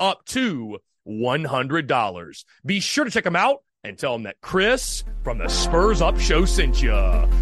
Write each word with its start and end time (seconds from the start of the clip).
up 0.00 0.24
to 0.26 0.78
$100. 1.08 2.44
Be 2.64 2.80
sure 2.80 3.04
to 3.04 3.10
check 3.10 3.24
them 3.24 3.36
out 3.36 3.58
and 3.82 3.98
tell 3.98 4.12
them 4.12 4.22
that 4.24 4.40
Chris 4.40 5.04
from 5.22 5.38
the 5.38 5.48
Spurs 5.48 6.00
Up 6.00 6.18
Show 6.18 6.44
sent 6.44 6.82
you. 6.82 6.94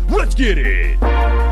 Let's 0.09 0.35
get 0.35 0.59
it. 0.59 1.52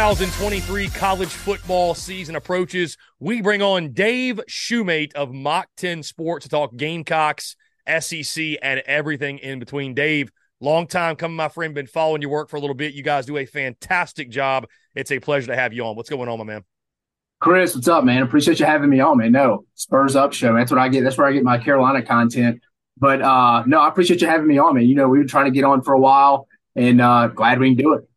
2023 0.00 0.88
college 0.88 1.28
football 1.28 1.94
season 1.94 2.34
approaches, 2.34 2.96
we 3.18 3.42
bring 3.42 3.60
on 3.60 3.92
Dave 3.92 4.40
Shumate 4.48 5.12
of 5.12 5.30
Mach 5.30 5.68
10 5.76 6.02
Sports 6.02 6.44
to 6.44 6.48
talk 6.48 6.74
Gamecocks, 6.74 7.54
SEC, 7.86 8.56
and 8.62 8.80
everything 8.86 9.36
in 9.36 9.58
between. 9.58 9.92
Dave, 9.92 10.32
long 10.58 10.86
time 10.86 11.16
coming, 11.16 11.36
my 11.36 11.50
friend. 11.50 11.74
Been 11.74 11.86
following 11.86 12.22
your 12.22 12.30
work 12.30 12.48
for 12.48 12.56
a 12.56 12.60
little 12.60 12.74
bit. 12.74 12.94
You 12.94 13.02
guys 13.02 13.26
do 13.26 13.36
a 13.36 13.44
fantastic 13.44 14.30
job. 14.30 14.66
It's 14.94 15.12
a 15.12 15.20
pleasure 15.20 15.48
to 15.48 15.54
have 15.54 15.74
you 15.74 15.84
on. 15.84 15.96
What's 15.96 16.08
going 16.08 16.30
on, 16.30 16.38
my 16.38 16.44
man? 16.44 16.64
Chris, 17.38 17.74
what's 17.74 17.86
up, 17.86 18.02
man? 18.02 18.22
Appreciate 18.22 18.58
you 18.58 18.64
having 18.64 18.88
me 18.88 19.00
on, 19.00 19.18
man. 19.18 19.32
No, 19.32 19.66
Spurs 19.74 20.16
Up 20.16 20.32
show. 20.32 20.54
That's 20.54 20.70
what 20.70 20.80
I 20.80 20.88
get. 20.88 21.04
That's 21.04 21.18
where 21.18 21.26
I 21.26 21.32
get 21.32 21.44
my 21.44 21.58
Carolina 21.58 22.00
content. 22.00 22.62
But 22.96 23.20
uh 23.20 23.64
no, 23.66 23.80
I 23.80 23.88
appreciate 23.88 24.22
you 24.22 24.28
having 24.28 24.46
me 24.46 24.56
on, 24.56 24.76
man. 24.76 24.84
You 24.84 24.94
know, 24.94 25.08
we 25.08 25.18
were 25.18 25.26
trying 25.26 25.44
to 25.44 25.50
get 25.50 25.64
on 25.64 25.82
for 25.82 25.92
a 25.92 26.00
while 26.00 26.48
and 26.74 27.02
uh 27.02 27.26
glad 27.28 27.60
we 27.60 27.74
can 27.74 27.76
do 27.76 27.92
it. 27.92 28.09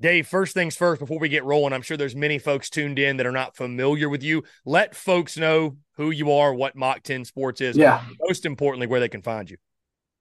Dave, 0.00 0.26
first 0.26 0.54
things 0.54 0.76
first, 0.76 1.00
before 1.00 1.18
we 1.18 1.28
get 1.28 1.44
rolling, 1.44 1.72
I'm 1.72 1.82
sure 1.82 1.96
there's 1.96 2.16
many 2.16 2.38
folks 2.38 2.68
tuned 2.68 2.98
in 2.98 3.16
that 3.18 3.26
are 3.26 3.32
not 3.32 3.56
familiar 3.56 4.08
with 4.08 4.22
you. 4.22 4.42
Let 4.64 4.94
folks 4.94 5.36
know 5.36 5.76
who 5.96 6.10
you 6.10 6.32
are, 6.32 6.52
what 6.52 6.74
Mach 6.74 7.02
10 7.02 7.24
Sports 7.24 7.60
is. 7.60 7.76
Yeah. 7.76 8.02
Most 8.20 8.44
importantly, 8.44 8.86
where 8.86 9.00
they 9.00 9.08
can 9.08 9.22
find 9.22 9.48
you. 9.48 9.56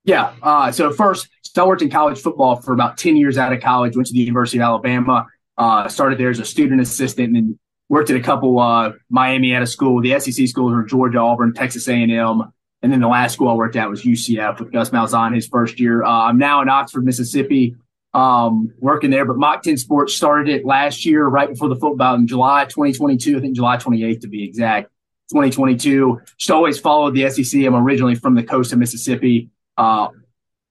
Yeah. 0.06 0.34
Uh, 0.42 0.72
so 0.72 0.92
first, 0.92 1.28
I 1.58 1.66
worked 1.66 1.82
in 1.82 1.90
college 1.90 2.20
football 2.20 2.58
for 2.58 2.74
about 2.74 2.98
10 2.98 3.18
years 3.18 3.38
out 3.38 3.52
of 3.52 3.62
college, 3.62 3.96
went 3.96 4.08
to 4.08 4.14
the 4.14 4.20
University 4.20 4.60
of 4.60 4.64
Alabama, 4.64 5.26
uh, 5.58 5.88
started 5.88 6.20
there 6.20 6.30
as 6.30 6.40
a 6.40 6.46
student 6.46 6.80
assistant 6.80 7.36
and 7.36 7.58
worked 7.90 8.10
at 8.10 8.16
a 8.16 8.22
couple 8.22 8.60
uh, 8.60 8.92
Miami 9.10 9.54
at 9.54 9.64
a 9.64 9.68
school. 9.68 10.02
The 10.02 10.20
SEC 10.20 10.48
schools 10.48 10.74
were 10.74 10.84
Georgia, 10.84 11.20
Auburn, 11.20 11.54
Texas 11.54 11.88
A&M. 11.88 12.42
And 12.82 12.92
then 12.92 13.00
the 13.00 13.08
last 13.08 13.34
school 13.34 13.48
I 13.48 13.54
worked 13.54 13.78
at 13.78 13.90
was 13.90 14.04
UCF 14.04 14.60
with 14.60 14.72
Gus 14.72 14.90
Malzahn 14.90 15.34
his 15.34 15.48
first 15.48 15.80
year. 15.80 16.04
Uh, 16.04 16.10
I'm 16.10 16.38
now 16.38 16.62
in 16.62 16.70
Oxford, 16.70 17.06
Mississippi 17.06 17.76
um, 18.14 18.74
working 18.80 19.10
there. 19.10 19.26
But 19.26 19.38
Mach 19.38 19.64
10 19.64 19.78
Sports 19.78 20.16
started 20.16 20.54
it 20.54 20.66
last 20.66 21.06
year, 21.06 21.26
right 21.26 21.50
before 21.50 21.70
the 21.70 21.76
football 21.76 22.16
in 22.16 22.28
July 22.28 22.66
2022, 22.66 23.38
I 23.38 23.42
think 23.42 23.56
July 23.56 23.78
28th 23.78 24.22
to 24.22 24.28
be 24.28 24.44
exact. 24.44 24.90
2022. 25.32 26.22
Just 26.38 26.52
always 26.52 26.80
followed 26.80 27.16
the 27.16 27.30
SEC. 27.30 27.62
I'm 27.64 27.76
originally 27.76 28.16
from 28.16 28.36
the 28.36 28.44
coast 28.44 28.74
of 28.74 28.80
Mississippi. 28.80 29.50
Uh, 29.78 30.10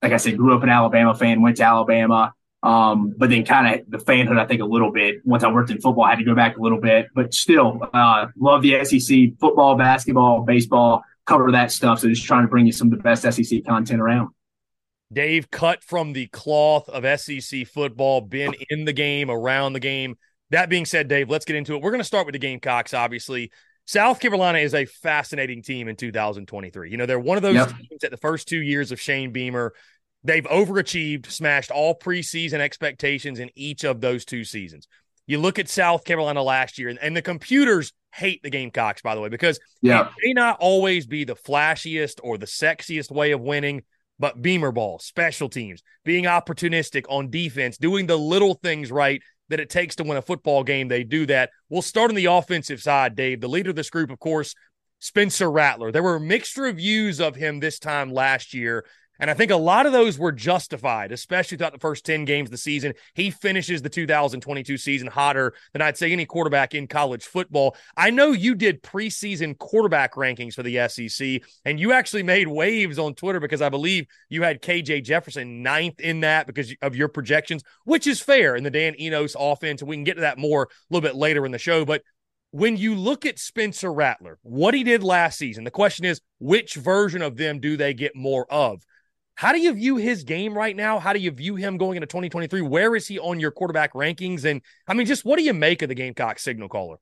like 0.03 0.13
I 0.13 0.17
said, 0.17 0.37
grew 0.37 0.55
up 0.57 0.63
an 0.63 0.69
Alabama 0.69 1.15
fan, 1.15 1.43
went 1.43 1.57
to 1.57 1.65
Alabama. 1.65 2.35
Um, 2.63 3.15
but 3.17 3.29
then 3.29 3.45
kind 3.45 3.81
of 3.81 3.91
the 3.91 3.99
fanhood, 3.99 4.39
I 4.39 4.47
think 4.47 4.61
a 4.61 4.65
little 4.65 4.93
bit. 4.93 5.17
Once 5.25 5.43
I 5.43 5.51
worked 5.51 5.71
in 5.71 5.81
football, 5.81 6.05
I 6.05 6.11
had 6.11 6.19
to 6.21 6.25
go 6.25 6.35
back 6.35 6.57
a 6.57 6.61
little 6.61 6.81
bit, 6.81 7.09
but 7.13 7.35
still, 7.35 7.81
uh, 7.93 8.27
love 8.39 8.63
the 8.63 8.85
SEC 8.85 9.39
football, 9.41 9.77
basketball, 9.77 10.43
baseball, 10.43 11.03
cover 11.27 11.51
that 11.53 11.73
stuff. 11.73 11.99
So 11.99 12.09
just 12.09 12.25
trying 12.25 12.43
to 12.43 12.49
bring 12.49 12.67
you 12.67 12.73
some 12.73 12.93
of 12.93 12.97
the 12.97 13.03
best 13.03 13.23
SEC 13.23 13.65
content 13.65 14.01
around. 14.01 14.31
Dave 15.13 15.51
cut 15.51 15.85
from 15.85 16.13
the 16.13 16.27
cloth 16.29 16.89
of 16.89 17.21
SEC 17.21 17.67
football, 17.67 18.21
been 18.21 18.55
in 18.71 18.85
the 18.85 18.93
game, 18.93 19.31
around 19.31 19.73
the 19.73 19.81
game. 19.81 20.17
That 20.51 20.69
being 20.69 20.85
said, 20.85 21.09
Dave, 21.09 21.31
let's 21.31 21.45
get 21.45 21.57
into 21.57 21.75
it. 21.75 21.83
We're 21.83 21.91
going 21.91 22.01
to 22.01 22.05
start 22.05 22.27
with 22.27 22.35
the 22.35 22.39
Gamecocks, 22.39 22.95
obviously. 22.95 23.51
South 23.85 24.21
Carolina 24.21 24.59
is 24.59 24.75
a 24.75 24.85
fascinating 24.85 25.63
team 25.63 25.89
in 25.89 25.97
2023. 25.97 26.91
You 26.91 26.97
know, 26.97 27.07
they're 27.07 27.19
one 27.19 27.37
of 27.37 27.43
those 27.43 27.57
yep. 27.57 27.69
teams 27.69 28.01
that 28.03 28.11
the 28.11 28.17
first 28.17 28.49
two 28.49 28.61
years 28.61 28.93
of 28.93 29.01
Shane 29.01 29.33
Beamer, 29.33 29.73
they've 30.23 30.45
overachieved, 30.45 31.27
smashed 31.31 31.71
all 31.71 31.99
preseason 31.99 32.61
expectations 32.61 33.39
in 33.39 33.51
each 33.55 33.85
of 33.85 34.01
those 34.01 34.25
two 34.25 34.45
seasons. 34.45 34.87
You 35.27 35.39
look 35.39 35.59
at 35.59 35.69
South 35.69 36.05
Carolina 36.05 36.43
last 36.43 36.79
year, 36.79 36.89
and, 36.89 36.99
and 37.01 37.17
the 37.17 37.23
computers 37.23 37.93
hate 38.15 38.43
the 38.43 38.51
Gamecocks, 38.51 39.03
by 39.03 39.15
the 39.15 39.21
way, 39.21 39.29
because 39.29 39.59
yeah. 39.81 40.03
it 40.03 40.09
may 40.23 40.33
not 40.33 40.59
always 40.61 41.07
be 41.07 41.25
the 41.25 41.37
flashiest 41.37 42.21
or 42.23 42.39
the 42.39 42.47
sexiest 42.47 43.11
way 43.11 43.33
of 43.33 43.41
winning, 43.41 43.83
but 44.23 44.41
Beamer 44.41 44.71
ball, 44.71 45.01
special 45.01 45.49
teams, 45.49 45.83
being 46.05 46.27
opportunistic 46.27 47.07
on 47.09 47.29
defense, 47.29 47.77
doing 47.77 48.07
the 48.07 48.17
little 48.17 48.55
things 48.55 48.93
right 48.93 49.21
that 49.49 49.59
it 49.59 49.69
takes 49.69 49.97
to 49.97 50.05
win 50.05 50.17
a 50.17 50.23
football 50.23 50.63
game, 50.63 50.87
they 50.87 51.03
do 51.03 51.27
that. 51.27 51.51
We'll 51.69 51.83
start 51.83 52.09
on 52.09 52.15
the 52.15 52.27
offensive 52.27 52.81
side, 52.81 53.17
Dave. 53.17 53.41
The 53.41 53.49
leader 53.49 53.71
of 53.71 53.77
this 53.77 53.91
group, 53.91 54.13
of 54.13 54.21
course, 54.21 54.55
Spencer 55.01 55.51
Rattler. 55.51 55.91
There 55.91 56.05
were 56.05 56.21
mixed 56.21 56.57
reviews 56.57 57.21
of 57.21 57.35
him 57.35 57.59
this 57.59 57.81
time 57.81 58.13
last 58.13 58.55
year. 58.55 58.87
And 59.21 59.31
I 59.31 59.35
think 59.35 59.51
a 59.51 59.57
lot 59.57 59.87
of 59.87 59.93
those 59.93 60.19
were 60.19 60.33
justified, 60.33 61.13
especially 61.13 61.57
throughout 61.57 61.73
the 61.73 61.79
first 61.79 62.05
10 62.05 62.25
games 62.25 62.49
of 62.49 62.51
the 62.51 62.59
season. 62.59 62.95
He 63.15 63.31
finishes 63.31 63.83
the 63.83 63.89
2022 63.89 64.77
season 64.79 65.07
hotter 65.07 65.55
than 65.73 65.83
I'd 65.83 65.97
say 65.97 66.11
any 66.13 66.27
quarterback 66.27 66.75
in 66.75 66.87
college 66.87 67.25
football. 67.25 67.77
I 67.97 68.11
know 68.11 68.33
you 68.33 68.55
did 68.55 68.83
preseason 68.83 69.57
quarterback 69.57 70.15
rankings 70.15 70.55
for 70.55 70.63
the 70.63 70.89
SEC, 70.89 71.43
and 71.65 71.79
you 71.79 71.93
actually 71.93 72.23
made 72.23 72.49
waves 72.49 72.99
on 72.99 73.15
Twitter 73.15 73.39
because 73.39 73.63
I 73.63 73.69
believe 73.69 74.07
you 74.29 74.43
had 74.43 74.63
KJ 74.63 75.05
Jefferson 75.05 75.63
ninth 75.63 76.01
in 76.01 76.21
that 76.21 76.47
because 76.47 76.75
of 76.83 76.97
your 76.97 77.09
projections, 77.09 77.63
which 77.85 78.07
is 78.07 78.21
fair 78.21 78.57
in 78.57 78.65
the 78.65 78.71
Dan 78.71 78.99
Enos 79.01 79.37
offense. 79.39 79.83
And 79.83 79.89
we 79.89 79.97
can 79.97 80.05
get 80.05 80.15
to 80.15 80.23
that 80.23 80.39
more 80.39 80.65
a 80.65 80.69
little 80.91 81.07
bit 81.07 81.17
later 81.17 81.47
in 81.47 81.53
the 81.53 81.59
show. 81.59 81.85
But 81.85 82.03
when 82.53 82.77
you 82.77 82.95
look 82.95 83.25
at 83.25 83.39
Spencer 83.39 83.93
Rattler, 83.93 84.39
what 84.43 84.75
he 84.75 84.85
did 84.85 85.03
last 85.03 85.39
season, 85.39 85.65
the 85.65 85.71
question 85.71 86.05
is 86.05 86.21
which 86.39 86.75
version 86.75 87.23
of 87.23 87.37
them 87.37 87.61
do 87.61 87.77
they 87.77 87.95
get 87.95 88.15
more 88.15 88.51
of? 88.51 88.83
How 89.43 89.51
do 89.51 89.59
you 89.59 89.73
view 89.73 89.97
his 89.97 90.23
game 90.23 90.55
right 90.55 90.77
now? 90.77 91.01
How 91.01 91.13
do 91.13 91.19
you 91.19 91.33
view 91.33 91.57
him 91.57 91.77
going 91.77 91.97
into 91.97 92.07
2023? 92.07 92.61
Where 92.61 92.95
is 92.95 93.09
he 93.09 93.19
on 93.19 93.41
your 93.41 93.51
quarterback 93.51 93.93
rankings? 93.93 94.45
And 94.45 94.63
I 94.87 94.95
mean, 94.95 95.05
just 95.05 95.25
what 95.25 95.37
do 95.37 95.43
you 95.43 95.53
make 95.53 95.83
of 95.83 95.89
the 95.89 95.97
Gamecock 95.97 96.39
signal 96.39 96.69
caller? 96.69 96.99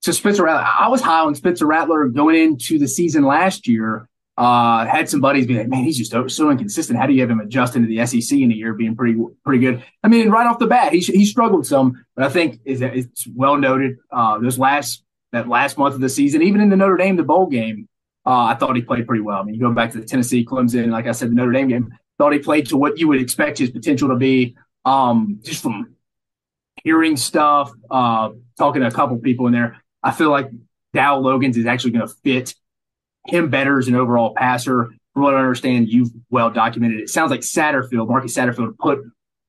So 0.00 0.12
Spencer 0.12 0.44
Rattler, 0.44 0.66
I 0.66 0.88
was 0.88 1.02
high 1.02 1.20
on 1.20 1.34
Spencer 1.34 1.66
Rattler 1.66 2.06
going 2.06 2.36
into 2.36 2.78
the 2.78 2.88
season 2.88 3.22
last 3.22 3.68
year. 3.68 4.08
Uh, 4.38 4.86
had 4.86 5.10
some 5.10 5.20
buddies 5.20 5.46
be 5.46 5.58
like, 5.58 5.68
man, 5.68 5.84
he's 5.84 5.98
just 5.98 6.10
so 6.34 6.50
inconsistent. 6.50 6.98
How 6.98 7.06
do 7.06 7.12
you 7.12 7.20
have 7.20 7.28
him 7.28 7.40
adjust 7.40 7.76
into 7.76 7.88
the 7.88 8.06
SEC 8.06 8.38
in 8.38 8.50
a 8.50 8.54
year 8.54 8.72
being 8.72 8.96
pretty 8.96 9.20
pretty 9.44 9.58
good? 9.58 9.84
I 10.02 10.08
mean, 10.08 10.30
right 10.30 10.46
off 10.46 10.58
the 10.58 10.66
bat, 10.66 10.94
he 10.94 11.00
he 11.00 11.26
struggled 11.26 11.66
some, 11.66 12.02
but 12.14 12.24
I 12.24 12.30
think 12.30 12.60
is 12.64 12.80
it's 12.80 13.26
well 13.34 13.58
noted. 13.58 13.98
Uh, 14.10 14.38
those 14.38 14.58
last 14.58 15.04
that 15.32 15.48
last 15.48 15.76
month 15.76 15.96
of 15.96 16.00
the 16.00 16.08
season, 16.08 16.40
even 16.40 16.62
in 16.62 16.70
the 16.70 16.76
Notre 16.76 16.96
Dame 16.96 17.16
the 17.16 17.24
bowl 17.24 17.46
game, 17.46 17.90
uh, 18.26 18.44
I 18.44 18.54
thought 18.54 18.74
he 18.74 18.82
played 18.82 19.06
pretty 19.06 19.22
well. 19.22 19.40
I 19.40 19.44
mean, 19.44 19.54
you 19.54 19.60
go 19.60 19.70
back 19.70 19.92
to 19.92 19.98
the 19.98 20.04
Tennessee, 20.04 20.44
Clemson, 20.44 20.90
like 20.90 21.06
I 21.06 21.12
said, 21.12 21.30
the 21.30 21.34
Notre 21.34 21.52
Dame 21.52 21.68
game, 21.68 21.94
thought 22.18 22.32
he 22.32 22.40
played 22.40 22.66
to 22.68 22.76
what 22.76 22.98
you 22.98 23.08
would 23.08 23.20
expect 23.20 23.58
his 23.58 23.70
potential 23.70 24.08
to 24.08 24.16
be. 24.16 24.56
Um, 24.84 25.40
just 25.42 25.62
from 25.62 25.94
hearing 26.82 27.16
stuff, 27.16 27.70
uh, 27.90 28.30
talking 28.58 28.82
to 28.82 28.88
a 28.88 28.90
couple 28.90 29.16
people 29.18 29.46
in 29.46 29.52
there, 29.52 29.82
I 30.02 30.12
feel 30.12 30.30
like 30.30 30.50
Dowell 30.92 31.22
Loggins 31.22 31.56
is 31.56 31.66
actually 31.66 31.92
going 31.92 32.06
to 32.06 32.14
fit 32.24 32.54
him 33.26 33.50
better 33.50 33.78
as 33.78 33.88
an 33.88 33.94
overall 33.94 34.34
passer. 34.34 34.92
From 35.12 35.22
what 35.22 35.34
I 35.34 35.38
understand, 35.38 35.88
you've 35.88 36.10
well 36.30 36.50
documented. 36.50 37.00
It 37.00 37.10
sounds 37.10 37.30
like 37.30 37.40
Satterfield, 37.40 38.08
Marcus 38.08 38.36
Satterfield, 38.36 38.76
put 38.78 39.00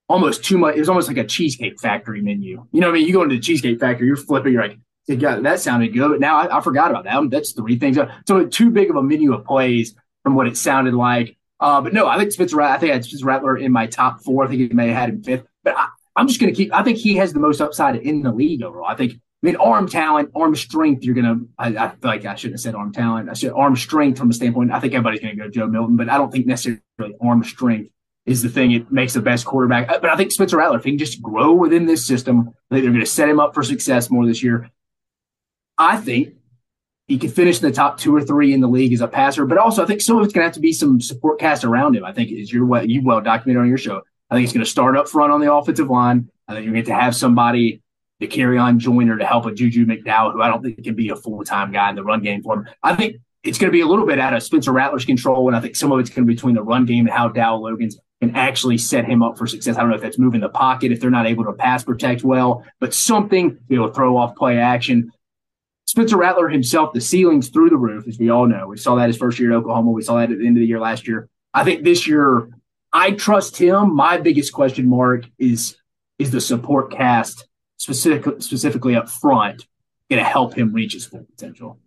almost 0.07 0.43
too 0.43 0.57
much. 0.57 0.75
It 0.75 0.79
was 0.79 0.89
almost 0.89 1.07
like 1.07 1.17
a 1.17 1.25
cheesecake 1.25 1.79
factory 1.79 2.21
menu. 2.21 2.65
You 2.71 2.81
know 2.81 2.87
what 2.87 2.95
I 2.95 2.99
mean? 2.99 3.07
You 3.07 3.13
go 3.13 3.23
into 3.23 3.35
the 3.35 3.41
cheesecake 3.41 3.79
factory, 3.79 4.07
you're 4.07 4.15
flipping, 4.15 4.53
you're 4.53 4.61
like, 4.61 4.79
yeah, 5.07 5.39
that 5.39 5.59
sounded 5.59 5.93
good. 5.93 6.09
But 6.09 6.19
now 6.19 6.37
I, 6.37 6.57
I, 6.57 6.61
forgot 6.61 6.91
about 6.91 7.05
that. 7.05 7.29
That's 7.29 7.53
three 7.53 7.79
things. 7.79 7.97
So 8.27 8.45
too 8.45 8.69
big 8.71 8.89
of 8.89 8.97
a 8.97 9.03
menu 9.03 9.33
of 9.33 9.45
plays 9.45 9.95
from 10.23 10.35
what 10.35 10.47
it 10.47 10.57
sounded 10.57 10.93
like. 10.93 11.37
Uh, 11.59 11.81
but 11.81 11.93
no, 11.93 12.07
I 12.07 12.17
think 12.17 12.31
Spencer. 12.31 12.61
I 12.61 12.77
think 12.77 12.91
I 12.91 12.95
had 12.95 13.23
Rattler 13.23 13.57
in 13.57 13.71
my 13.71 13.87
top 13.87 14.21
four. 14.21 14.43
I 14.43 14.47
think 14.47 14.59
he 14.59 14.67
may 14.75 14.89
have 14.89 14.97
had 14.97 15.09
him 15.09 15.23
fifth. 15.23 15.45
But 15.63 15.75
I, 15.77 15.87
am 16.17 16.27
just 16.27 16.39
going 16.39 16.53
to 16.53 16.57
keep. 16.57 16.73
I 16.73 16.83
think 16.83 16.97
he 16.97 17.15
has 17.15 17.33
the 17.33 17.39
most 17.39 17.61
upside 17.61 17.95
in 17.95 18.21
the 18.21 18.31
league 18.31 18.61
overall. 18.61 18.87
I 18.87 18.95
think. 18.95 19.13
I 19.13 19.45
mean, 19.45 19.55
arm 19.57 19.87
talent, 19.87 20.31
arm 20.35 20.55
strength. 20.55 21.03
You're 21.03 21.15
gonna. 21.15 21.41
I, 21.57 21.67
I 21.67 21.89
feel 21.89 21.97
like 22.03 22.25
I 22.25 22.35
shouldn't 22.35 22.55
have 22.55 22.61
said 22.61 22.75
arm 22.75 22.91
talent. 22.91 23.29
I 23.29 23.33
said 23.33 23.53
arm 23.53 23.75
strength 23.75 24.17
from 24.17 24.31
a 24.31 24.33
standpoint. 24.33 24.71
I 24.71 24.79
think 24.79 24.93
everybody's 24.93 25.21
gonna 25.21 25.35
go 25.35 25.47
Joe 25.47 25.67
Milton, 25.67 25.95
but 25.95 26.09
I 26.09 26.17
don't 26.17 26.31
think 26.31 26.47
necessarily 26.47 27.15
arm 27.21 27.43
strength 27.43 27.91
is 28.27 28.41
the 28.41 28.49
thing 28.49 28.71
it 28.71 28.91
makes 28.91 29.13
the 29.13 29.21
best 29.21 29.45
quarterback. 29.45 29.87
But 29.87 30.09
I 30.09 30.17
think 30.17 30.31
Spencer 30.31 30.57
Rattler, 30.57 30.77
if 30.77 30.83
he 30.83 30.91
can 30.91 30.99
just 30.99 31.21
grow 31.21 31.53
within 31.53 31.85
this 31.85 32.05
system, 32.05 32.49
I 32.69 32.75
think 32.75 32.83
they're 32.83 32.91
going 32.91 32.99
to 32.99 33.05
set 33.05 33.29
him 33.29 33.39
up 33.39 33.53
for 33.53 33.63
success 33.63 34.09
more 34.11 34.25
this 34.25 34.43
year. 34.43 34.69
I 35.77 35.97
think 35.97 36.33
he 37.07 37.17
could 37.17 37.33
finish 37.33 37.61
in 37.61 37.67
the 37.67 37.73
top 37.73 37.97
two 37.97 38.15
or 38.15 38.21
three 38.21 38.53
in 38.53 38.59
the 38.59 38.67
league 38.67 38.93
as 38.93 39.01
a 39.01 39.07
passer, 39.07 39.45
but 39.45 39.57
also 39.57 39.83
I 39.83 39.85
think 39.85 40.01
some 40.01 40.17
of 40.17 40.23
it's 40.23 40.33
going 40.33 40.43
to 40.43 40.47
have 40.47 40.55
to 40.55 40.59
be 40.59 40.73
some 40.73 40.99
support 40.99 41.39
cast 41.39 41.63
around 41.63 41.95
him. 41.95 42.03
I 42.03 42.11
think 42.11 42.31
as 42.31 42.51
you're 42.51 42.65
well, 42.65 42.85
you 42.85 43.01
well 43.03 43.21
documented 43.21 43.61
on 43.61 43.69
your 43.69 43.77
show. 43.77 44.01
I 44.29 44.35
think 44.35 44.43
it's 44.43 44.53
going 44.53 44.65
to 44.65 44.69
start 44.69 44.97
up 44.97 45.07
front 45.07 45.31
on 45.31 45.39
the 45.39 45.53
offensive 45.53 45.89
line. 45.89 46.29
I 46.47 46.53
think 46.53 46.65
you're 46.65 46.73
going 46.73 46.85
to 46.85 46.93
have 46.93 47.15
somebody 47.15 47.81
to 48.19 48.27
Kerryon 48.27 48.77
Joyner 48.77 49.17
to 49.17 49.25
help 49.25 49.45
a 49.45 49.53
Juju 49.53 49.85
McDowell, 49.85 50.33
who 50.33 50.41
I 50.41 50.47
don't 50.47 50.61
think 50.61 50.83
can 50.83 50.95
be 50.95 51.09
a 51.09 51.15
full 51.15 51.43
time 51.43 51.71
guy 51.71 51.89
in 51.89 51.95
the 51.95 52.03
run 52.03 52.21
game 52.21 52.41
for 52.41 52.55
him. 52.55 52.67
I 52.83 52.95
think 52.95 53.17
it's 53.43 53.57
going 53.57 53.69
to 53.69 53.75
be 53.75 53.81
a 53.81 53.87
little 53.87 54.05
bit 54.05 54.19
out 54.19 54.33
of 54.33 54.43
Spencer 54.43 54.71
Rattler's 54.71 55.05
control, 55.05 55.47
and 55.47 55.55
I 55.55 55.61
think 55.61 55.75
some 55.75 55.91
of 55.91 55.99
it's 55.99 56.09
going 56.09 56.25
to 56.25 56.27
be 56.27 56.35
between 56.35 56.55
the 56.55 56.63
run 56.63 56.85
game 56.85 57.05
and 57.07 57.15
how 57.15 57.29
Dowell 57.29 57.61
Loggins 57.61 57.95
can 58.19 58.35
actually 58.35 58.77
set 58.77 59.05
him 59.05 59.21
up 59.21 59.37
for 59.37 59.45
success. 59.45 59.77
I 59.77 59.81
don't 59.81 59.89
know 59.89 59.95
if 59.95 60.01
that's 60.01 60.17
moving 60.17 60.41
the 60.41 60.49
pocket, 60.49 60.91
if 60.91 60.99
they're 60.99 61.11
not 61.11 61.27
able 61.27 61.45
to 61.45 61.53
pass 61.53 61.83
protect 61.83 62.23
well, 62.23 62.65
but 62.79 62.93
something 62.93 63.51
to 63.51 63.61
be 63.67 63.75
able 63.75 63.89
to 63.89 63.93
throw 63.93 64.17
off 64.17 64.35
play 64.35 64.57
action. 64.57 65.11
Spencer 65.87 66.17
Rattler 66.17 66.49
himself, 66.49 66.93
the 66.93 66.99
ceiling's 66.99 67.47
through 67.47 67.69
the 67.69 67.77
roof, 67.77 68.07
as 68.07 68.19
we 68.19 68.29
all 68.29 68.45
know. 68.45 68.67
We 68.67 68.77
saw 68.77 68.95
that 68.95 69.07
his 69.07 69.17
first 69.17 69.39
year 69.39 69.53
at 69.53 69.57
Oklahoma. 69.57 69.91
We 69.91 70.01
saw 70.01 70.15
that 70.15 70.31
at 70.31 70.37
the 70.37 70.45
end 70.45 70.57
of 70.57 70.61
the 70.61 70.67
year 70.67 70.81
last 70.81 71.07
year. 71.07 71.29
I 71.53 71.63
think 71.63 71.83
this 71.83 72.05
year, 72.05 72.49
I 72.91 73.11
trust 73.11 73.55
him. 73.55 73.95
My 73.95 74.17
biggest 74.17 74.51
question 74.51 74.87
mark 74.87 75.25
is 75.39 75.77
is 76.19 76.31
the 76.31 76.41
support 76.41 76.91
cast 76.91 77.47
specific, 77.77 78.41
specifically 78.41 78.95
up 78.95 79.07
front 79.07 79.65
going 80.09 80.21
to 80.21 80.29
help 80.29 80.57
him 80.57 80.73
reach 80.73 80.93
his 80.93 81.05
full 81.05 81.23
potential? 81.23 81.79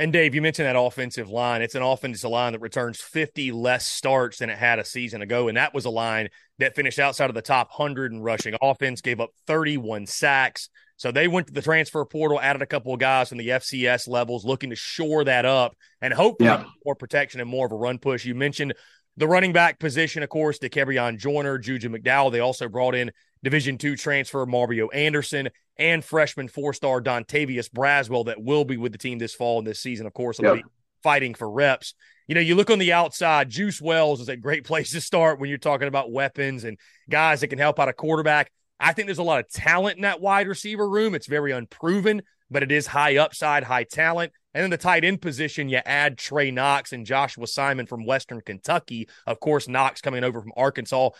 And 0.00 0.12
Dave, 0.12 0.32
you 0.32 0.40
mentioned 0.40 0.66
that 0.66 0.78
offensive 0.78 1.28
line. 1.28 1.60
It's 1.60 1.74
an 1.74 1.82
offensive 1.82 2.30
line 2.30 2.52
that 2.52 2.60
returns 2.60 3.00
50 3.00 3.50
less 3.50 3.84
starts 3.84 4.38
than 4.38 4.48
it 4.48 4.56
had 4.56 4.78
a 4.78 4.84
season 4.84 5.22
ago. 5.22 5.48
And 5.48 5.56
that 5.56 5.74
was 5.74 5.86
a 5.86 5.90
line 5.90 6.28
that 6.58 6.76
finished 6.76 7.00
outside 7.00 7.30
of 7.30 7.34
the 7.34 7.42
top 7.42 7.70
100 7.76 8.12
in 8.12 8.20
rushing 8.20 8.54
offense, 8.62 9.00
gave 9.00 9.20
up 9.20 9.30
31 9.48 10.06
sacks. 10.06 10.68
So 10.98 11.10
they 11.10 11.26
went 11.26 11.48
to 11.48 11.52
the 11.52 11.62
transfer 11.62 12.04
portal, 12.04 12.40
added 12.40 12.62
a 12.62 12.66
couple 12.66 12.94
of 12.94 13.00
guys 13.00 13.28
from 13.28 13.38
the 13.38 13.48
FCS 13.48 14.06
levels, 14.06 14.44
looking 14.44 14.70
to 14.70 14.76
shore 14.76 15.24
that 15.24 15.44
up 15.44 15.76
and 16.00 16.14
hopefully 16.14 16.48
yeah. 16.48 16.64
more 16.84 16.94
protection 16.94 17.40
and 17.40 17.50
more 17.50 17.66
of 17.66 17.72
a 17.72 17.76
run 17.76 17.98
push. 17.98 18.24
You 18.24 18.36
mentioned 18.36 18.74
the 19.16 19.26
running 19.26 19.52
back 19.52 19.80
position, 19.80 20.22
of 20.22 20.28
course, 20.28 20.60
Kerryon 20.60 21.18
Joyner, 21.18 21.58
Juju 21.58 21.88
McDowell. 21.88 22.30
They 22.30 22.40
also 22.40 22.68
brought 22.68 22.94
in 22.94 23.10
Division 23.42 23.78
two 23.78 23.96
transfer 23.96 24.44
Mario 24.46 24.88
Anderson 24.88 25.48
and 25.76 26.04
freshman 26.04 26.48
four 26.48 26.72
star 26.72 27.00
Dontavius 27.00 27.70
Braswell 27.70 28.26
that 28.26 28.42
will 28.42 28.64
be 28.64 28.76
with 28.76 28.92
the 28.92 28.98
team 28.98 29.18
this 29.18 29.34
fall 29.34 29.58
and 29.58 29.66
this 29.66 29.80
season. 29.80 30.06
Of 30.06 30.14
course, 30.14 30.38
will 30.38 30.56
yep. 30.56 30.64
be 30.64 30.70
fighting 31.02 31.34
for 31.34 31.50
reps. 31.50 31.94
You 32.26 32.34
know, 32.34 32.40
you 32.40 32.54
look 32.54 32.70
on 32.70 32.78
the 32.78 32.92
outside, 32.92 33.48
Juice 33.48 33.80
Wells 33.80 34.20
is 34.20 34.28
a 34.28 34.36
great 34.36 34.64
place 34.66 34.90
to 34.92 35.00
start 35.00 35.40
when 35.40 35.48
you're 35.48 35.58
talking 35.58 35.88
about 35.88 36.12
weapons 36.12 36.64
and 36.64 36.78
guys 37.08 37.40
that 37.40 37.48
can 37.48 37.58
help 37.58 37.78
out 37.78 37.88
a 37.88 37.92
quarterback. 37.92 38.50
I 38.80 38.92
think 38.92 39.06
there's 39.06 39.18
a 39.18 39.24
lot 39.24 39.40
of 39.40 39.50
talent 39.50 39.96
in 39.96 40.02
that 40.02 40.20
wide 40.20 40.46
receiver 40.46 40.88
room. 40.88 41.14
It's 41.14 41.26
very 41.26 41.52
unproven, 41.52 42.22
but 42.50 42.62
it 42.62 42.70
is 42.70 42.86
high 42.86 43.16
upside, 43.16 43.64
high 43.64 43.84
talent. 43.84 44.32
And 44.54 44.62
then 44.62 44.70
the 44.70 44.76
tight 44.76 45.04
end 45.04 45.20
position, 45.20 45.68
you 45.68 45.80
add 45.84 46.16
Trey 46.16 46.50
Knox 46.50 46.92
and 46.92 47.04
Joshua 47.04 47.46
Simon 47.46 47.86
from 47.86 48.04
Western 48.04 48.40
Kentucky. 48.40 49.08
Of 49.26 49.40
course, 49.40 49.68
Knox 49.68 50.00
coming 50.00 50.24
over 50.24 50.40
from 50.40 50.52
Arkansas. 50.56 51.10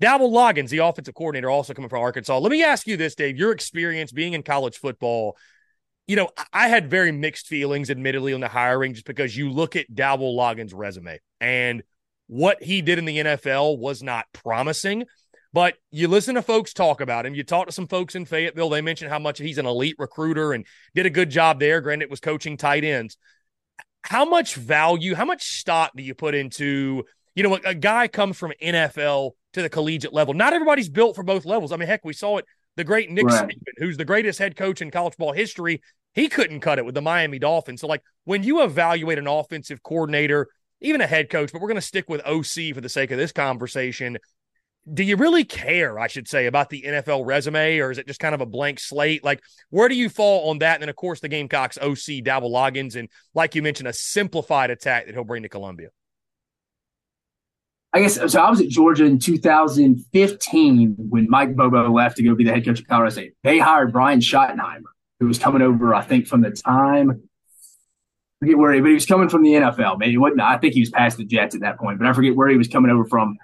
Dowell 0.00 0.30
Loggins, 0.30 0.70
the 0.70 0.78
offensive 0.78 1.14
coordinator, 1.14 1.50
also 1.50 1.72
coming 1.72 1.88
from 1.88 2.02
Arkansas. 2.02 2.38
Let 2.38 2.50
me 2.50 2.64
ask 2.64 2.86
you 2.86 2.96
this, 2.96 3.14
Dave. 3.14 3.36
Your 3.36 3.52
experience 3.52 4.12
being 4.12 4.32
in 4.32 4.42
college 4.42 4.78
football, 4.78 5.36
you 6.06 6.16
know, 6.16 6.30
I 6.52 6.68
had 6.68 6.90
very 6.90 7.12
mixed 7.12 7.46
feelings, 7.46 7.90
admittedly, 7.90 8.32
on 8.32 8.40
the 8.40 8.48
hiring 8.48 8.94
just 8.94 9.06
because 9.06 9.36
you 9.36 9.50
look 9.50 9.76
at 9.76 9.94
Dowell 9.94 10.36
Loggins' 10.36 10.72
resume 10.74 11.20
and 11.40 11.82
what 12.26 12.62
he 12.62 12.82
did 12.82 12.98
in 12.98 13.04
the 13.04 13.18
NFL 13.18 13.78
was 13.78 14.02
not 14.02 14.26
promising. 14.32 15.04
But 15.52 15.76
you 15.92 16.08
listen 16.08 16.34
to 16.34 16.42
folks 16.42 16.72
talk 16.72 17.00
about 17.00 17.26
him. 17.26 17.34
You 17.36 17.44
talk 17.44 17.66
to 17.66 17.72
some 17.72 17.86
folks 17.86 18.16
in 18.16 18.24
Fayetteville. 18.24 18.70
They 18.70 18.80
mention 18.80 19.08
how 19.08 19.20
much 19.20 19.38
he's 19.38 19.58
an 19.58 19.66
elite 19.66 19.94
recruiter 20.00 20.52
and 20.52 20.66
did 20.96 21.06
a 21.06 21.10
good 21.10 21.30
job 21.30 21.60
there. 21.60 21.80
Granted, 21.80 22.06
it 22.06 22.10
was 22.10 22.18
coaching 22.18 22.56
tight 22.56 22.82
ends. 22.82 23.16
How 24.02 24.24
much 24.24 24.56
value, 24.56 25.14
how 25.14 25.24
much 25.24 25.44
stock 25.44 25.92
do 25.94 26.02
you 26.02 26.12
put 26.12 26.34
into, 26.34 27.04
you 27.36 27.44
know, 27.44 27.54
a, 27.54 27.60
a 27.66 27.74
guy 27.74 28.08
comes 28.08 28.36
from 28.36 28.52
NFL 28.60 29.30
to 29.54 29.62
the 29.62 29.68
collegiate 29.68 30.12
level. 30.12 30.34
Not 30.34 30.52
everybody's 30.52 30.88
built 30.88 31.16
for 31.16 31.22
both 31.22 31.44
levels. 31.44 31.72
I 31.72 31.76
mean, 31.76 31.88
heck, 31.88 32.04
we 32.04 32.12
saw 32.12 32.36
it. 32.38 32.44
The 32.76 32.84
great 32.84 33.10
Nick 33.10 33.26
right. 33.26 33.48
Saban, 33.48 33.60
who's 33.78 33.96
the 33.96 34.04
greatest 34.04 34.38
head 34.38 34.56
coach 34.56 34.82
in 34.82 34.90
college 34.90 35.16
ball 35.16 35.32
history, 35.32 35.80
he 36.12 36.28
couldn't 36.28 36.60
cut 36.60 36.78
it 36.78 36.84
with 36.84 36.94
the 36.94 37.02
Miami 37.02 37.38
Dolphins. 37.38 37.80
So, 37.80 37.86
like, 37.86 38.02
when 38.24 38.42
you 38.42 38.62
evaluate 38.62 39.18
an 39.18 39.26
offensive 39.26 39.82
coordinator, 39.82 40.48
even 40.80 41.00
a 41.00 41.06
head 41.06 41.30
coach, 41.30 41.52
but 41.52 41.60
we're 41.60 41.68
going 41.68 41.76
to 41.76 41.80
stick 41.80 42.08
with 42.08 42.26
OC 42.26 42.74
for 42.74 42.80
the 42.80 42.88
sake 42.88 43.10
of 43.10 43.18
this 43.18 43.32
conversation. 43.32 44.18
Do 44.92 45.02
you 45.02 45.16
really 45.16 45.44
care, 45.44 45.98
I 45.98 46.08
should 46.08 46.28
say, 46.28 46.46
about 46.46 46.68
the 46.68 46.82
NFL 46.82 47.24
resume, 47.24 47.78
or 47.78 47.90
is 47.90 47.98
it 47.98 48.06
just 48.06 48.20
kind 48.20 48.34
of 48.34 48.42
a 48.42 48.46
blank 48.46 48.78
slate? 48.80 49.24
Like, 49.24 49.40
where 49.70 49.88
do 49.88 49.94
you 49.94 50.08
fall 50.08 50.50
on 50.50 50.58
that? 50.58 50.74
And 50.74 50.82
then, 50.82 50.88
of 50.90 50.96
course, 50.96 51.20
the 51.20 51.28
Gamecocks 51.28 51.78
OC, 51.78 52.22
Dowell 52.22 52.50
Loggins, 52.50 52.96
and 52.96 53.08
like 53.34 53.54
you 53.54 53.62
mentioned, 53.62 53.88
a 53.88 53.94
simplified 53.94 54.70
attack 54.70 55.06
that 55.06 55.14
he'll 55.14 55.24
bring 55.24 55.44
to 55.44 55.48
Columbia. 55.48 55.88
I 57.94 58.00
guess 58.00 58.16
so. 58.32 58.40
I 58.40 58.50
was 58.50 58.60
at 58.60 58.68
Georgia 58.68 59.04
in 59.04 59.20
2015 59.20 60.96
when 60.98 61.30
Mike 61.30 61.54
Bobo 61.54 61.88
left 61.92 62.16
to 62.16 62.24
go 62.24 62.34
be 62.34 62.42
the 62.42 62.50
head 62.50 62.64
coach 62.64 62.80
of 62.80 62.88
Colorado 62.88 63.12
State. 63.12 63.34
They 63.44 63.60
hired 63.60 63.92
Brian 63.92 64.18
Schottenheimer, 64.18 64.82
who 65.20 65.28
was 65.28 65.38
coming 65.38 65.62
over, 65.62 65.94
I 65.94 66.02
think, 66.02 66.26
from 66.26 66.40
the 66.40 66.50
time. 66.50 67.10
I 67.10 67.14
forget 68.40 68.58
where 68.58 68.72
he, 68.72 68.80
but 68.80 68.88
he 68.88 68.94
was 68.94 69.06
coming 69.06 69.28
from 69.28 69.44
the 69.44 69.52
NFL. 69.52 69.98
Maybe 70.00 70.18
wasn't. 70.18 70.40
I 70.40 70.58
think 70.58 70.74
he 70.74 70.80
was 70.80 70.90
past 70.90 71.18
the 71.18 71.24
Jets 71.24 71.54
at 71.54 71.60
that 71.60 71.78
point, 71.78 72.00
but 72.00 72.08
I 72.08 72.12
forget 72.12 72.34
where 72.34 72.48
he 72.48 72.56
was 72.56 72.66
coming 72.66 72.90
over 72.90 73.04
from. 73.04 73.38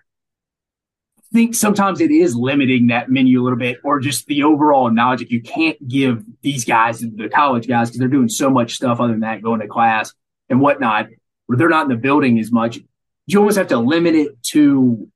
I 1.16 1.22
think 1.32 1.54
sometimes 1.54 2.00
it 2.00 2.10
is 2.10 2.34
limiting 2.34 2.88
that 2.88 3.08
menu 3.08 3.40
a 3.40 3.44
little 3.44 3.56
bit, 3.56 3.78
or 3.84 4.00
just 4.00 4.26
the 4.26 4.42
overall 4.42 4.90
knowledge. 4.90 5.20
Like 5.20 5.30
you 5.30 5.42
can't 5.42 5.78
give 5.86 6.24
these 6.42 6.64
guys, 6.64 6.98
the 6.98 7.28
college 7.28 7.68
guys, 7.68 7.88
because 7.88 8.00
they're 8.00 8.08
doing 8.08 8.28
so 8.28 8.50
much 8.50 8.74
stuff 8.74 8.98
other 8.98 9.12
than 9.12 9.20
that, 9.20 9.42
going 9.42 9.60
to 9.60 9.68
class 9.68 10.12
and 10.48 10.60
whatnot, 10.60 11.06
where 11.46 11.56
they're 11.56 11.68
not 11.68 11.84
in 11.84 11.88
the 11.88 11.96
building 11.96 12.40
as 12.40 12.50
much 12.50 12.80
you 13.26 13.38
almost 13.38 13.58
have 13.58 13.68
to 13.68 13.78
limit 13.78 14.14
it 14.14 14.42
to 14.42 15.08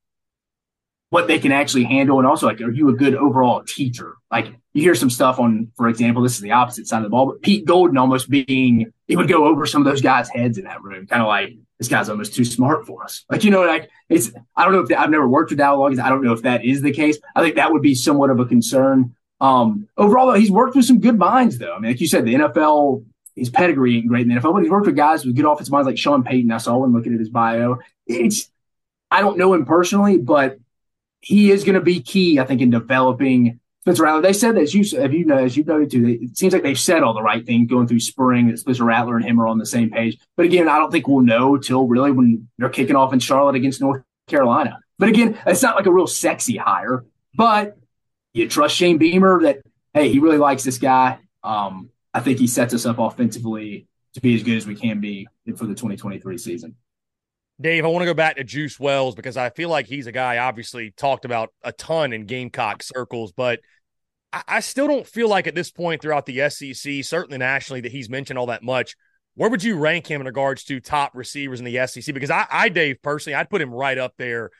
what 1.14 1.28
they 1.28 1.38
can 1.38 1.52
actually 1.52 1.84
handle. 1.84 2.18
And 2.18 2.26
also, 2.26 2.46
like, 2.46 2.60
are 2.60 2.72
you 2.72 2.88
a 2.88 2.92
good 2.92 3.14
overall 3.14 3.62
teacher? 3.62 4.16
Like, 4.32 4.52
you 4.72 4.82
hear 4.82 4.96
some 4.96 5.10
stuff 5.10 5.38
on, 5.38 5.70
for 5.76 5.88
example, 5.88 6.24
this 6.24 6.34
is 6.34 6.40
the 6.40 6.50
opposite 6.50 6.88
side 6.88 6.98
of 6.98 7.04
the 7.04 7.10
ball, 7.10 7.26
but 7.26 7.40
Pete 7.40 7.64
Golding 7.64 7.96
almost 7.96 8.28
being, 8.28 8.92
he 9.06 9.14
would 9.14 9.28
go 9.28 9.44
over 9.44 9.64
some 9.64 9.80
of 9.80 9.84
those 9.84 10.02
guys' 10.02 10.28
heads 10.28 10.58
in 10.58 10.64
that 10.64 10.82
room, 10.82 11.06
kind 11.06 11.22
of 11.22 11.28
like, 11.28 11.56
this 11.78 11.86
guy's 11.86 12.08
almost 12.08 12.34
too 12.34 12.44
smart 12.44 12.84
for 12.84 13.04
us. 13.04 13.24
Like, 13.30 13.44
you 13.44 13.52
know, 13.52 13.64
like, 13.64 13.90
it's, 14.08 14.32
I 14.56 14.64
don't 14.64 14.72
know 14.72 14.80
if 14.80 14.90
I've 14.98 15.10
never 15.10 15.28
worked 15.28 15.50
with 15.50 15.60
Loggins. 15.60 16.00
I 16.00 16.08
don't 16.08 16.24
know 16.24 16.32
if 16.32 16.42
that 16.42 16.64
is 16.64 16.82
the 16.82 16.92
case. 16.92 17.18
I 17.36 17.42
think 17.42 17.54
that 17.56 17.70
would 17.70 17.82
be 17.82 17.94
somewhat 17.94 18.30
of 18.30 18.40
a 18.40 18.44
concern. 18.44 19.14
Um, 19.40 19.88
overall, 19.96 20.26
though, 20.26 20.38
he's 20.38 20.50
worked 20.50 20.74
with 20.74 20.84
some 20.84 20.98
good 20.98 21.18
minds, 21.18 21.58
though. 21.58 21.74
I 21.74 21.78
mean, 21.78 21.92
like 21.92 22.00
you 22.00 22.08
said, 22.08 22.24
the 22.24 22.34
NFL 22.34 23.04
his 23.36 23.50
pedigree 23.50 23.96
ain't 23.96 24.06
great 24.06 24.22
in 24.22 24.28
the 24.28 24.40
NFL, 24.40 24.52
but 24.52 24.62
he's 24.62 24.70
worked 24.70 24.86
with 24.86 24.96
guys 24.96 25.24
with 25.24 25.34
good 25.34 25.44
offensive 25.44 25.72
minds 25.72 25.86
like 25.86 25.98
Sean 25.98 26.22
Payton. 26.22 26.50
I 26.52 26.58
saw 26.58 26.76
when 26.78 26.92
looking 26.92 27.12
at 27.14 27.18
his 27.18 27.28
bio. 27.28 27.78
It's 28.06 28.50
I 29.10 29.20
don't 29.20 29.38
know 29.38 29.54
him 29.54 29.64
personally, 29.64 30.18
but 30.18 30.58
he 31.20 31.50
is 31.50 31.64
going 31.64 31.76
to 31.76 31.80
be 31.80 32.00
key, 32.00 32.38
I 32.38 32.44
think, 32.44 32.60
in 32.60 32.70
developing 32.70 33.60
Spencer 33.82 34.02
Rattler. 34.02 34.22
They 34.22 34.32
said 34.32 34.56
that 34.56 34.62
as 34.62 34.74
you 34.74 35.00
have 35.00 35.12
you 35.12 35.24
know 35.24 35.38
as 35.38 35.56
you 35.56 35.64
noted 35.64 35.90
too, 35.90 36.06
it 36.06 36.36
seems 36.36 36.52
like 36.52 36.62
they've 36.62 36.78
said 36.78 37.02
all 37.02 37.14
the 37.14 37.22
right 37.22 37.44
things 37.44 37.70
going 37.70 37.86
through 37.86 38.00
spring 38.00 38.48
that 38.48 38.58
Spencer 38.58 38.84
Rattler 38.84 39.16
and 39.16 39.24
him 39.24 39.40
are 39.40 39.46
on 39.46 39.58
the 39.58 39.66
same 39.66 39.90
page. 39.90 40.18
But 40.36 40.46
again, 40.46 40.68
I 40.68 40.78
don't 40.78 40.90
think 40.90 41.06
we'll 41.06 41.24
know 41.24 41.56
till 41.58 41.86
really 41.86 42.10
when 42.10 42.48
they're 42.58 42.70
kicking 42.70 42.96
off 42.96 43.12
in 43.12 43.18
Charlotte 43.18 43.56
against 43.56 43.80
North 43.80 44.02
Carolina. 44.26 44.78
But 44.98 45.08
again, 45.10 45.38
it's 45.46 45.62
not 45.62 45.76
like 45.76 45.86
a 45.86 45.92
real 45.92 46.06
sexy 46.06 46.56
hire, 46.56 47.04
but 47.34 47.76
you 48.32 48.48
trust 48.48 48.76
Shane 48.76 48.98
Beamer 48.98 49.42
that 49.42 49.58
hey, 49.92 50.10
he 50.10 50.18
really 50.18 50.38
likes 50.38 50.64
this 50.64 50.78
guy. 50.78 51.18
Um, 51.42 51.90
I 52.12 52.20
think 52.20 52.38
he 52.38 52.46
sets 52.46 52.74
us 52.74 52.86
up 52.86 52.98
offensively 52.98 53.86
to 54.14 54.20
be 54.20 54.34
as 54.34 54.42
good 54.42 54.56
as 54.56 54.66
we 54.66 54.74
can 54.74 55.00
be 55.00 55.28
for 55.56 55.66
the 55.66 55.74
2023 55.74 56.38
season. 56.38 56.74
Dave, 57.60 57.84
I 57.84 57.88
want 57.88 58.02
to 58.02 58.06
go 58.06 58.14
back 58.14 58.36
to 58.36 58.44
Juice 58.44 58.80
Wells 58.80 59.14
because 59.14 59.36
I 59.36 59.50
feel 59.50 59.68
like 59.68 59.86
he's 59.86 60.06
a 60.06 60.12
guy 60.12 60.38
obviously 60.38 60.92
talked 60.96 61.24
about 61.24 61.50
a 61.62 61.72
ton 61.72 62.12
in 62.12 62.26
Gamecock 62.26 62.82
circles, 62.82 63.32
but 63.32 63.60
I, 64.32 64.42
I 64.48 64.60
still 64.60 64.88
don't 64.88 65.06
feel 65.06 65.28
like 65.28 65.46
at 65.46 65.54
this 65.54 65.70
point 65.70 66.02
throughout 66.02 66.26
the 66.26 66.48
SEC, 66.50 67.04
certainly 67.04 67.38
nationally, 67.38 67.80
that 67.82 67.92
he's 67.92 68.10
mentioned 68.10 68.38
all 68.38 68.46
that 68.46 68.64
much. 68.64 68.96
Where 69.36 69.50
would 69.50 69.62
you 69.62 69.76
rank 69.76 70.08
him 70.08 70.20
in 70.20 70.26
regards 70.26 70.64
to 70.64 70.80
top 70.80 71.12
receivers 71.14 71.60
in 71.60 71.64
the 71.64 71.86
SEC? 71.86 72.12
Because 72.12 72.30
I, 72.30 72.46
I 72.50 72.68
Dave, 72.68 73.00
personally, 73.02 73.34
I'd 73.34 73.50
put 73.50 73.62
him 73.62 73.70
right 73.70 73.98
up 73.98 74.14
there 74.16 74.50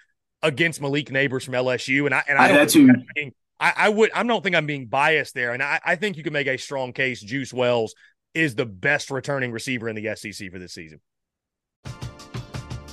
against 0.43 0.81
Malik 0.81 1.09
Nabers 1.09 1.45
from 1.45 1.55
LSU, 1.55 2.07
and 2.07 2.15
I 2.15 2.23
and 2.29 2.39
I, 2.39 2.49
don't 2.49 2.57
that's 2.57 2.75
who, 2.75 2.93
being, 3.15 3.33
I, 3.59 3.73
I 3.77 3.89
would 3.89 4.13
I 4.13 4.23
don't 4.23 4.43
think 4.43 4.55
I'm 4.55 4.67
being 4.67 4.87
biased 4.87 5.35
there, 5.35 5.53
and 5.53 5.63
I, 5.63 5.81
I 5.85 5.97
think 5.97 6.17
you 6.17 6.23
can 6.23 6.33
make 6.33 6.47
a 6.47 6.59
strong 6.59 6.93
case. 6.93 7.21
Juice 7.21 7.53
Wells 7.53 7.95
is 8.35 8.55
the 8.55 8.67
best 8.67 9.11
returning 9.11 9.53
receiver 9.53 9.89
in 9.89 9.97
the 9.97 10.15
SEC 10.17 10.51
for 10.53 10.59
this 10.59 10.75
season. 10.75 11.01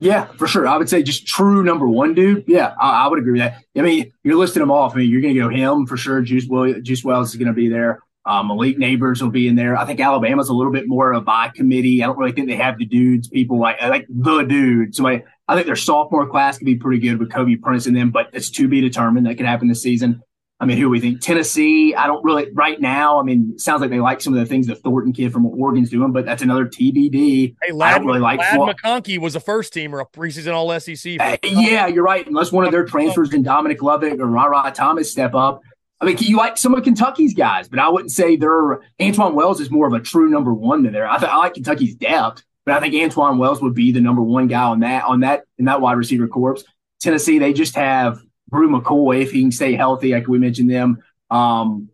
Yeah, 0.00 0.24
for 0.38 0.46
sure. 0.46 0.66
I 0.66 0.78
would 0.78 0.88
say 0.88 1.02
just 1.02 1.26
true 1.26 1.62
number 1.62 1.86
one, 1.86 2.14
dude. 2.14 2.44
Yeah, 2.46 2.74
I, 2.80 3.04
I 3.04 3.08
would 3.08 3.18
agree 3.18 3.32
with 3.32 3.42
that. 3.42 3.62
I 3.76 3.82
mean, 3.82 4.12
you're 4.24 4.36
listing 4.36 4.60
them 4.60 4.70
off. 4.70 4.94
I 4.94 4.98
mean, 4.98 5.10
you're 5.10 5.20
going 5.20 5.34
to 5.34 5.40
go 5.40 5.48
him 5.50 5.86
for 5.86 5.98
sure. 5.98 6.22
Juice, 6.22 6.46
Will, 6.46 6.80
Juice 6.80 7.04
Wells 7.04 7.30
is 7.30 7.36
going 7.36 7.48
to 7.48 7.52
be 7.52 7.68
there. 7.68 8.00
Um, 8.24 8.48
Malik 8.48 8.78
Nabers 8.78 9.20
will 9.20 9.30
be 9.30 9.46
in 9.48 9.56
there. 9.56 9.76
I 9.76 9.84
think 9.84 10.00
Alabama's 10.00 10.48
a 10.48 10.54
little 10.54 10.72
bit 10.72 10.86
more 10.86 11.12
of 11.12 11.22
a 11.22 11.24
by 11.24 11.48
committee. 11.48 12.02
I 12.02 12.06
don't 12.06 12.18
really 12.18 12.32
think 12.32 12.48
they 12.48 12.56
have 12.56 12.78
the 12.78 12.84
dudes, 12.84 13.28
people 13.28 13.58
like 13.58 13.80
like 13.80 14.06
the 14.08 14.42
dude. 14.42 14.94
So 14.94 15.06
I, 15.06 15.24
I 15.48 15.54
think 15.54 15.66
their 15.66 15.76
sophomore 15.76 16.28
class 16.28 16.58
could 16.58 16.66
be 16.66 16.76
pretty 16.76 17.00
good 17.00 17.18
with 17.18 17.32
Kobe 17.32 17.56
Prentice 17.56 17.86
in 17.86 17.94
them, 17.94 18.10
but 18.10 18.28
it's 18.32 18.50
to 18.50 18.68
be 18.68 18.80
determined. 18.80 19.26
That 19.26 19.36
could 19.36 19.46
happen 19.46 19.68
this 19.68 19.82
season. 19.82 20.22
I 20.60 20.66
mean, 20.66 20.76
who 20.76 20.90
we 20.90 21.00
think? 21.00 21.22
Tennessee. 21.22 21.94
I 21.94 22.06
don't 22.06 22.22
really 22.22 22.50
right 22.52 22.78
now. 22.78 23.18
I 23.18 23.22
mean, 23.22 23.52
it 23.54 23.62
sounds 23.62 23.80
like 23.80 23.88
they 23.88 23.98
like 23.98 24.20
some 24.20 24.34
of 24.34 24.40
the 24.40 24.44
things 24.44 24.66
the 24.66 24.74
Thornton 24.74 25.14
kid 25.14 25.32
from 25.32 25.46
Oregon's 25.46 25.88
doing, 25.88 26.12
but 26.12 26.26
that's 26.26 26.42
another 26.42 26.66
TBD. 26.66 27.54
Hey, 27.62 27.72
Ladd, 27.72 27.94
I 27.94 27.98
don't 27.98 28.06
really 28.06 28.20
like. 28.20 28.40
Ladd 28.40 28.58
McConkey 28.58 29.18
was 29.18 29.34
a 29.34 29.40
first 29.40 29.72
teamer, 29.72 30.02
a 30.02 30.04
preseason 30.04 30.52
All 30.52 30.78
SEC. 30.78 31.18
Uh, 31.18 31.38
yeah, 31.42 31.86
you're 31.86 32.04
right. 32.04 32.26
Unless 32.26 32.52
one 32.52 32.66
of 32.66 32.72
their 32.72 32.84
transfers 32.84 33.32
in 33.32 33.42
Dominic 33.42 33.82
Lovett 33.82 34.20
or 34.20 34.26
Ra 34.26 34.68
Thomas 34.70 35.10
step 35.10 35.34
up. 35.34 35.62
I 36.02 36.06
mean, 36.06 36.16
you 36.20 36.36
like 36.36 36.56
some 36.56 36.74
of 36.74 36.84
Kentucky's 36.84 37.34
guys, 37.34 37.68
but 37.68 37.78
I 37.78 37.88
wouldn't 37.88 38.12
say 38.12 38.36
they're 38.36 38.80
Antwane 39.00 39.34
Wells 39.34 39.60
is 39.60 39.70
more 39.70 39.86
of 39.86 39.92
a 39.94 40.00
true 40.00 40.28
number 40.28 40.52
one 40.52 40.82
than 40.82 40.92
there. 40.92 41.08
I, 41.08 41.18
th- 41.18 41.30
I 41.30 41.36
like 41.36 41.54
Kentucky's 41.54 41.94
depth, 41.94 42.42
but 42.64 42.74
I 42.74 42.80
think 42.80 42.94
Antwane 42.94 43.38
Wells 43.38 43.62
would 43.62 43.74
be 43.74 43.92
the 43.92 44.00
number 44.00 44.22
one 44.22 44.46
guy 44.46 44.62
on 44.62 44.80
that 44.80 45.04
on 45.04 45.20
that 45.20 45.44
in 45.58 45.66
that 45.66 45.80
wide 45.80 45.96
receiver 45.98 46.28
corps. 46.28 46.58
Tennessee, 47.00 47.38
they 47.38 47.52
just 47.52 47.76
have 47.76 48.20
Bru 48.50 48.68
McCoy 48.68 49.22
if 49.22 49.32
he 49.32 49.42
can 49.42 49.52
stay 49.52 49.74
healthy, 49.74 50.12
like 50.12 50.28
we 50.28 50.38
mentioned 50.38 50.70
them. 50.70 51.02
Um, 51.30 51.88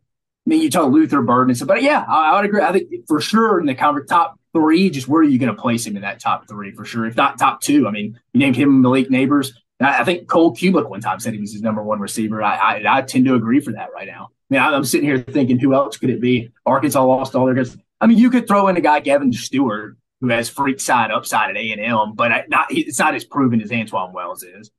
I 0.46 0.50
mean, 0.50 0.62
you 0.62 0.70
talk 0.70 0.92
Luther 0.92 1.22
Burden 1.22 1.50
and 1.50 1.56
stuff, 1.56 1.68
but 1.68 1.82
yeah, 1.82 2.04
I, 2.06 2.30
I, 2.30 2.36
would 2.36 2.44
agree. 2.44 2.62
I 2.62 2.72
think 2.72 3.06
for 3.08 3.20
sure 3.20 3.58
in 3.58 3.66
the 3.66 3.74
top 4.08 4.38
three, 4.52 4.90
just 4.90 5.08
where 5.08 5.20
are 5.20 5.24
you 5.24 5.38
going 5.38 5.54
to 5.54 5.60
place 5.60 5.84
him 5.86 5.96
in 5.96 6.02
that 6.02 6.20
top 6.20 6.48
three 6.48 6.70
for 6.70 6.84
sure? 6.84 7.04
If 7.04 7.16
not 7.16 7.38
top 7.38 7.60
two, 7.60 7.88
I 7.88 7.90
mean, 7.90 8.18
you 8.32 8.40
named 8.40 8.56
him 8.56 8.80
Malik 8.80 9.08
Nabers. 9.08 9.52
I, 9.80 10.00
I 10.00 10.04
think 10.04 10.28
Cole 10.28 10.54
Cubelic 10.54 10.88
one 10.88 11.00
time 11.00 11.18
said 11.18 11.34
he 11.34 11.40
was 11.40 11.52
his 11.52 11.62
number 11.62 11.82
one 11.82 12.00
receiver. 12.00 12.42
I, 12.42 12.56
I, 12.56 12.98
I 12.98 13.02
tend 13.02 13.26
to 13.26 13.34
agree 13.34 13.60
for 13.60 13.72
that 13.72 13.92
right 13.92 14.06
now. 14.06 14.30
I 14.50 14.54
mean, 14.54 14.62
I'm 14.62 14.84
sitting 14.84 15.06
here 15.06 15.18
thinking, 15.18 15.58
who 15.58 15.74
else 15.74 15.96
could 15.96 16.10
it 16.10 16.20
be? 16.20 16.50
Arkansas 16.64 17.04
lost 17.04 17.34
all 17.34 17.46
their 17.46 17.54
guys. 17.54 17.76
I 18.00 18.06
mean, 18.06 18.18
you 18.18 18.30
could 18.30 18.46
throw 18.46 18.68
in 18.68 18.76
a 18.76 18.80
guy, 18.80 19.00
Gavin 19.00 19.32
Stewart, 19.32 19.96
who 20.20 20.28
has 20.28 20.48
freak 20.48 20.78
side 20.80 21.10
upside 21.10 21.50
at 21.50 21.56
A 21.56 21.72
and 21.72 21.80
M, 21.80 22.14
but 22.14 22.48
not, 22.48 22.66
it's 22.70 22.98
not 22.98 23.14
as 23.14 23.24
proven 23.24 23.60
as 23.60 23.70
Antwane 23.70 24.12
Wells 24.12 24.44
is. 24.44 24.70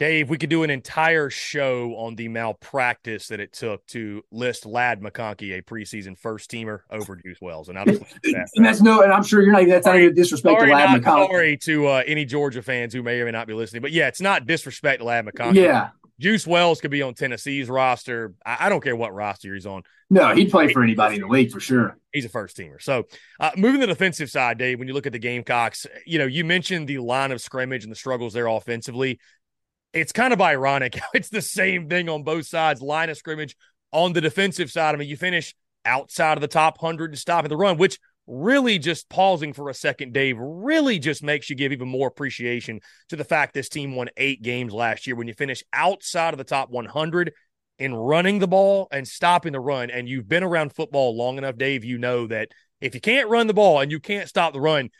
Dave, 0.00 0.28
we 0.28 0.38
could 0.38 0.50
do 0.50 0.64
an 0.64 0.70
entire 0.70 1.30
show 1.30 1.94
on 1.96 2.16
the 2.16 2.26
malpractice 2.26 3.28
that 3.28 3.38
it 3.38 3.52
took 3.52 3.86
to 3.86 4.22
list 4.32 4.66
Ladd 4.66 5.00
McConkey, 5.00 5.56
a 5.56 5.62
preseason 5.62 6.18
first 6.18 6.50
teamer, 6.50 6.80
over 6.90 7.14
Juice 7.14 7.38
Wells, 7.40 7.68
and 7.68 7.78
I'll 7.78 7.84
just 7.84 8.00
that. 8.00 8.48
and 8.56 8.64
that's 8.64 8.80
no, 8.80 9.02
and 9.02 9.12
I'm 9.12 9.22
sure 9.22 9.42
you're 9.42 9.52
not. 9.52 9.66
That's 9.68 9.86
not 9.86 9.96
even 9.96 10.14
disrespect 10.14 10.58
sorry, 10.58 10.70
to 10.70 10.74
Ladd 10.74 11.00
McConkey. 11.00 11.26
Sorry 11.28 11.56
to 11.58 11.86
uh, 11.86 12.02
any 12.06 12.24
Georgia 12.24 12.60
fans 12.60 12.92
who 12.92 13.04
may 13.04 13.20
or 13.20 13.24
may 13.24 13.30
not 13.30 13.46
be 13.46 13.54
listening, 13.54 13.82
but 13.82 13.92
yeah, 13.92 14.08
it's 14.08 14.20
not 14.20 14.46
disrespect 14.46 14.98
to 14.98 15.04
Ladd 15.04 15.26
McConkey. 15.26 15.62
Yeah, 15.62 15.90
Juice 16.18 16.44
Wells 16.44 16.80
could 16.80 16.90
be 16.90 17.02
on 17.02 17.14
Tennessee's 17.14 17.68
roster. 17.68 18.34
I, 18.44 18.66
I 18.66 18.68
don't 18.68 18.82
care 18.82 18.96
what 18.96 19.14
roster 19.14 19.54
he's 19.54 19.66
on. 19.66 19.82
No, 20.10 20.34
he'd 20.34 20.50
play 20.50 20.72
for 20.72 20.82
anybody 20.82 21.16
in 21.16 21.22
the 21.22 21.28
league 21.28 21.52
for 21.52 21.60
sure. 21.60 21.98
He's 22.12 22.24
a 22.24 22.28
first 22.28 22.56
teamer. 22.56 22.80
So, 22.80 23.04
uh, 23.38 23.52
moving 23.56 23.80
to 23.80 23.86
the 23.86 23.92
defensive 23.92 24.30
side, 24.30 24.58
Dave, 24.58 24.78
when 24.78 24.88
you 24.88 24.94
look 24.94 25.06
at 25.06 25.12
the 25.12 25.18
Gamecocks, 25.18 25.86
you 26.04 26.18
know, 26.18 26.26
you 26.26 26.44
mentioned 26.44 26.88
the 26.88 26.98
line 26.98 27.30
of 27.30 27.40
scrimmage 27.40 27.84
and 27.84 27.92
the 27.92 27.96
struggles 27.96 28.32
there 28.32 28.46
offensively 28.46 29.18
it's 29.94 30.12
kind 30.12 30.32
of 30.32 30.40
ironic. 30.40 30.98
It's 31.14 31.28
the 31.28 31.42
same 31.42 31.88
thing 31.88 32.08
on 32.08 32.24
both 32.24 32.46
sides. 32.46 32.82
Line 32.82 33.08
of 33.08 33.16
scrimmage 33.16 33.56
on 33.92 34.12
the 34.12 34.20
defensive 34.20 34.70
side. 34.70 34.94
I 34.94 34.98
mean, 34.98 35.08
you 35.08 35.16
finish 35.16 35.54
outside 35.84 36.36
of 36.36 36.42
the 36.42 36.48
top 36.48 36.82
100 36.82 37.12
and 37.12 37.18
stopping 37.18 37.48
the 37.48 37.56
run, 37.56 37.78
which 37.78 37.98
really 38.26 38.78
just 38.78 39.08
pausing 39.08 39.52
for 39.52 39.68
a 39.68 39.74
second, 39.74 40.12
Dave, 40.12 40.36
really 40.38 40.98
just 40.98 41.22
makes 41.22 41.48
you 41.48 41.56
give 41.56 41.72
even 41.72 41.88
more 41.88 42.08
appreciation 42.08 42.80
to 43.08 43.16
the 43.16 43.24
fact 43.24 43.54
this 43.54 43.68
team 43.68 43.94
won 43.94 44.08
eight 44.16 44.42
games 44.42 44.72
last 44.72 45.06
year 45.06 45.14
when 45.14 45.28
you 45.28 45.34
finish 45.34 45.62
outside 45.72 46.34
of 46.34 46.38
the 46.38 46.44
top 46.44 46.70
100 46.70 47.32
in 47.78 47.94
running 47.94 48.38
the 48.38 48.48
ball 48.48 48.88
and 48.90 49.06
stopping 49.06 49.52
the 49.52 49.60
run. 49.60 49.90
And 49.90 50.08
you've 50.08 50.28
been 50.28 50.44
around 50.44 50.74
football 50.74 51.16
long 51.16 51.38
enough, 51.38 51.56
Dave, 51.56 51.84
you 51.84 51.98
know 51.98 52.26
that 52.28 52.48
if 52.80 52.94
you 52.94 53.00
can't 53.00 53.28
run 53.28 53.46
the 53.46 53.54
ball 53.54 53.80
and 53.80 53.92
you 53.92 54.00
can't 54.00 54.28
stop 54.28 54.52
the 54.52 54.60
run, 54.60 54.90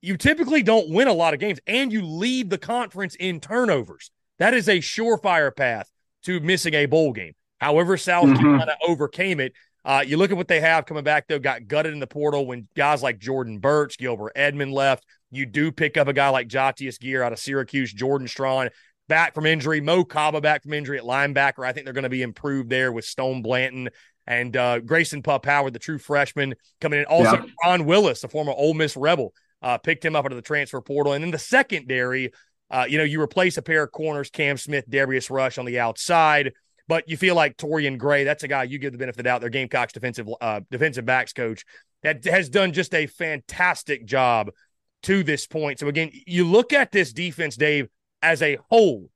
you 0.00 0.16
typically 0.16 0.62
don't 0.62 0.90
win 0.90 1.08
a 1.08 1.12
lot 1.12 1.34
of 1.34 1.40
games 1.40 1.60
and 1.66 1.92
you 1.92 2.04
lead 2.04 2.50
the 2.50 2.58
conference 2.58 3.14
in 3.14 3.40
turnovers. 3.40 4.10
That 4.40 4.54
is 4.54 4.68
a 4.68 4.78
surefire 4.78 5.54
path 5.54 5.88
to 6.24 6.40
missing 6.40 6.74
a 6.74 6.86
bowl 6.86 7.12
game. 7.12 7.34
However, 7.58 7.96
South 7.96 8.24
mm-hmm. 8.24 8.40
Carolina 8.40 8.76
overcame 8.86 9.38
it. 9.38 9.52
Uh, 9.84 10.02
you 10.04 10.16
look 10.16 10.30
at 10.30 10.36
what 10.36 10.48
they 10.48 10.60
have 10.60 10.84
coming 10.84 11.04
back, 11.04 11.28
though, 11.28 11.38
got 11.38 11.68
gutted 11.68 11.92
in 11.92 12.00
the 12.00 12.06
portal 12.06 12.46
when 12.46 12.66
guys 12.74 13.02
like 13.02 13.18
Jordan 13.18 13.58
Burch, 13.58 13.96
Gilbert 13.96 14.32
Edmond 14.34 14.72
left. 14.72 15.04
You 15.30 15.46
do 15.46 15.70
pick 15.70 15.96
up 15.96 16.08
a 16.08 16.12
guy 16.12 16.28
like 16.30 16.48
Jatius 16.48 16.98
Geer 16.98 17.22
out 17.22 17.32
of 17.32 17.38
Syracuse, 17.38 17.92
Jordan 17.92 18.26
Strachan 18.26 18.70
back 19.08 19.34
from 19.34 19.44
injury, 19.44 19.80
Mo 19.80 20.04
Kaba 20.04 20.40
back 20.40 20.62
from 20.62 20.72
injury 20.72 20.98
at 20.98 21.04
linebacker. 21.04 21.66
I 21.66 21.72
think 21.72 21.84
they're 21.84 21.92
going 21.92 22.04
to 22.04 22.08
be 22.08 22.22
improved 22.22 22.70
there 22.70 22.92
with 22.92 23.04
Stone 23.04 23.42
Blanton 23.42 23.90
and 24.26 24.56
uh, 24.56 24.78
Grayson 24.80 25.22
Pup 25.22 25.44
Howard, 25.44 25.72
the 25.72 25.78
true 25.78 25.98
freshman, 25.98 26.54
coming 26.80 27.00
in. 27.00 27.04
Also, 27.06 27.32
yeah. 27.32 27.44
Ron 27.64 27.84
Willis, 27.84 28.20
the 28.20 28.28
former 28.28 28.52
Ole 28.52 28.74
Miss 28.74 28.96
Rebel, 28.96 29.34
uh, 29.62 29.78
picked 29.78 30.04
him 30.04 30.14
up 30.14 30.24
out 30.24 30.32
of 30.32 30.36
the 30.36 30.42
transfer 30.42 30.80
portal. 30.80 31.12
And 31.12 31.24
then 31.24 31.30
the 31.30 31.38
secondary, 31.38 32.32
uh, 32.70 32.86
you 32.88 32.98
know, 32.98 33.04
you 33.04 33.20
replace 33.20 33.56
a 33.56 33.62
pair 33.62 33.82
of 33.82 33.92
corners, 33.92 34.30
Cam 34.30 34.56
Smith, 34.56 34.84
Darius 34.88 35.30
Rush 35.30 35.58
on 35.58 35.64
the 35.64 35.80
outside, 35.80 36.52
but 36.88 37.08
you 37.08 37.16
feel 37.16 37.34
like 37.34 37.56
Torian 37.56 37.98
Gray, 37.98 38.24
that's 38.24 38.42
a 38.42 38.48
guy 38.48 38.64
you 38.64 38.78
give 38.78 38.92
the 38.92 38.98
benefit 38.98 39.14
of 39.14 39.16
the 39.18 39.22
doubt, 39.24 39.40
their 39.40 39.50
Gamecocks 39.50 39.92
defensive 39.92 40.28
uh, 40.40 40.60
defensive 40.70 41.04
backs 41.04 41.32
coach, 41.32 41.64
that 42.02 42.24
has 42.24 42.48
done 42.48 42.72
just 42.72 42.94
a 42.94 43.06
fantastic 43.06 44.06
job 44.06 44.50
to 45.02 45.22
this 45.22 45.46
point. 45.46 45.78
So 45.78 45.88
again, 45.88 46.10
you 46.26 46.46
look 46.46 46.72
at 46.72 46.92
this 46.92 47.12
defense, 47.12 47.56
Dave, 47.56 47.88
as 48.22 48.42
a 48.42 48.58
whole. 48.68 49.10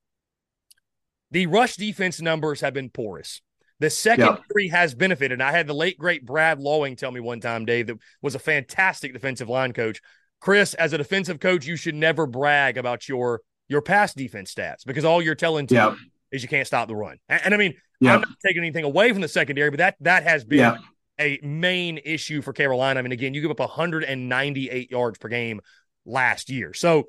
The 1.31 1.47
rush 1.47 1.77
defense 1.77 2.21
numbers 2.21 2.61
have 2.61 2.75
been 2.75 2.91
porous. 2.91 3.43
The 3.81 3.91
secondary 3.91 4.67
yep. 4.67 4.71
has 4.73 4.95
benefited. 4.95 5.33
And 5.33 5.43
I 5.43 5.51
had 5.51 5.67
the 5.67 5.75
late 5.75 5.99
great 5.99 6.25
Brad 6.25 6.61
Lawing 6.61 6.97
tell 6.97 7.11
me 7.11 7.21
one 7.21 7.41
time, 7.41 7.65
Dave, 7.65 7.89
that 7.89 7.99
was 8.23 8.35
a 8.35 8.39
fantastic 8.39 9.13
defensive 9.13 9.49
line 9.49 9.73
coach. 9.73 10.01
Chris, 10.45 10.75
as 10.75 10.93
a 10.93 10.99
defensive 10.99 11.41
coach, 11.41 11.65
you 11.65 11.75
should 11.75 11.95
never 11.95 12.27
brag 12.27 12.77
about 12.77 13.09
your 13.09 13.41
your 13.67 13.81
pass 13.81 14.13
defense 14.13 14.55
stats 14.55 14.85
because 14.85 15.03
all 15.03 15.23
you're 15.23 15.35
telling 15.35 15.67
to 15.67 15.75
yep. 15.75 15.95
is 16.31 16.43
you 16.43 16.51
can't 16.51 16.67
stop 16.67 16.87
the 16.87 16.95
run. 16.95 17.17
And, 17.31 17.41
and 17.47 17.55
I 17.55 17.57
mean, 17.57 17.73
yep. 17.99 18.17
I'm 18.17 18.21
not 18.21 18.29
taking 18.45 18.61
anything 18.63 18.85
away 18.85 19.11
from 19.11 19.23
the 19.23 19.29
secondary, 19.29 19.71
but 19.71 19.79
that 19.79 19.97
that 20.01 20.23
has 20.25 20.45
been 20.45 20.59
yep. 20.59 20.77
a 21.19 21.41
main 21.43 21.99
issue 22.05 22.43
for 22.43 22.53
Carolina. 22.53 23.01
I 23.01 23.03
mean, 23.03 23.13
again, 23.13 23.33
you 23.33 23.41
give 23.41 23.51
up 23.51 23.59
198 23.59 24.91
yards 24.91 25.17
per 25.17 25.29
game 25.29 25.63
last 26.05 26.51
year. 26.51 26.75
So 26.75 27.05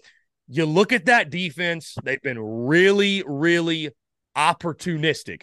you 0.48 0.66
look 0.66 0.94
at 0.94 1.08
that 1.08 1.30
defense, 1.30 1.98
they've 2.06 2.22
been 2.22 2.40
really, 2.40 3.22
really 3.28 3.90
opportunistic. 4.38 5.42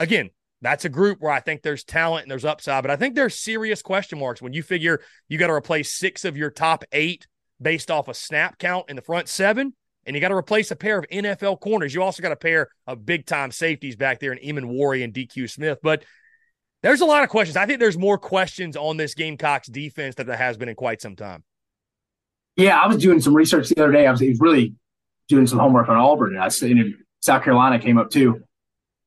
Again, 0.00 0.30
that's 0.60 0.84
a 0.84 0.88
group 0.88 1.20
where 1.20 1.32
I 1.32 1.40
think 1.40 1.62
there's 1.62 1.84
talent 1.84 2.24
and 2.24 2.30
there's 2.30 2.44
upside, 2.44 2.82
but 2.82 2.90
I 2.90 2.96
think 2.96 3.14
there's 3.14 3.38
serious 3.38 3.82
question 3.82 4.18
marks 4.18 4.42
when 4.42 4.52
you 4.52 4.62
figure 4.62 5.00
you 5.28 5.38
got 5.38 5.48
to 5.48 5.52
replace 5.52 5.92
six 5.92 6.24
of 6.24 6.36
your 6.36 6.50
top 6.50 6.84
eight 6.92 7.26
based 7.60 7.90
off 7.90 8.08
a 8.08 8.14
snap 8.14 8.58
count 8.58 8.88
in 8.88 8.96
the 8.96 9.02
front 9.02 9.28
seven, 9.28 9.74
and 10.04 10.14
you 10.14 10.20
got 10.20 10.28
to 10.28 10.34
replace 10.34 10.70
a 10.70 10.76
pair 10.76 10.98
of 10.98 11.06
NFL 11.08 11.60
corners. 11.60 11.94
You 11.94 12.02
also 12.02 12.22
got 12.22 12.32
a 12.32 12.36
pair 12.36 12.68
of 12.86 13.04
big 13.04 13.26
time 13.26 13.50
safeties 13.50 13.96
back 13.96 14.20
there 14.20 14.32
in 14.32 14.38
Emmanwori 14.38 15.04
and 15.04 15.12
DQ 15.12 15.50
Smith. 15.50 15.78
But 15.82 16.04
there's 16.82 17.00
a 17.00 17.06
lot 17.06 17.24
of 17.24 17.28
questions. 17.28 17.56
I 17.56 17.66
think 17.66 17.80
there's 17.80 17.98
more 17.98 18.18
questions 18.18 18.76
on 18.76 18.96
this 18.96 19.14
Gamecocks 19.14 19.68
defense 19.68 20.14
than 20.14 20.26
there 20.26 20.36
has 20.36 20.56
been 20.56 20.68
in 20.68 20.76
quite 20.76 21.02
some 21.02 21.16
time. 21.16 21.44
Yeah, 22.56 22.80
I 22.80 22.86
was 22.86 22.96
doing 22.98 23.20
some 23.20 23.34
research 23.34 23.68
the 23.68 23.82
other 23.82 23.92
day. 23.92 24.06
I 24.06 24.10
was, 24.10 24.20
really 24.40 24.74
doing 25.28 25.46
some 25.46 25.58
homework 25.58 25.88
on 25.88 25.96
Auburn, 25.96 26.34
and 26.34 26.42
I 26.42 26.48
said 26.48 26.72
South 27.20 27.44
Carolina 27.44 27.78
came 27.78 27.98
up 27.98 28.10
too. 28.10 28.42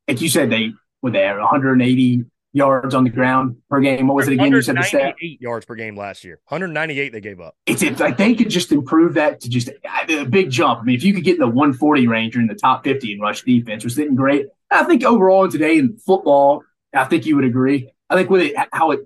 Like 0.07 0.21
you 0.21 0.29
said, 0.29 0.49
they 0.49 0.71
with 1.01 1.13
they 1.13 1.25
180 1.25 2.25
yards 2.53 2.93
on 2.93 3.03
the 3.03 3.09
ground 3.09 3.57
per 3.69 3.79
game. 3.79 4.07
What 4.07 4.15
was 4.15 4.27
it 4.27 4.33
again? 4.33 4.51
You 4.51 4.61
said 4.61 4.75
the 4.75 4.83
stat. 4.83 5.15
yards 5.19 5.65
per 5.65 5.75
game 5.75 5.95
last 5.95 6.23
year. 6.23 6.39
198 6.49 7.11
they 7.11 7.21
gave 7.21 7.39
up. 7.39 7.55
It's 7.65 7.81
if 7.81 7.99
like 7.99 8.17
they 8.17 8.35
could 8.35 8.49
just 8.49 8.71
improve 8.71 9.13
that 9.15 9.41
to 9.41 9.49
just 9.49 9.69
a 10.09 10.25
big 10.25 10.49
jump. 10.49 10.81
I 10.81 10.83
mean, 10.83 10.95
if 10.95 11.03
you 11.03 11.13
could 11.13 11.23
get 11.23 11.35
in 11.35 11.39
the 11.39 11.47
140 11.47 12.07
range 12.07 12.35
or 12.35 12.41
in 12.41 12.47
the 12.47 12.55
top 12.55 12.83
50 12.83 13.13
in 13.13 13.19
rush 13.19 13.43
defense, 13.43 13.83
was 13.83 13.95
sitting 13.95 14.15
great. 14.15 14.47
I 14.69 14.83
think 14.83 15.03
overall 15.03 15.49
today 15.49 15.77
in 15.77 15.97
football, 15.97 16.63
I 16.93 17.05
think 17.05 17.25
you 17.25 17.35
would 17.35 17.45
agree. 17.45 17.89
I 18.09 18.15
think 18.15 18.29
with 18.29 18.41
it, 18.41 18.55
how 18.73 18.91
it 18.91 18.99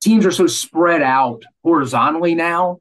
teams 0.00 0.24
are 0.24 0.32
so 0.32 0.46
spread 0.46 1.02
out 1.02 1.42
horizontally 1.64 2.34
now, 2.34 2.78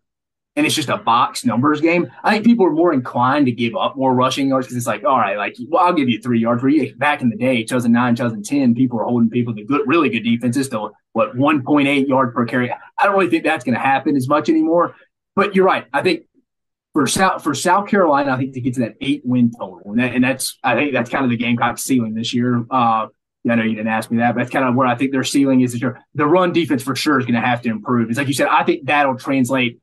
and 0.57 0.65
it's 0.65 0.75
just 0.75 0.89
a 0.89 0.97
box 0.97 1.45
numbers 1.45 1.79
game, 1.79 2.11
I 2.23 2.33
think 2.33 2.43
people 2.43 2.65
are 2.65 2.71
more 2.71 2.91
inclined 2.91 3.45
to 3.45 3.51
give 3.51 3.75
up 3.75 3.95
more 3.95 4.13
rushing 4.13 4.49
yards 4.49 4.65
because 4.65 4.75
it's 4.75 4.87
like, 4.87 5.05
all 5.05 5.17
right, 5.17 5.37
like, 5.37 5.55
well, 5.69 5.85
I'll 5.85 5.93
give 5.93 6.09
you 6.09 6.19
three 6.19 6.39
yards. 6.39 6.61
For 6.61 6.67
you. 6.67 6.95
Back 6.95 7.21
in 7.21 7.29
the 7.29 7.37
day, 7.37 7.63
2009, 7.63 8.15
2010, 8.15 8.73
people 8.73 8.97
were 8.97 9.05
holding 9.05 9.29
people 9.29 9.53
to 9.55 9.63
good, 9.63 9.81
really 9.85 10.09
good 10.09 10.23
defenses 10.23 10.67
to 10.69 10.89
what 11.13 11.37
1.8 11.37 12.07
yard 12.07 12.33
per 12.33 12.45
carry. 12.45 12.71
I 12.71 13.05
don't 13.05 13.15
really 13.15 13.29
think 13.29 13.43
that's 13.43 13.63
going 13.63 13.75
to 13.75 13.79
happen 13.79 14.15
as 14.15 14.27
much 14.27 14.49
anymore. 14.49 14.95
But 15.35 15.55
you're 15.55 15.65
right. 15.65 15.85
I 15.93 16.01
think 16.01 16.23
for 16.93 17.05
South 17.05 17.43
for 17.43 17.53
South 17.53 17.87
Carolina, 17.87 18.31
I 18.31 18.37
think 18.37 18.55
to 18.55 18.61
get 18.61 18.73
to 18.73 18.79
that 18.79 18.95
eight 18.99 19.21
win 19.23 19.51
total, 19.51 19.83
and, 19.85 19.99
that, 19.99 20.15
and 20.15 20.23
that's 20.23 20.57
I 20.63 20.73
think 20.73 20.93
that's 20.93 21.11
kind 21.11 21.23
of 21.23 21.29
the 21.29 21.37
Gamecock 21.37 21.77
ceiling 21.77 22.15
this 22.15 22.33
year. 22.33 22.65
Uh, 22.71 23.07
I 23.47 23.55
know 23.55 23.61
you 23.61 23.75
didn't 23.75 23.89
ask 23.89 24.09
me 24.09 24.17
that, 24.17 24.33
but 24.33 24.39
that's 24.39 24.49
kind 24.49 24.65
of 24.65 24.73
where 24.73 24.87
I 24.87 24.95
think 24.95 25.11
their 25.11 25.23
ceiling 25.23 25.61
is 25.61 25.73
this 25.73 25.81
year. 25.81 26.03
The 26.15 26.25
run 26.25 26.53
defense 26.53 26.81
for 26.81 26.95
sure 26.95 27.19
is 27.19 27.25
going 27.25 27.39
to 27.39 27.47
have 27.47 27.61
to 27.61 27.69
improve. 27.69 28.09
It's 28.09 28.17
like 28.17 28.27
you 28.27 28.33
said, 28.33 28.47
I 28.47 28.63
think 28.63 28.87
that'll 28.87 29.17
translate. 29.17 29.79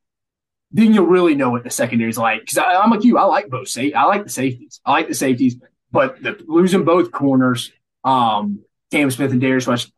Then 0.74 0.92
you'll 0.92 1.06
really 1.06 1.34
know 1.34 1.50
what 1.50 1.64
the 1.64 1.70
secondary 1.70 2.10
is 2.10 2.18
like. 2.18 2.40
Because 2.40 2.58
I'm 2.58 2.90
like 2.90 3.04
you, 3.04 3.16
I 3.16 3.24
like 3.24 3.48
both. 3.48 3.68
Say, 3.68 3.92
I 3.92 4.04
like 4.04 4.24
the 4.24 4.30
safeties. 4.30 4.80
I 4.84 4.92
like 4.92 5.08
the 5.08 5.14
safeties, 5.14 5.56
but 5.90 6.22
the, 6.22 6.36
losing 6.46 6.84
both 6.84 7.12
corners, 7.12 7.72
um, 8.02 8.60
Cam 8.90 9.10
Smith 9.10 9.32
and 9.32 9.40
Darius 9.40 9.66
Rush, 9.66 9.90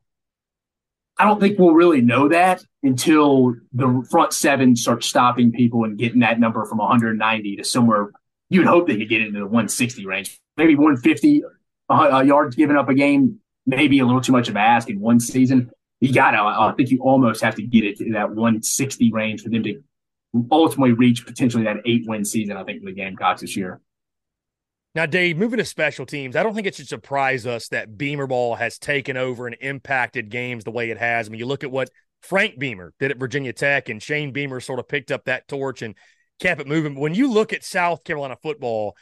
I 1.18 1.24
don't 1.24 1.40
think 1.40 1.58
we'll 1.58 1.72
really 1.72 2.02
know 2.02 2.28
that 2.28 2.62
until 2.82 3.54
the 3.72 4.06
front 4.10 4.34
seven 4.34 4.76
starts 4.76 5.06
stopping 5.06 5.50
people 5.50 5.84
and 5.84 5.96
getting 5.96 6.20
that 6.20 6.38
number 6.38 6.64
from 6.66 6.78
190 6.78 7.56
to 7.56 7.64
somewhere 7.64 8.10
you'd 8.48 8.66
hope 8.66 8.86
they 8.86 8.96
could 8.96 9.08
get 9.08 9.22
into 9.22 9.40
the 9.40 9.46
160 9.46 10.06
range. 10.06 10.38
Maybe 10.56 10.74
150 10.74 11.42
uh, 11.88 12.22
yards 12.26 12.56
given 12.56 12.76
up 12.76 12.88
a 12.88 12.94
game, 12.94 13.40
maybe 13.66 13.98
a 13.98 14.06
little 14.06 14.20
too 14.20 14.32
much 14.32 14.48
of 14.48 14.56
a 14.56 14.60
ask 14.60 14.88
in 14.88 15.00
one 15.00 15.20
season. 15.20 15.70
You 16.00 16.12
got 16.12 16.32
to, 16.32 16.38
I 16.38 16.74
think 16.76 16.90
you 16.90 17.00
almost 17.00 17.42
have 17.42 17.54
to 17.56 17.62
get 17.62 17.84
it 17.84 17.98
to 17.98 18.12
that 18.12 18.28
160 18.28 19.12
range 19.12 19.42
for 19.42 19.48
them 19.48 19.62
to 19.62 19.82
ultimately 20.50 20.92
reach 20.92 21.26
potentially 21.26 21.64
that 21.64 21.78
eight 21.84 22.04
win 22.06 22.24
season, 22.24 22.56
I 22.56 22.64
think, 22.64 22.80
for 22.80 22.86
the 22.86 22.92
Gamecocks 22.92 23.40
this 23.40 23.56
year. 23.56 23.80
Now, 24.94 25.04
Dave, 25.04 25.36
moving 25.36 25.58
to 25.58 25.64
special 25.64 26.06
teams, 26.06 26.36
I 26.36 26.42
don't 26.42 26.54
think 26.54 26.66
it 26.66 26.74
should 26.74 26.88
surprise 26.88 27.46
us 27.46 27.68
that 27.68 27.98
Beamer 27.98 28.26
ball 28.26 28.54
has 28.54 28.78
taken 28.78 29.18
over 29.18 29.46
and 29.46 29.54
impacted 29.60 30.30
games 30.30 30.64
the 30.64 30.70
way 30.70 30.90
it 30.90 30.96
has. 30.96 31.28
I 31.28 31.30
mean, 31.30 31.38
you 31.38 31.44
look 31.44 31.64
at 31.64 31.70
what 31.70 31.90
Frank 32.22 32.58
Beamer 32.58 32.94
did 32.98 33.10
at 33.10 33.18
Virginia 33.18 33.52
Tech, 33.52 33.90
and 33.90 34.02
Shane 34.02 34.32
Beamer 34.32 34.58
sort 34.58 34.78
of 34.78 34.88
picked 34.88 35.12
up 35.12 35.26
that 35.26 35.48
torch 35.48 35.82
and 35.82 35.94
kept 36.40 36.62
it 36.62 36.66
moving. 36.66 36.98
When 36.98 37.14
you 37.14 37.30
look 37.30 37.52
at 37.52 37.62
South 37.62 38.04
Carolina 38.04 38.36
football, 38.42 38.96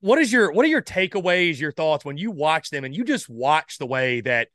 what 0.00 0.18
is 0.18 0.30
your 0.30 0.52
what 0.52 0.64
are 0.66 0.68
your 0.68 0.82
takeaways, 0.82 1.58
your 1.58 1.72
thoughts 1.72 2.04
when 2.04 2.18
you 2.18 2.30
watch 2.30 2.68
them 2.68 2.84
and 2.84 2.94
you 2.94 3.04
just 3.04 3.30
watch 3.30 3.78
the 3.78 3.86
way 3.86 4.20
that 4.20 4.48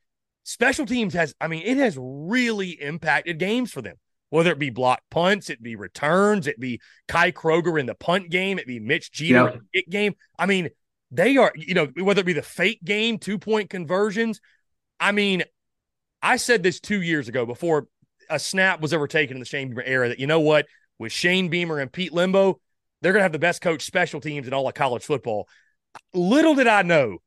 special 0.44 0.86
teams 0.86 1.16
has? 1.16 1.34
I 1.42 1.48
mean, 1.48 1.64
it 1.66 1.78
has 1.78 1.98
really 2.00 2.72
impacted 2.80 3.40
games 3.40 3.72
for 3.72 3.82
them 3.82 3.96
whether 4.30 4.52
it 4.52 4.60
be 4.60 4.70
block 4.70 5.02
punts, 5.10 5.50
it 5.50 5.62
be 5.62 5.76
returns, 5.76 6.48
it 6.48 6.60
be 6.60 6.82
Kai 7.08 7.32
Kroeger 7.32 7.80
in 7.80 7.86
the 7.86 7.96
punt 7.96 8.30
game, 8.30 8.60
it 8.60 8.68
be 8.68 8.80
Mitch 8.80 9.12
Jeter 9.12 9.46
yep. 9.46 9.54
in 9.54 9.60
the 9.60 9.80
kick 9.80 9.90
game. 9.90 10.16
I 10.38 10.46
mean, 10.46 10.70
they 11.12 11.38
are, 11.38 11.54
you 11.56 11.74
know, 11.74 11.88
whether 12.02 12.22
it 12.22 12.26
be 12.26 12.34
the 12.34 12.42
fake 12.42 12.84
game, 12.84 13.18
two 13.18 13.38
point 13.38 13.70
conversions. 13.70 14.42
I 15.00 15.12
mean, 15.12 15.44
I 16.22 16.38
said 16.38 16.64
this 16.64 16.80
two 16.80 17.02
years 17.02 17.28
ago 17.28 17.46
before 17.46 17.88
a 18.30 18.40
snap 18.40 18.82
was 18.82 18.94
ever 18.94 19.08
taken 19.08 19.38
in 19.38 19.40
the 19.40 19.46
Shane 19.46 19.70
Beamer 19.70 19.84
era 19.84 20.10
that, 20.10 20.20
you 20.20 20.28
know 20.28 20.42
what, 20.42 20.66
with 21.00 21.12
Shane 21.12 21.48
Beamer 21.48 21.80
and 21.80 21.92
Pete 21.92 22.12
Lembo, 22.12 22.56
they're 23.02 23.14
going 23.14 23.22
to 23.22 23.26
have 23.26 23.32
the 23.32 23.40
best 23.40 23.62
coach 23.62 23.84
special 23.84 24.20
teams 24.20 24.48
in 24.48 24.54
all 24.54 24.68
of 24.68 24.74
college 24.74 25.04
football. 25.04 25.48
Little 26.14 26.56
did 26.56 26.68
I 26.68 26.82
know 26.82 27.20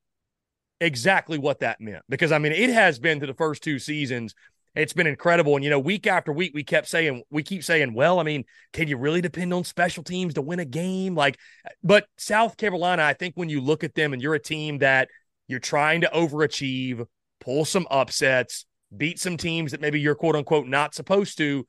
exactly 0.81 1.39
what 1.39 1.61
that 1.61 1.81
meant 1.81 2.03
because, 2.09 2.33
I 2.33 2.39
mean, 2.39 2.53
it 2.53 2.71
has 2.71 2.99
been 2.99 3.21
to 3.21 3.27
the 3.27 3.35
first 3.35 3.63
two 3.63 3.79
seasons 3.79 4.35
it's 4.75 4.93
been 4.93 5.07
incredible. 5.07 5.57
And, 5.57 5.65
you 5.65 5.71
know, 5.71 5.79
week 5.79 6.07
after 6.07 6.33
week, 6.33 6.53
we 6.55 6.63
kept 6.63 6.89
saying, 6.89 7.23
we 7.31 7.43
keep 7.43 7.65
saying, 7.65 7.93
well, 7.95 8.21
I 8.21 8.23
mean, 8.23 8.45
can 8.73 8.89
you 8.89 8.97
really 8.97 9.21
depend 9.21 9.53
on 9.53 9.65
special 9.65 10.03
teams 10.03 10.35
to 10.35 10.43
win 10.43 10.61
a 10.61 10.65
game? 10.65 11.15
Like, 11.15 11.39
but 11.83 12.07
South 12.19 12.57
Carolina, 12.57 13.03
I 13.03 13.15
think 13.15 13.35
when 13.37 13.49
you 13.49 13.61
look 13.61 13.83
at 13.85 13.95
them 13.95 14.13
and 14.13 14.23
you're 14.23 14.35
a 14.35 14.43
team 14.43 14.79
that 14.79 15.09
you're 15.49 15.59
trying 15.59 16.03
to 16.03 16.11
overachieve, 16.15 17.05
pull 17.41 17.65
some 17.65 17.87
upsets, 17.91 18.67
beat 18.97 19.19
some 19.19 19.37
teams 19.37 19.73
that 19.73 19.81
maybe 19.81 20.01
you're 20.01 20.15
quote 20.15 20.37
unquote 20.37 20.67
not 20.67 20.95
supposed 20.95 21.39
to, 21.39 21.67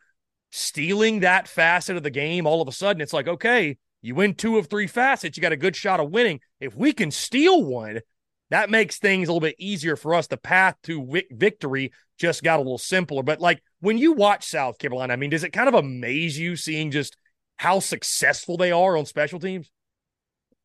stealing 0.51 1.21
that 1.21 1.47
facet 1.47 1.95
of 1.95 2.03
the 2.03 2.09
game, 2.09 2.45
all 2.45 2.61
of 2.61 2.67
a 2.67 2.71
sudden 2.71 3.01
it's 3.01 3.13
like, 3.13 3.27
okay, 3.27 3.77
you 4.01 4.15
win 4.15 4.33
two 4.35 4.57
of 4.57 4.67
three 4.67 4.87
facets, 4.87 5.37
you 5.37 5.41
got 5.41 5.51
a 5.51 5.57
good 5.57 5.75
shot 5.75 5.99
of 5.99 6.11
winning. 6.11 6.39
If 6.59 6.75
we 6.75 6.91
can 6.91 7.09
steal 7.09 7.63
one, 7.63 8.01
that 8.51 8.69
makes 8.69 8.99
things 8.99 9.27
a 9.27 9.31
little 9.31 9.41
bit 9.41 9.55
easier 9.57 9.95
for 9.95 10.13
us. 10.13 10.27
The 10.27 10.37
path 10.37 10.75
to 10.83 11.21
victory 11.31 11.91
just 12.19 12.43
got 12.43 12.57
a 12.57 12.61
little 12.61 12.77
simpler. 12.77 13.23
But 13.23 13.39
like 13.39 13.63
when 13.79 13.97
you 13.97 14.11
watch 14.11 14.45
South 14.45 14.77
Carolina, 14.77 15.13
I 15.13 15.15
mean, 15.15 15.29
does 15.29 15.43
it 15.43 15.51
kind 15.51 15.67
of 15.67 15.73
amaze 15.73 16.37
you 16.37 16.55
seeing 16.55 16.91
just 16.91 17.17
how 17.55 17.79
successful 17.79 18.57
they 18.57 18.71
are 18.71 18.97
on 18.97 19.05
special 19.05 19.39
teams? 19.39 19.71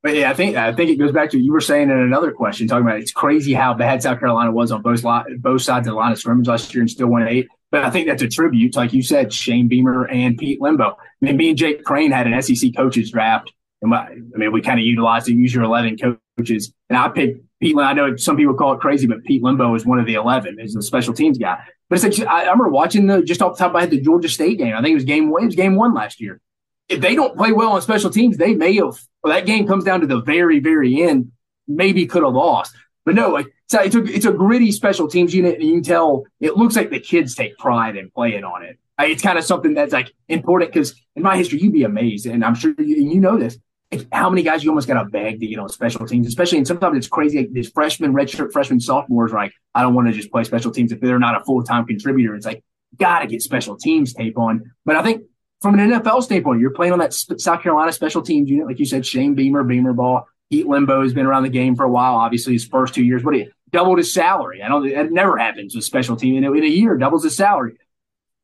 But 0.02 0.14
yeah, 0.14 0.30
I 0.30 0.34
think 0.34 0.56
I 0.56 0.72
think 0.72 0.90
it 0.90 0.96
goes 0.96 1.12
back 1.12 1.30
to 1.30 1.38
you 1.38 1.52
were 1.52 1.60
saying 1.60 1.90
in 1.90 1.98
another 1.98 2.32
question, 2.32 2.68
talking 2.68 2.86
about 2.86 3.00
it's 3.00 3.12
crazy 3.12 3.54
how 3.54 3.74
bad 3.74 4.02
South 4.02 4.18
Carolina 4.18 4.52
was 4.52 4.70
on 4.70 4.82
both 4.82 5.02
both 5.38 5.62
sides 5.62 5.88
of 5.88 5.92
the 5.92 5.96
line 5.96 6.12
of 6.12 6.18
scrimmage 6.18 6.46
last 6.46 6.74
year 6.74 6.82
and 6.82 6.90
still 6.90 7.08
won 7.08 7.26
eight. 7.26 7.48
But 7.70 7.82
I 7.82 7.90
think 7.90 8.06
that's 8.06 8.22
a 8.22 8.28
tribute, 8.28 8.76
like 8.76 8.92
you 8.92 9.02
said, 9.02 9.32
Shane 9.32 9.68
Beamer 9.68 10.04
and 10.06 10.38
Pete 10.38 10.60
Lembo. 10.60 10.94
I 10.94 10.96
mean, 11.20 11.36
me 11.36 11.48
and 11.48 11.58
Jake 11.58 11.82
Crane 11.82 12.12
had 12.12 12.26
an 12.26 12.40
SEC 12.40 12.76
coaches 12.76 13.10
draft, 13.10 13.52
and 13.82 13.92
I 13.92 14.14
mean, 14.34 14.52
we 14.52 14.60
kind 14.60 14.78
of 14.78 14.86
utilized 14.86 15.26
the 15.26 15.34
use 15.34 15.52
your 15.52 15.64
eleven 15.64 15.96
coaches, 15.98 16.72
and 16.88 16.96
I 16.96 17.08
picked 17.08 17.45
Pete, 17.60 17.76
I 17.78 17.94
know 17.94 18.16
some 18.16 18.36
people 18.36 18.54
call 18.54 18.74
it 18.74 18.80
crazy, 18.80 19.06
but 19.06 19.24
Pete 19.24 19.42
Lembo 19.42 19.74
is 19.76 19.86
one 19.86 19.98
of 19.98 20.06
the 20.06 20.14
11 20.14 20.58
is 20.60 20.76
a 20.76 20.82
special 20.82 21.14
teams 21.14 21.38
guy. 21.38 21.58
But 21.88 22.04
it's 22.04 22.18
like, 22.18 22.28
I, 22.28 22.40
I 22.40 22.50
remember 22.50 22.68
watching 22.68 23.06
the, 23.06 23.22
just 23.22 23.40
off 23.40 23.56
the 23.56 23.58
top 23.58 23.68
of 23.68 23.74
my 23.74 23.80
head, 23.80 23.90
the 23.90 24.00
Georgia 24.00 24.28
State 24.28 24.58
game. 24.58 24.74
I 24.74 24.82
think 24.82 24.92
it 24.92 24.96
was 24.96 25.04
game 25.04 25.30
one, 25.30 25.42
it 25.42 25.46
was 25.46 25.54
game 25.54 25.76
one 25.76 25.94
last 25.94 26.20
year. 26.20 26.40
If 26.88 27.00
they 27.00 27.14
don't 27.14 27.36
play 27.36 27.52
well 27.52 27.72
on 27.72 27.82
special 27.82 28.10
teams, 28.10 28.36
they 28.36 28.54
may 28.54 28.74
have, 28.76 29.00
well, 29.22 29.32
that 29.32 29.46
game 29.46 29.66
comes 29.66 29.84
down 29.84 30.00
to 30.02 30.06
the 30.06 30.20
very, 30.20 30.60
very 30.60 31.02
end, 31.02 31.32
maybe 31.66 32.06
could 32.06 32.22
have 32.22 32.34
lost. 32.34 32.74
But 33.04 33.14
no, 33.14 33.30
like, 33.30 33.46
so 33.68 33.80
it's 33.80 33.94
a, 33.94 34.04
it's 34.04 34.26
a 34.26 34.32
gritty 34.32 34.70
special 34.70 35.08
teams 35.08 35.34
unit. 35.34 35.54
And 35.54 35.64
you 35.64 35.74
can 35.74 35.82
tell 35.82 36.24
it 36.40 36.56
looks 36.56 36.76
like 36.76 36.90
the 36.90 37.00
kids 37.00 37.34
take 37.34 37.56
pride 37.56 37.96
in 37.96 38.10
playing 38.10 38.44
on 38.44 38.62
it. 38.64 38.78
It's 38.98 39.22
kind 39.22 39.38
of 39.38 39.44
something 39.44 39.74
that's 39.74 39.92
like 39.92 40.12
important 40.28 40.72
because 40.72 40.94
in 41.14 41.22
my 41.22 41.36
history, 41.36 41.60
you'd 41.60 41.72
be 41.72 41.84
amazed. 41.84 42.26
And 42.26 42.44
I'm 42.44 42.54
sure 42.54 42.74
you, 42.78 42.96
you 42.96 43.20
know 43.20 43.38
this 43.38 43.58
how 44.12 44.28
many 44.28 44.42
guys 44.42 44.64
you 44.64 44.70
almost 44.70 44.88
got 44.88 45.02
to 45.02 45.08
beg 45.08 45.40
to 45.40 45.46
get 45.46 45.58
on 45.58 45.68
special 45.68 46.06
teams, 46.06 46.26
especially 46.26 46.58
and 46.58 46.66
sometimes 46.66 46.96
it's 46.96 47.06
crazy. 47.06 47.38
Like 47.38 47.52
these 47.52 47.70
freshmen, 47.70 48.12
redshirt 48.12 48.52
freshman, 48.52 48.80
sophomores 48.80 49.32
like, 49.32 49.52
I 49.74 49.82
don't 49.82 49.94
want 49.94 50.08
to 50.08 50.12
just 50.12 50.30
play 50.30 50.44
special 50.44 50.72
teams 50.72 50.92
if 50.92 51.00
they're 51.00 51.18
not 51.18 51.40
a 51.40 51.44
full 51.44 51.62
time 51.62 51.86
contributor. 51.86 52.34
It's 52.34 52.46
like, 52.46 52.64
gotta 52.96 53.26
get 53.26 53.42
special 53.42 53.76
teams 53.76 54.12
tape 54.12 54.38
on. 54.38 54.72
But 54.84 54.96
I 54.96 55.02
think 55.02 55.22
from 55.62 55.78
an 55.78 55.90
NFL 55.90 56.22
standpoint, 56.22 56.60
you're 56.60 56.70
playing 56.70 56.92
on 56.92 56.98
that 56.98 57.14
South 57.14 57.62
Carolina 57.62 57.92
special 57.92 58.22
teams 58.22 58.50
unit, 58.50 58.66
like 58.66 58.78
you 58.78 58.86
said, 58.86 59.06
Shane 59.06 59.34
Beamer, 59.34 59.64
Beamer 59.64 59.92
ball. 59.92 60.26
Pete 60.50 60.66
Lembo 60.66 61.02
has 61.02 61.12
been 61.12 61.26
around 61.26 61.42
the 61.42 61.48
game 61.48 61.74
for 61.74 61.84
a 61.84 61.90
while. 61.90 62.14
Obviously, 62.14 62.52
his 62.52 62.64
first 62.64 62.94
two 62.94 63.04
years, 63.04 63.24
what 63.24 63.34
he 63.34 63.48
doubled 63.70 63.98
his 63.98 64.12
salary. 64.12 64.62
I 64.62 64.68
don't. 64.68 64.86
It 64.86 65.12
never 65.12 65.36
happens 65.36 65.74
with 65.74 65.84
special 65.84 66.16
team. 66.16 66.36
in 66.36 66.44
a 66.44 66.66
year, 66.66 66.96
doubles 66.96 67.24
his 67.24 67.36
salary. 67.36 67.78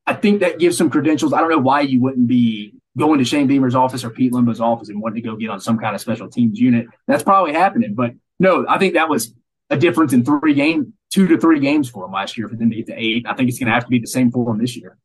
I 0.05 0.13
think 0.13 0.41
that 0.41 0.59
gives 0.59 0.77
some 0.77 0.89
credentials. 0.89 1.31
I 1.31 1.39
don't 1.39 1.49
know 1.49 1.59
why 1.59 1.81
you 1.81 2.01
wouldn't 2.01 2.27
be 2.27 2.73
going 2.97 3.19
to 3.19 3.25
Shane 3.25 3.47
Beamer's 3.47 3.75
office 3.75 4.03
or 4.03 4.09
Pete 4.09 4.31
Lembo's 4.31 4.61
office 4.61 4.89
and 4.89 5.01
wanting 5.01 5.23
to 5.23 5.29
go 5.29 5.35
get 5.35 5.49
on 5.49 5.59
some 5.59 5.79
kind 5.79 5.95
of 5.95 6.01
special 6.01 6.29
teams 6.29 6.59
unit. 6.59 6.87
That's 7.07 7.23
probably 7.23 7.53
happening. 7.53 7.95
But 7.95 8.11
no, 8.39 8.65
I 8.67 8.77
think 8.77 8.93
that 8.93 9.09
was 9.09 9.33
a 9.69 9.77
difference 9.77 10.13
in 10.13 10.23
three 10.23 10.53
game, 10.53 10.93
two 11.11 11.27
to 11.27 11.37
three 11.37 11.59
games 11.59 11.89
for 11.89 12.03
them 12.03 12.11
last 12.11 12.37
year 12.37 12.47
for 12.47 12.55
them 12.55 12.69
to 12.69 12.75
get 12.75 12.87
to 12.87 12.95
eight. 12.95 13.25
I 13.27 13.33
think 13.33 13.49
it's 13.49 13.59
going 13.59 13.67
to 13.67 13.73
have 13.73 13.85
to 13.85 13.89
be 13.89 13.99
the 13.99 14.07
same 14.07 14.31
for 14.31 14.45
them 14.45 14.59
this 14.59 14.77
year. 14.77 14.97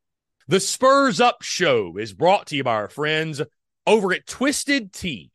The 0.48 0.60
Spurs 0.60 1.20
Up 1.20 1.42
Show 1.42 1.96
is 1.98 2.12
brought 2.12 2.46
to 2.48 2.56
you 2.56 2.64
by 2.64 2.74
our 2.74 2.88
friends 2.88 3.42
over 3.86 4.12
at 4.12 4.26
Twisted 4.26 4.92
Tea. 4.92 5.30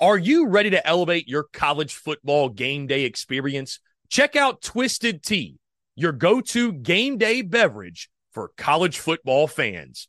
Are 0.00 0.18
you 0.18 0.48
ready 0.48 0.70
to 0.70 0.86
elevate 0.86 1.28
your 1.28 1.44
college 1.52 1.94
football 1.94 2.48
game 2.48 2.86
day 2.86 3.04
experience? 3.04 3.78
Check 4.08 4.34
out 4.34 4.60
Twisted 4.60 5.22
Tea, 5.22 5.58
your 5.94 6.12
go 6.12 6.40
to 6.40 6.72
game 6.72 7.18
day 7.18 7.42
beverage 7.42 8.10
for 8.32 8.50
college 8.56 8.98
football 8.98 9.46
fans. 9.46 10.08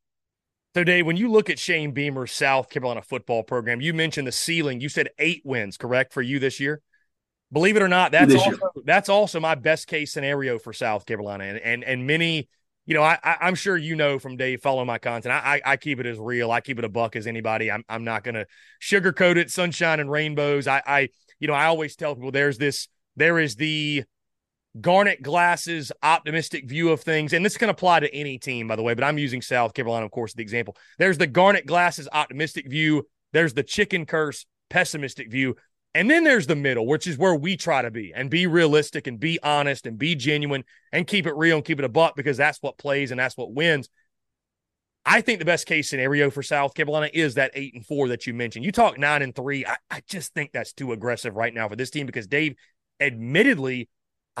So, 0.73 0.83
Dave, 0.83 1.05
when 1.05 1.17
you 1.17 1.29
look 1.29 1.49
at 1.49 1.59
Shane 1.59 1.91
Beamer's 1.91 2.31
South 2.31 2.69
Carolina 2.69 3.01
football 3.01 3.43
program, 3.43 3.81
you 3.81 3.93
mentioned 3.93 4.27
the 4.27 4.31
ceiling. 4.31 4.79
You 4.79 4.89
said 4.89 5.09
eight 5.19 5.41
wins, 5.43 5.77
correct, 5.77 6.13
for 6.13 6.21
you 6.21 6.39
this 6.39 6.59
year? 6.59 6.81
Believe 7.51 7.75
it 7.75 7.81
or 7.81 7.89
not, 7.89 8.13
that's 8.13 8.33
also, 8.33 8.69
that's 8.85 9.09
also 9.09 9.39
my 9.41 9.55
best 9.55 9.87
case 9.87 10.13
scenario 10.13 10.57
for 10.57 10.71
South 10.71 11.05
Carolina. 11.05 11.43
And 11.43 11.57
and, 11.57 11.83
and 11.83 12.07
many, 12.07 12.47
you 12.85 12.93
know, 12.93 13.03
I, 13.03 13.19
I 13.21 13.49
am 13.49 13.55
sure 13.55 13.75
you 13.75 13.97
know 13.97 14.19
from 14.19 14.37
Dave 14.37 14.61
following 14.61 14.87
my 14.87 14.99
content. 14.99 15.33
I, 15.33 15.55
I, 15.65 15.71
I 15.73 15.77
keep 15.77 15.99
it 15.99 16.05
as 16.05 16.17
real. 16.17 16.49
I 16.49 16.61
keep 16.61 16.79
it 16.79 16.85
a 16.85 16.89
buck 16.89 17.17
as 17.17 17.27
anybody. 17.27 17.69
I'm 17.69 17.83
I'm 17.89 18.05
not 18.05 18.23
gonna 18.23 18.45
sugarcoat 18.81 19.35
it, 19.35 19.51
sunshine 19.51 19.99
and 19.99 20.09
rainbows. 20.09 20.65
I 20.65 20.81
I 20.87 21.09
you 21.41 21.47
know, 21.47 21.53
I 21.53 21.65
always 21.65 21.95
tell 21.97 22.15
people 22.15 22.31
there's 22.31 22.57
this, 22.59 22.87
there 23.17 23.39
is 23.39 23.55
the 23.55 24.03
Garnet 24.79 25.21
Glasses 25.21 25.91
optimistic 26.01 26.67
view 26.67 26.89
of 26.89 27.01
things. 27.01 27.33
And 27.33 27.45
this 27.45 27.57
can 27.57 27.69
apply 27.69 28.01
to 28.01 28.13
any 28.13 28.37
team, 28.37 28.67
by 28.67 28.75
the 28.75 28.83
way, 28.83 28.93
but 28.93 29.03
I'm 29.03 29.17
using 29.17 29.41
South 29.41 29.73
Carolina, 29.73 30.05
of 30.05 30.11
course, 30.11 30.33
the 30.33 30.41
example. 30.41 30.77
There's 30.97 31.17
the 31.17 31.27
Garnet 31.27 31.65
Glasses 31.65 32.07
optimistic 32.11 32.69
view. 32.69 33.07
There's 33.33 33.53
the 33.53 33.63
chicken 33.63 34.05
curse 34.05 34.45
pessimistic 34.69 35.29
view. 35.29 35.55
And 35.93 36.09
then 36.09 36.23
there's 36.23 36.47
the 36.47 36.55
middle, 36.55 36.87
which 36.87 37.05
is 37.05 37.17
where 37.17 37.35
we 37.35 37.57
try 37.57 37.81
to 37.81 37.91
be 37.91 38.13
and 38.15 38.29
be 38.29 38.47
realistic 38.47 39.07
and 39.07 39.19
be 39.19 39.39
honest 39.43 39.85
and 39.85 39.97
be 39.97 40.15
genuine 40.15 40.63
and 40.93 41.05
keep 41.05 41.27
it 41.27 41.35
real 41.35 41.57
and 41.57 41.65
keep 41.65 41.79
it 41.79 41.85
a 41.85 41.89
buck 41.89 42.15
because 42.15 42.37
that's 42.37 42.59
what 42.61 42.77
plays 42.77 43.11
and 43.11 43.19
that's 43.19 43.35
what 43.35 43.53
wins. 43.53 43.89
I 45.05 45.19
think 45.19 45.39
the 45.39 45.45
best 45.45 45.65
case 45.65 45.89
scenario 45.89 46.29
for 46.29 46.43
South 46.43 46.75
Carolina 46.75 47.09
is 47.13 47.33
that 47.33 47.51
eight 47.55 47.73
and 47.73 47.85
four 47.85 48.07
that 48.09 48.25
you 48.25 48.33
mentioned. 48.33 48.63
You 48.63 48.71
talk 48.71 48.97
nine 48.97 49.21
and 49.21 49.35
three. 49.35 49.65
I, 49.65 49.75
I 49.89 50.01
just 50.07 50.33
think 50.33 50.51
that's 50.53 50.73
too 50.73 50.93
aggressive 50.93 51.35
right 51.35 51.53
now 51.53 51.67
for 51.67 51.75
this 51.75 51.89
team 51.89 52.05
because 52.05 52.27
Dave, 52.27 52.55
admittedly, 52.99 53.89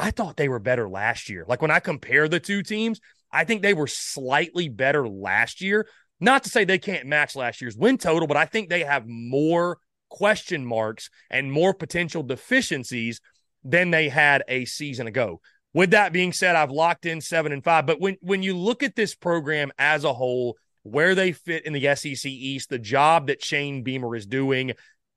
I 0.01 0.09
thought 0.09 0.35
they 0.35 0.49
were 0.49 0.59
better 0.59 0.89
last 0.89 1.29
year. 1.29 1.45
Like 1.47 1.61
when 1.61 1.69
I 1.69 1.79
compare 1.79 2.27
the 2.27 2.39
two 2.39 2.63
teams, 2.63 2.99
I 3.31 3.43
think 3.43 3.61
they 3.61 3.75
were 3.75 3.87
slightly 3.87 4.67
better 4.67 5.07
last 5.07 5.61
year. 5.61 5.87
Not 6.19 6.43
to 6.43 6.49
say 6.49 6.65
they 6.65 6.79
can't 6.79 7.05
match 7.05 7.35
last 7.35 7.61
year's 7.61 7.77
win 7.77 7.99
total, 7.99 8.27
but 8.27 8.35
I 8.35 8.45
think 8.45 8.69
they 8.69 8.83
have 8.83 9.07
more 9.07 9.77
question 10.09 10.65
marks 10.65 11.09
and 11.29 11.51
more 11.51 11.73
potential 11.73 12.23
deficiencies 12.23 13.21
than 13.63 13.91
they 13.91 14.09
had 14.09 14.43
a 14.47 14.65
season 14.65 15.05
ago. 15.05 15.39
With 15.73 15.91
that 15.91 16.13
being 16.13 16.33
said, 16.33 16.55
I've 16.55 16.71
locked 16.71 17.05
in 17.05 17.21
seven 17.21 17.51
and 17.51 17.63
five. 17.63 17.85
But 17.85 18.01
when 18.01 18.17
when 18.21 18.41
you 18.41 18.57
look 18.57 18.81
at 18.81 18.95
this 18.95 19.13
program 19.13 19.71
as 19.77 20.03
a 20.03 20.13
whole, 20.13 20.57
where 20.81 21.13
they 21.13 21.31
fit 21.31 21.65
in 21.65 21.73
the 21.73 21.95
SEC 21.95 22.25
East, 22.25 22.69
the 22.69 22.79
job 22.79 23.27
that 23.27 23.43
Shane 23.43 23.83
Beamer 23.83 24.15
is 24.15 24.25
doing, 24.25 24.73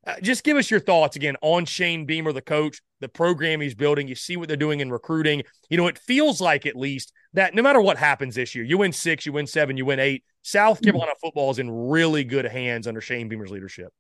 uh, 0.07 0.15
just 0.21 0.45
give 0.45 0.57
us 0.57 0.71
your 0.71 0.81
thoughts 0.81 1.17
again 1.17 1.37
on 1.43 1.65
Shane 1.65 2.05
Beamer, 2.05 2.33
the 2.33 2.43
coach, 2.43 2.81
the 3.01 3.09
program 3.09 3.61
he's 3.61 3.75
building. 3.75 4.09
You 4.09 4.15
see 4.15 4.37
what 4.37 4.49
they're 4.49 4.57
doing 4.57 4.81
in 4.81 4.91
recruiting. 4.91 5.43
You 5.71 5.77
know, 5.77 5.87
it 5.87 5.99
feels 5.99 6.41
like 6.41 6.67
at 6.67 6.77
least 6.77 7.13
that 7.33 7.55
no 7.55 7.63
matter 7.63 7.81
what 7.81 7.97
happens 7.97 8.35
this 8.35 8.55
year, 8.55 8.65
you 8.65 8.79
win 8.79 8.93
six, 8.93 9.27
you 9.27 9.33
win 9.33 9.47
seven, 9.47 9.77
you 9.77 9.85
win 9.85 10.01
eight. 10.01 10.25
South 10.43 10.79
mm-hmm. 10.79 10.91
Carolina 10.91 11.13
football 11.21 11.51
is 11.51 11.59
in 11.59 11.71
really 11.71 12.25
good 12.25 12.45
hands 12.45 12.87
under 12.87 13.01
Shane 13.01 13.29
Beamer's 13.29 13.51
leadership. 13.51 13.93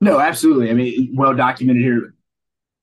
No, 0.00 0.18
absolutely. 0.18 0.70
I 0.70 0.74
mean, 0.74 1.14
well 1.16 1.34
documented 1.34 1.82
here 1.82 2.12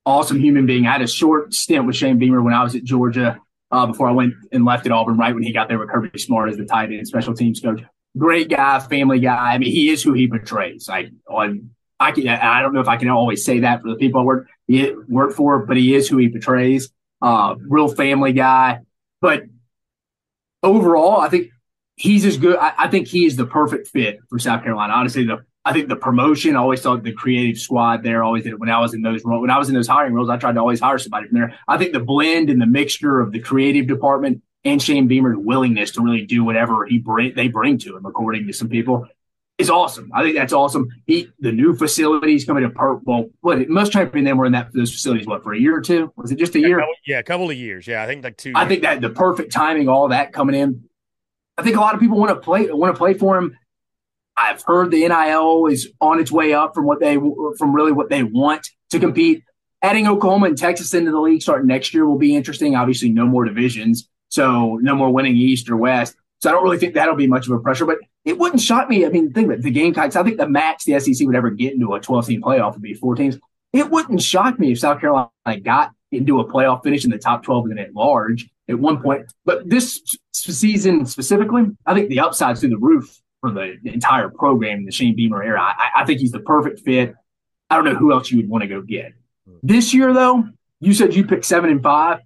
awesome 0.05 0.39
human 0.39 0.65
being. 0.65 0.85
I 0.85 0.93
had 0.93 1.01
a 1.01 1.07
short 1.07 1.53
stint 1.53 1.85
with 1.85 1.95
Shane 1.95 2.17
Beamer 2.17 2.41
when 2.41 2.53
I 2.53 2.63
was 2.63 2.75
at 2.75 2.83
Georgia 2.83 3.39
uh, 3.71 3.85
before 3.85 4.07
I 4.07 4.11
went 4.11 4.33
and 4.51 4.65
left 4.65 4.85
at 4.85 4.91
Auburn 4.91 5.17
right 5.17 5.33
when 5.33 5.43
he 5.43 5.53
got 5.53 5.67
there 5.67 5.79
with 5.79 5.89
Kirby 5.89 6.19
Smart 6.19 6.49
as 6.49 6.57
the 6.57 6.65
tight 6.65 6.91
end 6.91 7.07
special 7.07 7.33
teams 7.33 7.59
coach. 7.59 7.81
Great 8.17 8.49
guy, 8.49 8.79
family 8.79 9.19
guy. 9.19 9.53
I 9.53 9.57
mean, 9.57 9.71
he 9.71 9.89
is 9.89 10.03
who 10.03 10.13
he 10.13 10.27
portrays. 10.27 10.87
Like 10.87 11.09
on, 11.27 11.71
I 12.03 12.11
can, 12.11 12.27
I 12.27 12.61
don't 12.61 12.73
know 12.73 12.81
if 12.81 12.87
I 12.87 12.97
can 12.97 13.09
always 13.09 13.43
say 13.43 13.59
that 13.59 13.81
for 13.81 13.89
the 13.89 13.95
people 13.95 14.21
I 14.21 14.23
work 14.23 14.47
work 15.07 15.33
for, 15.33 15.65
but 15.65 15.77
he 15.77 15.95
is 15.95 16.07
who 16.07 16.17
he 16.17 16.29
portrays. 16.29 16.91
Uh, 17.21 17.55
real 17.67 17.87
family 17.87 18.33
guy. 18.33 18.79
But 19.21 19.43
overall, 20.61 21.21
I 21.21 21.29
think 21.29 21.51
he's 21.95 22.25
as 22.25 22.37
good. 22.37 22.57
I, 22.57 22.73
I 22.77 22.87
think 22.89 23.07
he 23.07 23.25
is 23.25 23.35
the 23.35 23.45
perfect 23.45 23.87
fit 23.87 24.19
for 24.29 24.39
South 24.39 24.63
Carolina. 24.63 24.93
Honestly, 24.93 25.25
the 25.25 25.45
I 25.65 25.71
think 25.71 25.87
the 25.87 25.95
promotion, 25.95 26.55
I 26.55 26.59
always 26.59 26.81
thought 26.81 27.03
the 27.03 27.13
creative 27.13 27.57
squad 27.57 28.03
there 28.03 28.21
always 28.21 28.43
did 28.43 28.59
when 28.59 28.69
I 28.69 28.79
was 28.79 28.93
in 28.93 29.01
those 29.01 29.21
when 29.23 29.49
I 29.49 29.57
was 29.57 29.69
in 29.69 29.75
those 29.75 29.87
hiring 29.87 30.13
roles. 30.13 30.29
I 30.29 30.37
tried 30.37 30.53
to 30.53 30.59
always 30.59 30.81
hire 30.81 30.97
somebody 30.97 31.27
from 31.27 31.39
there. 31.39 31.57
I 31.67 31.77
think 31.77 31.93
the 31.93 32.01
blend 32.01 32.49
and 32.49 32.61
the 32.61 32.65
mixture 32.65 33.21
of 33.21 33.31
the 33.31 33.39
creative 33.39 33.87
department 33.87 34.43
and 34.65 34.81
Shane 34.81 35.07
Beamer's 35.07 35.37
willingness 35.37 35.91
to 35.91 36.01
really 36.01 36.25
do 36.25 36.43
whatever 36.43 36.85
he 36.85 36.99
bring 36.99 37.33
they 37.35 37.47
bring 37.47 37.77
to 37.79 37.95
him, 37.95 38.05
according 38.05 38.47
to 38.47 38.53
some 38.53 38.67
people, 38.67 39.07
is 39.57 39.69
awesome. 39.69 40.09
I 40.13 40.23
think 40.23 40.35
that's 40.35 40.53
awesome. 40.53 40.87
He 41.05 41.29
the 41.39 41.51
new 41.51 41.75
facilities 41.75 42.45
coming 42.45 42.63
to 42.63 42.69
per 42.69 42.95
well, 43.03 43.25
what 43.41 43.67
most 43.69 43.93
been 43.93 44.23
them 44.23 44.37
were 44.37 44.45
in 44.45 44.53
that 44.53 44.73
those 44.73 44.91
facilities 44.91 45.27
what 45.27 45.43
for 45.43 45.53
a 45.53 45.59
year 45.59 45.75
or 45.77 45.81
two? 45.81 46.11
Was 46.15 46.31
it 46.31 46.37
just 46.37 46.55
a 46.55 46.59
year? 46.59 46.83
Yeah, 47.05 47.19
a 47.19 47.23
couple 47.23 47.49
of 47.49 47.55
years. 47.55 47.87
Yeah, 47.87 48.03
I 48.03 48.07
think 48.07 48.23
like 48.23 48.37
two. 48.37 48.53
I 48.55 48.67
think 48.67 48.81
that 48.81 49.01
the 49.01 49.09
perfect 49.09 49.51
timing, 49.51 49.87
all 49.87 50.07
that 50.09 50.33
coming 50.33 50.55
in. 50.55 50.83
I 51.57 51.61
think 51.61 51.75
a 51.75 51.79
lot 51.79 51.93
of 51.93 51.99
people 51.99 52.17
want 52.17 52.31
to 52.31 52.39
play 52.39 52.69
want 52.71 52.95
to 52.95 52.97
play 52.97 53.13
for 53.13 53.37
him 53.37 53.55
I've 54.35 54.63
heard 54.63 54.91
the 54.91 55.07
NIL 55.07 55.67
is 55.67 55.91
on 56.01 56.19
its 56.19 56.31
way 56.31 56.53
up 56.53 56.73
from 56.73 56.85
what 56.85 56.99
they 56.99 57.15
from 57.15 57.73
really 57.73 57.91
what 57.91 58.09
they 58.09 58.23
want 58.23 58.67
to 58.89 58.99
compete. 58.99 59.43
Adding 59.81 60.07
Oklahoma 60.07 60.47
and 60.47 60.57
Texas 60.57 60.93
into 60.93 61.11
the 61.11 61.19
league 61.19 61.41
starting 61.41 61.67
next 61.67 61.93
year 61.93 62.07
will 62.07 62.17
be 62.17 62.35
interesting. 62.35 62.75
Obviously, 62.75 63.09
no 63.09 63.25
more 63.25 63.45
divisions, 63.45 64.09
so 64.29 64.79
no 64.81 64.95
more 64.95 65.09
winning 65.11 65.35
East 65.35 65.69
or 65.69 65.77
West. 65.77 66.15
So 66.39 66.49
I 66.49 66.53
don't 66.53 66.63
really 66.63 66.77
think 66.77 66.95
that'll 66.95 67.15
be 67.15 67.27
much 67.27 67.47
of 67.47 67.53
a 67.53 67.59
pressure. 67.59 67.85
But 67.85 67.97
it 68.25 68.37
wouldn't 68.37 68.61
shock 68.61 68.89
me. 68.89 69.05
I 69.05 69.09
mean, 69.09 69.33
think 69.33 69.45
about 69.45 69.59
it, 69.59 69.63
the 69.63 69.71
Gamecocks. 69.71 70.15
I 70.15 70.23
think 70.23 70.37
the 70.37 70.47
max 70.47 70.85
the 70.85 70.99
SEC 70.99 71.25
would 71.27 71.35
ever 71.35 71.49
get 71.49 71.73
into 71.73 71.93
a 71.93 71.99
12 71.99 72.27
team 72.27 72.41
playoff 72.41 72.73
would 72.73 72.81
be 72.81 72.93
four 72.93 73.15
teams. 73.15 73.37
It 73.73 73.89
wouldn't 73.89 74.21
shock 74.21 74.59
me 74.59 74.71
if 74.71 74.79
South 74.79 75.01
Carolina 75.01 75.29
got 75.61 75.91
into 76.11 76.39
a 76.39 76.45
playoff 76.45 76.83
finish 76.83 77.03
in 77.03 77.11
the 77.11 77.17
top 77.17 77.43
12 77.43 77.65
and 77.71 77.79
at 77.79 77.93
large 77.93 78.49
at 78.69 78.79
one 78.79 79.01
point. 79.01 79.25
But 79.45 79.69
this 79.69 80.01
season 80.31 81.05
specifically, 81.05 81.65
I 81.85 81.93
think 81.93 82.09
the 82.09 82.19
upside's 82.19 82.59
through 82.59 82.69
the 82.69 82.77
roof 82.77 83.19
for 83.41 83.51
the 83.51 83.77
entire 83.83 84.29
program 84.29 84.79
in 84.79 84.85
the 84.85 84.91
Shane 84.91 85.15
Beamer 85.15 85.43
era. 85.43 85.61
I, 85.61 86.01
I 86.01 86.05
think 86.05 86.19
he's 86.19 86.31
the 86.31 86.39
perfect 86.39 86.81
fit. 86.81 87.15
I 87.69 87.75
don't 87.75 87.85
know 87.85 87.95
who 87.95 88.13
else 88.13 88.31
you 88.31 88.37
would 88.37 88.49
want 88.49 88.61
to 88.61 88.67
go 88.67 88.81
get. 88.81 89.13
Hmm. 89.47 89.57
This 89.63 89.93
year, 89.93 90.13
though, 90.13 90.47
you 90.79 90.93
said 90.93 91.15
you 91.15 91.25
picked 91.25 91.45
seven 91.45 91.69
and 91.69 91.81
five. 91.81 92.19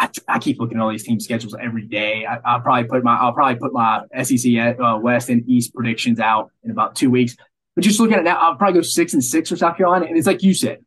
I, 0.00 0.10
I 0.28 0.38
keep 0.38 0.60
looking 0.60 0.78
at 0.78 0.82
all 0.82 0.90
these 0.90 1.04
team 1.04 1.20
schedules 1.20 1.56
every 1.60 1.86
day. 1.86 2.24
I, 2.24 2.54
will 2.54 2.62
probably 2.62 2.84
put 2.84 3.02
my 3.02 3.16
I'll 3.16 3.32
probably 3.32 3.56
put 3.56 3.72
my 3.72 4.02
SEC 4.22 4.56
uh, 4.56 4.98
West 5.02 5.28
and 5.28 5.48
East 5.48 5.74
predictions 5.74 6.20
out 6.20 6.50
in 6.62 6.70
about 6.70 6.94
two 6.94 7.10
weeks. 7.10 7.36
But 7.74 7.84
just 7.84 8.00
looking 8.00 8.14
at 8.14 8.20
it 8.20 8.24
now, 8.24 8.36
I'll 8.36 8.56
probably 8.56 8.80
go 8.80 8.82
six 8.82 9.12
and 9.12 9.22
six 9.22 9.48
for 9.50 9.56
South 9.56 9.76
Carolina. 9.76 10.06
And 10.06 10.16
it's 10.16 10.26
like 10.26 10.42
you 10.42 10.54
said, 10.54 10.84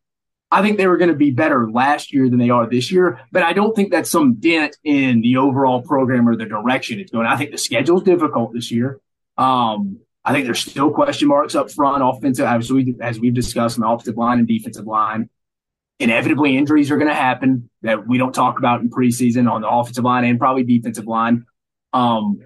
I 0.51 0.61
think 0.61 0.77
they 0.77 0.87
were 0.87 0.97
going 0.97 1.09
to 1.09 1.15
be 1.15 1.31
better 1.31 1.71
last 1.71 2.13
year 2.13 2.29
than 2.29 2.37
they 2.37 2.49
are 2.49 2.69
this 2.69 2.91
year. 2.91 3.21
But 3.31 3.43
I 3.43 3.53
don't 3.53 3.73
think 3.75 3.91
that's 3.91 4.11
some 4.11 4.35
dent 4.35 4.77
in 4.83 5.21
the 5.21 5.37
overall 5.37 5.81
program 5.81 6.27
or 6.27 6.35
the 6.35 6.45
direction 6.45 6.99
it's 6.99 7.11
going. 7.11 7.25
I 7.25 7.37
think 7.37 7.51
the 7.51 7.57
schedule's 7.57 8.03
difficult 8.03 8.53
this 8.53 8.71
year. 8.71 8.99
Um, 9.37 9.99
I 10.23 10.33
think 10.33 10.45
there's 10.45 10.59
still 10.59 10.91
question 10.91 11.29
marks 11.29 11.55
up 11.55 11.71
front, 11.71 12.03
offensive, 12.03 12.45
as, 12.45 12.71
we, 12.71 12.95
as 13.01 13.19
we've 13.19 13.33
discussed, 13.33 13.77
on 13.77 13.81
the 13.81 13.87
offensive 13.87 14.17
line 14.17 14.39
and 14.39 14.47
defensive 14.47 14.85
line. 14.85 15.29
Inevitably, 16.01 16.57
injuries 16.57 16.89
are 16.89 16.97
going 16.97 17.09
to 17.09 17.13
happen 17.13 17.69
that 17.83 18.07
we 18.07 18.17
don't 18.17 18.33
talk 18.33 18.57
about 18.57 18.81
in 18.81 18.89
preseason 18.89 19.49
on 19.49 19.61
the 19.61 19.69
offensive 19.69 20.03
line 20.03 20.25
and 20.25 20.39
probably 20.39 20.63
defensive 20.63 21.05
line. 21.05 21.45
Um, 21.93 22.39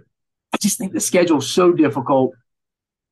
I 0.53 0.57
just 0.57 0.77
think 0.77 0.91
the 0.91 0.99
schedule 0.99 1.37
is 1.37 1.49
so 1.49 1.71
difficult. 1.71 2.33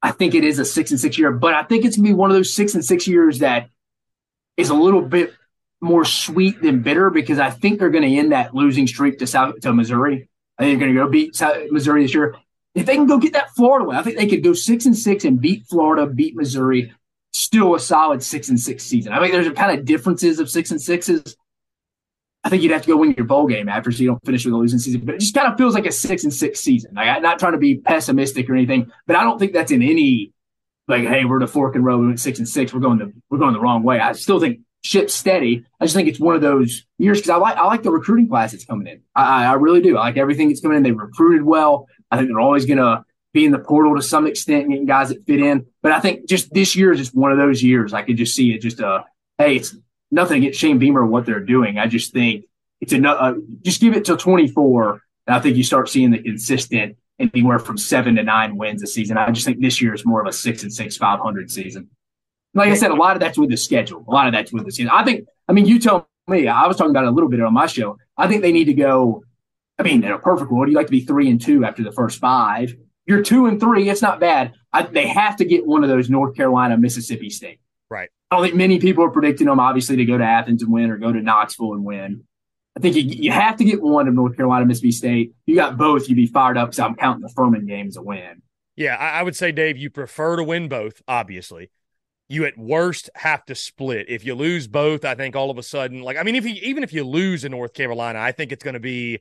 I 0.01 0.11
think 0.11 0.35
it 0.35 0.43
is 0.43 0.59
a 0.59 0.65
six 0.65 0.91
and 0.91 0.99
six 0.99 1.17
year, 1.17 1.31
but 1.31 1.53
I 1.53 1.63
think 1.63 1.85
it's 1.85 1.95
gonna 1.95 2.09
be 2.09 2.13
one 2.13 2.29
of 2.29 2.35
those 2.35 2.53
six 2.53 2.73
and 2.73 2.83
six 2.83 3.07
years 3.07 3.39
that 3.39 3.69
is 4.57 4.69
a 4.69 4.73
little 4.73 5.01
bit 5.01 5.33
more 5.79 6.03
sweet 6.03 6.61
than 6.61 6.81
bitter 6.81 7.09
because 7.09 7.39
I 7.39 7.49
think 7.49 7.79
they're 7.79 7.89
going 7.89 8.09
to 8.09 8.17
end 8.17 8.31
that 8.31 8.55
losing 8.55 8.87
streak 8.87 9.19
to 9.19 9.27
South 9.27 9.59
to 9.61 9.73
Missouri. 9.73 10.29
I 10.57 10.63
think 10.63 10.79
they're 10.79 10.87
going 10.87 10.97
to 10.97 11.05
go 11.05 11.09
beat 11.09 11.35
South, 11.35 11.57
Missouri 11.71 12.03
this 12.03 12.13
year. 12.13 12.35
If 12.73 12.85
they 12.85 12.95
can 12.95 13.05
go 13.05 13.17
get 13.17 13.33
that 13.33 13.53
Florida 13.55 13.85
win, 13.85 13.97
I 13.97 14.01
think 14.01 14.17
they 14.17 14.27
could 14.27 14.43
go 14.43 14.53
six 14.53 14.85
and 14.85 14.97
six 14.97 15.25
and 15.25 15.39
beat 15.39 15.65
Florida, 15.67 16.07
beat 16.07 16.35
Missouri. 16.35 16.93
Still 17.33 17.75
a 17.75 17.79
solid 17.79 18.21
six 18.21 18.49
and 18.49 18.59
six 18.59 18.83
season. 18.83 19.11
I 19.13 19.19
mean, 19.19 19.31
there's 19.31 19.47
a 19.47 19.51
kind 19.51 19.77
of 19.77 19.85
differences 19.85 20.39
of 20.39 20.49
six 20.49 20.71
and 20.71 20.81
sixes. 20.81 21.35
I 22.43 22.49
think 22.49 22.61
you'd 22.61 22.73
have 22.73 22.81
to 22.81 22.87
go 22.87 22.97
win 22.97 23.13
your 23.15 23.25
bowl 23.25 23.47
game 23.47 23.69
after, 23.69 23.91
so 23.91 24.03
you 24.03 24.09
don't 24.09 24.25
finish 24.25 24.45
with 24.45 24.53
a 24.53 24.57
losing 24.57 24.79
season. 24.79 25.01
But 25.05 25.15
it 25.15 25.21
just 25.21 25.33
kind 25.33 25.51
of 25.51 25.57
feels 25.57 25.73
like 25.73 25.85
a 25.85 25.91
six 25.91 26.23
and 26.23 26.33
six 26.33 26.59
season. 26.59 26.93
Like, 26.95 27.07
I'm 27.07 27.21
not 27.21 27.39
trying 27.39 27.53
to 27.53 27.57
be 27.57 27.77
pessimistic 27.77 28.49
or 28.49 28.55
anything, 28.55 28.91
but 29.07 29.15
I 29.15 29.23
don't 29.23 29.39
think 29.39 29.53
that's 29.53 29.71
in 29.71 29.81
any 29.81 30.33
like, 30.87 31.03
hey, 31.03 31.25
we're 31.25 31.39
the 31.39 31.47
fork 31.47 31.75
and 31.75 31.85
road, 31.85 32.01
we 32.01 32.07
went 32.07 32.19
six 32.19 32.39
and 32.39 32.47
six, 32.47 32.73
we're 32.73 32.81
going 32.81 32.99
the 32.99 33.13
we're 33.29 33.37
going 33.37 33.53
the 33.53 33.61
wrong 33.61 33.83
way. 33.83 33.99
I 33.99 34.11
still 34.13 34.39
think 34.39 34.59
ship 34.83 35.09
steady. 35.09 35.65
I 35.79 35.85
just 35.85 35.95
think 35.95 36.09
it's 36.09 36.19
one 36.19 36.35
of 36.35 36.41
those 36.41 36.85
years 36.97 37.19
because 37.19 37.29
I 37.29 37.37
like 37.37 37.55
I 37.55 37.65
like 37.65 37.83
the 37.83 37.91
recruiting 37.91 38.27
class 38.27 38.51
that's 38.51 38.65
coming 38.65 38.87
in. 38.87 39.01
I, 39.15 39.45
I 39.45 39.53
really 39.53 39.81
do. 39.81 39.97
I 39.97 40.01
like 40.01 40.17
everything 40.17 40.49
that's 40.49 40.61
coming 40.61 40.77
in. 40.77 40.83
They 40.83 40.91
recruited 40.91 41.43
well. 41.43 41.87
I 42.11 42.17
think 42.17 42.29
they're 42.29 42.39
always 42.39 42.65
gonna 42.65 43.05
be 43.33 43.45
in 43.45 43.51
the 43.51 43.59
portal 43.59 43.95
to 43.95 44.01
some 44.01 44.27
extent, 44.27 44.69
getting 44.69 44.85
guys 44.85 45.09
that 45.09 45.25
fit 45.25 45.39
in. 45.39 45.65
But 45.81 45.91
I 45.91 45.99
think 45.99 46.27
just 46.29 46.53
this 46.53 46.75
year 46.75 46.91
is 46.91 46.99
just 46.99 47.15
one 47.15 47.31
of 47.31 47.37
those 47.37 47.63
years. 47.63 47.93
I 47.93 48.03
could 48.03 48.17
just 48.17 48.35
see 48.35 48.53
it. 48.53 48.61
Just 48.61 48.79
a 48.79 49.05
hey, 49.37 49.57
it's 49.57 49.75
nothing 50.11 50.37
against 50.37 50.59
Shane 50.59 50.77
Beamer 50.77 51.01
or 51.01 51.05
what 51.07 51.25
they're 51.25 51.39
doing. 51.39 51.79
I 51.79 51.87
just 51.87 52.13
think 52.13 52.45
it's 52.79 52.93
enough. 52.93 53.17
Uh, 53.19 53.33
just 53.63 53.81
give 53.81 53.95
it 53.95 54.05
till 54.05 54.17
24, 54.17 55.01
and 55.27 55.35
I 55.35 55.39
think 55.39 55.57
you 55.57 55.63
start 55.63 55.89
seeing 55.89 56.11
the 56.11 56.19
consistent 56.19 56.97
anywhere 57.19 57.59
from 57.59 57.77
seven 57.77 58.15
to 58.15 58.23
nine 58.23 58.55
wins 58.55 58.83
a 58.83 58.87
season. 58.87 59.17
I 59.17 59.31
just 59.31 59.45
think 59.45 59.61
this 59.61 59.81
year 59.81 59.93
is 59.93 60.05
more 60.05 60.21
of 60.21 60.27
a 60.27 60.33
six 60.33 60.63
and 60.63 60.73
six, 60.73 60.97
500 60.97 61.49
season. 61.51 61.89
Like 62.53 62.69
I 62.69 62.75
said, 62.75 62.91
a 62.91 62.95
lot 62.95 63.15
of 63.15 63.19
that's 63.19 63.37
with 63.37 63.49
the 63.49 63.57
schedule. 63.57 64.03
A 64.07 64.11
lot 64.11 64.27
of 64.27 64.33
that's 64.33 64.53
with 64.53 64.65
the 64.65 64.71
season. 64.71 64.91
I 64.93 65.03
think, 65.03 65.25
I 65.47 65.53
mean, 65.53 65.65
you 65.65 65.79
tell 65.79 66.07
me, 66.27 66.47
I 66.47 66.67
was 66.67 66.77
talking 66.77 66.91
about 66.91 67.05
it 67.05 67.07
a 67.07 67.11
little 67.11 67.29
bit 67.29 67.41
on 67.41 67.53
my 67.53 67.65
show. 67.65 67.97
I 68.17 68.27
think 68.27 68.41
they 68.41 68.51
need 68.51 68.65
to 68.65 68.73
go, 68.73 69.23
I 69.79 69.83
mean, 69.83 70.03
in 70.03 70.11
a 70.11 70.19
perfect 70.19 70.51
world, 70.51 70.69
you 70.69 70.75
like 70.75 70.87
to 70.87 70.91
be 70.91 71.01
three 71.01 71.29
and 71.29 71.41
two 71.41 71.65
after 71.65 71.83
the 71.83 71.91
first 71.91 72.19
five. 72.19 72.75
You're 73.05 73.21
two 73.21 73.47
and 73.47 73.59
three. 73.59 73.89
It's 73.89 74.01
not 74.01 74.19
bad. 74.19 74.53
I, 74.71 74.83
they 74.83 75.07
have 75.07 75.35
to 75.37 75.45
get 75.45 75.65
one 75.65 75.83
of 75.83 75.89
those 75.89 76.09
North 76.09 76.35
Carolina, 76.35 76.77
Mississippi 76.77 77.29
State. 77.29 77.59
Right. 77.89 78.09
I 78.31 78.35
don't 78.35 78.45
think 78.45 78.55
many 78.55 78.79
people 78.79 79.03
are 79.03 79.11
predicting 79.11 79.47
them, 79.47 79.59
obviously, 79.59 79.97
to 79.97 80.05
go 80.05 80.17
to 80.17 80.23
Athens 80.23 80.63
and 80.63 80.71
win 80.71 80.89
or 80.89 80.97
go 80.97 81.11
to 81.11 81.21
Knoxville 81.21 81.73
and 81.73 81.83
win. 81.83 82.23
I 82.75 82.79
think 82.79 82.95
you, 82.95 83.03
you 83.03 83.31
have 83.31 83.57
to 83.57 83.63
get 83.63 83.81
one 83.81 84.07
of 84.07 84.13
North 84.15 84.35
Carolina, 84.35 84.65
Mississippi 84.65 84.91
State. 84.91 85.33
You 85.45 85.55
got 85.55 85.77
both, 85.77 86.09
you'd 86.09 86.15
be 86.15 86.25
fired 86.25 86.57
up 86.57 86.69
because 86.69 86.79
I'm 86.79 86.95
counting 86.95 87.21
the 87.21 87.29
Furman 87.29 87.67
game 87.67 87.87
as 87.87 87.97
a 87.97 88.01
win. 88.01 88.41
Yeah, 88.75 88.95
I, 88.95 89.19
I 89.19 89.23
would 89.23 89.35
say, 89.35 89.51
Dave, 89.51 89.77
you 89.77 89.91
prefer 89.91 90.37
to 90.37 90.43
win 90.43 90.69
both, 90.69 91.03
obviously. 91.07 91.69
You 92.27 92.45
at 92.45 92.57
worst 92.57 93.11
have 93.13 93.45
to 93.45 93.53
split. 93.53 94.07
If 94.09 94.25
you 94.25 94.33
lose 94.33 94.67
both, 94.67 95.05
I 95.05 95.13
think 95.13 95.35
all 95.35 95.51
of 95.51 95.59
a 95.59 95.63
sudden, 95.63 96.01
like, 96.01 96.17
I 96.17 96.23
mean, 96.23 96.35
if 96.35 96.45
you, 96.45 96.55
even 96.63 96.81
if 96.83 96.93
you 96.93 97.03
lose 97.03 97.45
in 97.45 97.51
North 97.51 97.73
Carolina, 97.73 98.17
I 98.17 98.31
think 98.31 98.51
it's 98.51 98.63
going 98.63 98.73
to 98.73 98.79
be, 98.79 99.19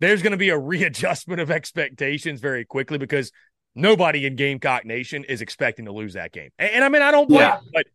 there's 0.00 0.22
going 0.22 0.32
to 0.32 0.38
be 0.38 0.50
a 0.50 0.58
readjustment 0.58 1.40
of 1.40 1.50
expectations 1.50 2.40
very 2.40 2.64
quickly 2.64 2.98
because 2.98 3.32
nobody 3.74 4.26
in 4.26 4.36
Gamecock 4.36 4.84
Nation 4.84 5.24
is 5.24 5.40
expecting 5.40 5.84
to 5.86 5.92
lose 5.92 6.14
that 6.14 6.32
game. 6.32 6.50
And, 6.58 6.70
and 6.70 6.84
I 6.84 6.88
mean, 6.88 7.02
I 7.02 7.10
don't 7.10 7.28
blame 7.28 7.40
yeah. 7.40 7.60
but 7.72 7.86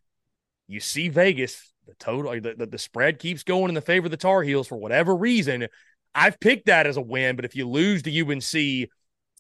you 0.67 0.79
see 0.79 1.09
Vegas 1.09 1.73
the 1.87 1.93
total 1.95 2.31
the, 2.39 2.55
the, 2.57 2.65
the 2.65 2.77
spread 2.77 3.19
keeps 3.19 3.43
going 3.43 3.69
in 3.69 3.75
the 3.75 3.81
favor 3.81 4.05
of 4.05 4.11
the 4.11 4.17
Tar 4.17 4.43
Heels 4.43 4.67
for 4.67 4.77
whatever 4.77 5.15
reason. 5.15 5.67
I've 6.15 6.39
picked 6.39 6.67
that 6.67 6.85
as 6.85 6.97
a 6.97 7.01
win, 7.01 7.35
but 7.35 7.45
if 7.45 7.55
you 7.55 7.67
lose 7.67 8.03
to 8.03 8.21
UNC, 8.21 8.89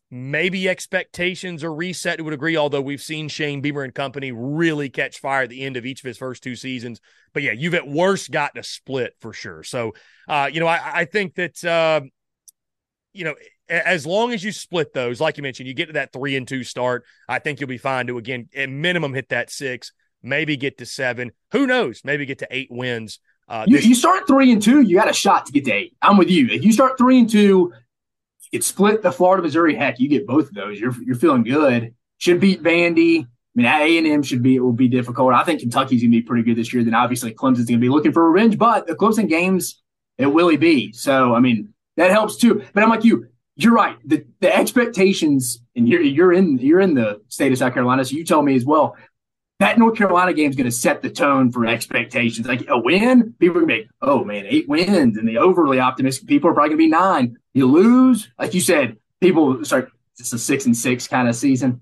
maybe 0.09 0.67
expectations 0.69 1.63
are 1.63 1.73
reset 1.73 2.17
to 2.17 2.27
a 2.27 2.31
degree, 2.31 2.57
although 2.57 2.81
we've 2.81 3.01
seen 3.01 3.27
Shane 3.27 3.61
Beamer 3.61 3.83
and 3.83 3.93
company 3.93 4.31
really 4.31 4.89
catch 4.89 5.19
fire 5.19 5.43
at 5.43 5.49
the 5.49 5.63
end 5.63 5.77
of 5.77 5.85
each 5.85 6.01
of 6.01 6.07
his 6.07 6.17
first 6.17 6.43
two 6.43 6.55
seasons. 6.55 6.99
But 7.33 7.43
yeah, 7.43 7.51
you've 7.51 7.75
at 7.75 7.87
worst 7.87 8.31
gotten 8.31 8.59
a 8.59 8.63
split 8.63 9.13
for 9.21 9.33
sure. 9.33 9.63
So, 9.63 9.93
uh, 10.27 10.49
you 10.51 10.59
know, 10.59 10.67
I, 10.67 10.81
I 11.01 11.05
think 11.05 11.35
that, 11.35 11.63
uh, 11.63 12.01
you 13.13 13.23
know, 13.23 13.35
as 13.69 14.05
long 14.05 14.33
as 14.33 14.43
you 14.43 14.51
split 14.51 14.93
those, 14.93 15.21
like 15.21 15.37
you 15.37 15.43
mentioned, 15.43 15.67
you 15.67 15.73
get 15.73 15.87
to 15.87 15.93
that 15.93 16.11
three 16.11 16.35
and 16.35 16.47
two 16.47 16.63
start, 16.63 17.05
I 17.29 17.39
think 17.39 17.59
you'll 17.59 17.69
be 17.69 17.77
fine 17.77 18.07
to, 18.07 18.17
again, 18.17 18.49
at 18.55 18.69
minimum 18.69 19.13
hit 19.13 19.29
that 19.29 19.49
six 19.49 19.91
maybe 20.23 20.57
get 20.57 20.77
to 20.79 20.85
seven. 20.85 21.31
Who 21.51 21.67
knows? 21.67 22.01
Maybe 22.03 22.25
get 22.25 22.39
to 22.39 22.47
eight 22.49 22.69
wins. 22.71 23.19
Uh, 23.47 23.65
you, 23.67 23.77
you, 23.77 23.93
start 23.93 24.25
three 24.25 24.51
and 24.53 24.61
two, 24.61 24.81
you 24.81 24.95
got 24.95 25.09
a 25.09 25.13
shot 25.13 25.45
to 25.45 25.51
get 25.51 25.65
to 25.65 25.73
eight. 25.73 25.95
I'm 26.01 26.17
with 26.17 26.29
you. 26.29 26.47
If 26.47 26.63
you 26.63 26.71
start 26.71 26.97
three 26.97 27.19
and 27.19 27.29
two, 27.29 27.73
it 28.53 28.63
split 28.63 29.01
the 29.01 29.11
Florida 29.11 29.43
Missouri. 29.43 29.75
Heck, 29.75 29.99
you 29.99 30.07
get 30.07 30.25
both 30.25 30.47
of 30.47 30.53
those. 30.53 30.79
You're 30.79 30.93
you're 31.03 31.17
feeling 31.17 31.43
good. 31.43 31.93
Should 32.19 32.39
beat 32.39 32.63
Vandy. 32.63 33.25
I 33.25 33.27
mean, 33.53 33.65
A 33.65 33.97
and 33.97 34.07
M 34.07 34.23
should 34.23 34.41
be 34.41 34.55
it 34.55 34.61
will 34.61 34.71
be 34.71 34.87
difficult. 34.87 35.33
I 35.33 35.43
think 35.43 35.59
Kentucky's 35.59 36.01
gonna 36.01 36.11
be 36.11 36.21
pretty 36.21 36.43
good 36.43 36.55
this 36.55 36.73
year. 36.73 36.83
Then 36.83 36.95
obviously 36.95 37.33
Clemson's 37.33 37.65
gonna 37.65 37.79
be 37.79 37.89
looking 37.89 38.13
for 38.13 38.31
revenge, 38.31 38.57
but 38.57 38.87
the 38.87 38.95
Clemson 38.95 39.27
games 39.27 39.81
it 40.17 40.27
will 40.27 40.55
be. 40.55 40.93
So 40.93 41.35
I 41.35 41.39
mean 41.39 41.72
that 41.97 42.11
helps 42.11 42.37
too. 42.37 42.63
But 42.73 42.83
I'm 42.83 42.89
like 42.89 43.03
you. 43.03 43.27
You're 43.55 43.73
right. 43.73 43.97
The 44.05 44.25
the 44.39 44.55
expectations, 44.55 45.61
and 45.75 45.87
you're 45.87 46.01
you're 46.01 46.33
in 46.33 46.57
you're 46.57 46.79
in 46.79 46.95
the 46.95 47.21
state 47.27 47.51
of 47.51 47.57
South 47.57 47.73
Carolina, 47.73 48.03
so 48.03 48.15
you 48.15 48.23
tell 48.23 48.41
me 48.41 48.55
as 48.55 48.65
well 48.65 48.95
that 49.63 49.77
North 49.77 49.97
Carolina 49.97 50.33
game 50.33 50.49
is 50.49 50.55
going 50.55 50.65
to 50.65 50.71
set 50.71 51.01
the 51.01 51.09
tone 51.09 51.51
for 51.51 51.65
expectations. 51.65 52.45
Like 52.45 52.67
a 52.67 52.77
win, 52.77 53.33
people 53.39 53.57
are 53.57 53.65
going 53.65 53.81
to 53.81 53.83
be, 53.85 53.89
oh 54.01 54.23
man, 54.23 54.45
eight 54.45 54.67
wins. 54.67 55.17
And 55.17 55.27
the 55.27 55.37
overly 55.37 55.79
optimistic 55.79 56.27
people 56.27 56.49
are 56.49 56.53
probably 56.53 56.71
going 56.71 56.79
to 56.79 56.83
be 56.85 56.89
nine. 56.89 57.37
You 57.53 57.67
lose, 57.67 58.29
like 58.37 58.53
you 58.53 58.59
said, 58.59 58.97
people 59.21 59.63
start, 59.63 59.89
it's 60.19 60.33
a 60.33 60.39
six 60.39 60.65
and 60.65 60.75
six 60.75 61.07
kind 61.07 61.29
of 61.29 61.35
season. 61.35 61.79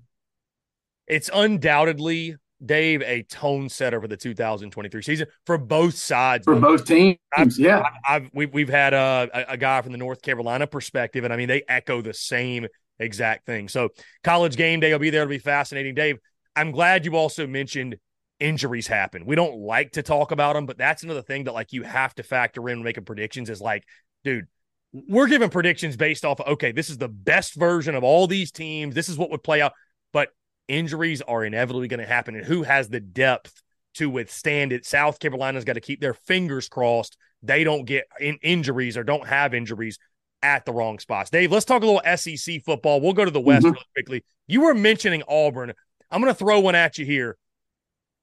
It's 1.08 1.28
undoubtedly, 1.32 2.36
Dave, 2.64 3.02
a 3.02 3.22
tone 3.24 3.68
setter 3.68 4.00
for 4.00 4.08
the 4.08 4.16
2023 4.16 5.02
season 5.02 5.26
for 5.46 5.58
both 5.58 5.94
sides. 5.94 6.44
For 6.44 6.54
both 6.56 6.84
teams, 6.84 7.18
I've, 7.36 7.56
yeah. 7.58 7.82
I've, 8.06 8.30
we've, 8.32 8.52
we've 8.52 8.68
had 8.68 8.94
a, 8.94 9.46
a 9.48 9.56
guy 9.56 9.82
from 9.82 9.92
the 9.92 9.98
North 9.98 10.22
Carolina 10.22 10.66
perspective, 10.66 11.24
and 11.24 11.32
I 11.32 11.36
mean, 11.36 11.48
they 11.48 11.62
echo 11.68 12.02
the 12.02 12.14
same 12.14 12.66
exact 12.98 13.46
thing. 13.46 13.68
So, 13.68 13.90
college 14.22 14.56
game 14.56 14.80
day 14.80 14.92
will 14.92 14.98
be 14.98 15.10
there. 15.10 15.22
It'll 15.22 15.30
be 15.30 15.38
fascinating. 15.38 15.94
Dave, 15.94 16.18
I'm 16.54 16.70
glad 16.70 17.04
you 17.04 17.16
also 17.16 17.46
mentioned 17.46 17.96
injuries 18.38 18.86
happen. 18.86 19.24
We 19.24 19.36
don't 19.36 19.58
like 19.58 19.92
to 19.92 20.02
talk 20.02 20.32
about 20.32 20.54
them, 20.54 20.66
but 20.66 20.76
that's 20.76 21.02
another 21.02 21.22
thing 21.22 21.44
that 21.44 21.54
like 21.54 21.72
you 21.72 21.82
have 21.82 22.14
to 22.16 22.22
factor 22.22 22.68
in 22.68 22.82
making 22.82 23.04
predictions 23.04 23.48
is 23.48 23.60
like, 23.60 23.84
dude, 24.24 24.46
we're 24.92 25.28
giving 25.28 25.48
predictions 25.48 25.96
based 25.96 26.24
off 26.24 26.40
of, 26.40 26.48
okay, 26.48 26.72
this 26.72 26.90
is 26.90 26.98
the 26.98 27.08
best 27.08 27.54
version 27.54 27.94
of 27.94 28.04
all 28.04 28.26
these 28.26 28.50
teams. 28.50 28.94
This 28.94 29.08
is 29.08 29.16
what 29.16 29.30
would 29.30 29.42
play 29.42 29.62
out. 29.62 29.72
Injuries 30.68 31.22
are 31.22 31.44
inevitably 31.44 31.88
going 31.88 32.00
to 32.00 32.06
happen. 32.06 32.34
And 32.34 32.44
who 32.44 32.62
has 32.62 32.88
the 32.88 33.00
depth 33.00 33.62
to 33.94 34.08
withstand 34.08 34.72
it? 34.72 34.86
South 34.86 35.18
Carolina's 35.18 35.64
got 35.64 35.74
to 35.74 35.80
keep 35.80 36.00
their 36.00 36.14
fingers 36.14 36.68
crossed. 36.68 37.16
They 37.42 37.64
don't 37.64 37.84
get 37.84 38.04
in 38.20 38.38
injuries 38.42 38.96
or 38.96 39.04
don't 39.04 39.26
have 39.26 39.54
injuries 39.54 39.98
at 40.42 40.64
the 40.64 40.72
wrong 40.72 40.98
spots. 40.98 41.30
Dave, 41.30 41.52
let's 41.52 41.64
talk 41.64 41.82
a 41.82 41.86
little 41.86 42.16
SEC 42.16 42.62
football. 42.64 43.00
We'll 43.00 43.12
go 43.12 43.24
to 43.24 43.30
the 43.30 43.40
West 43.40 43.64
mm-hmm. 43.64 43.74
really 43.74 43.86
quickly. 43.94 44.24
You 44.46 44.62
were 44.62 44.74
mentioning 44.74 45.22
Auburn. 45.28 45.72
I'm 46.10 46.20
going 46.20 46.32
to 46.32 46.38
throw 46.38 46.60
one 46.60 46.74
at 46.74 46.98
you 46.98 47.06
here. 47.06 47.36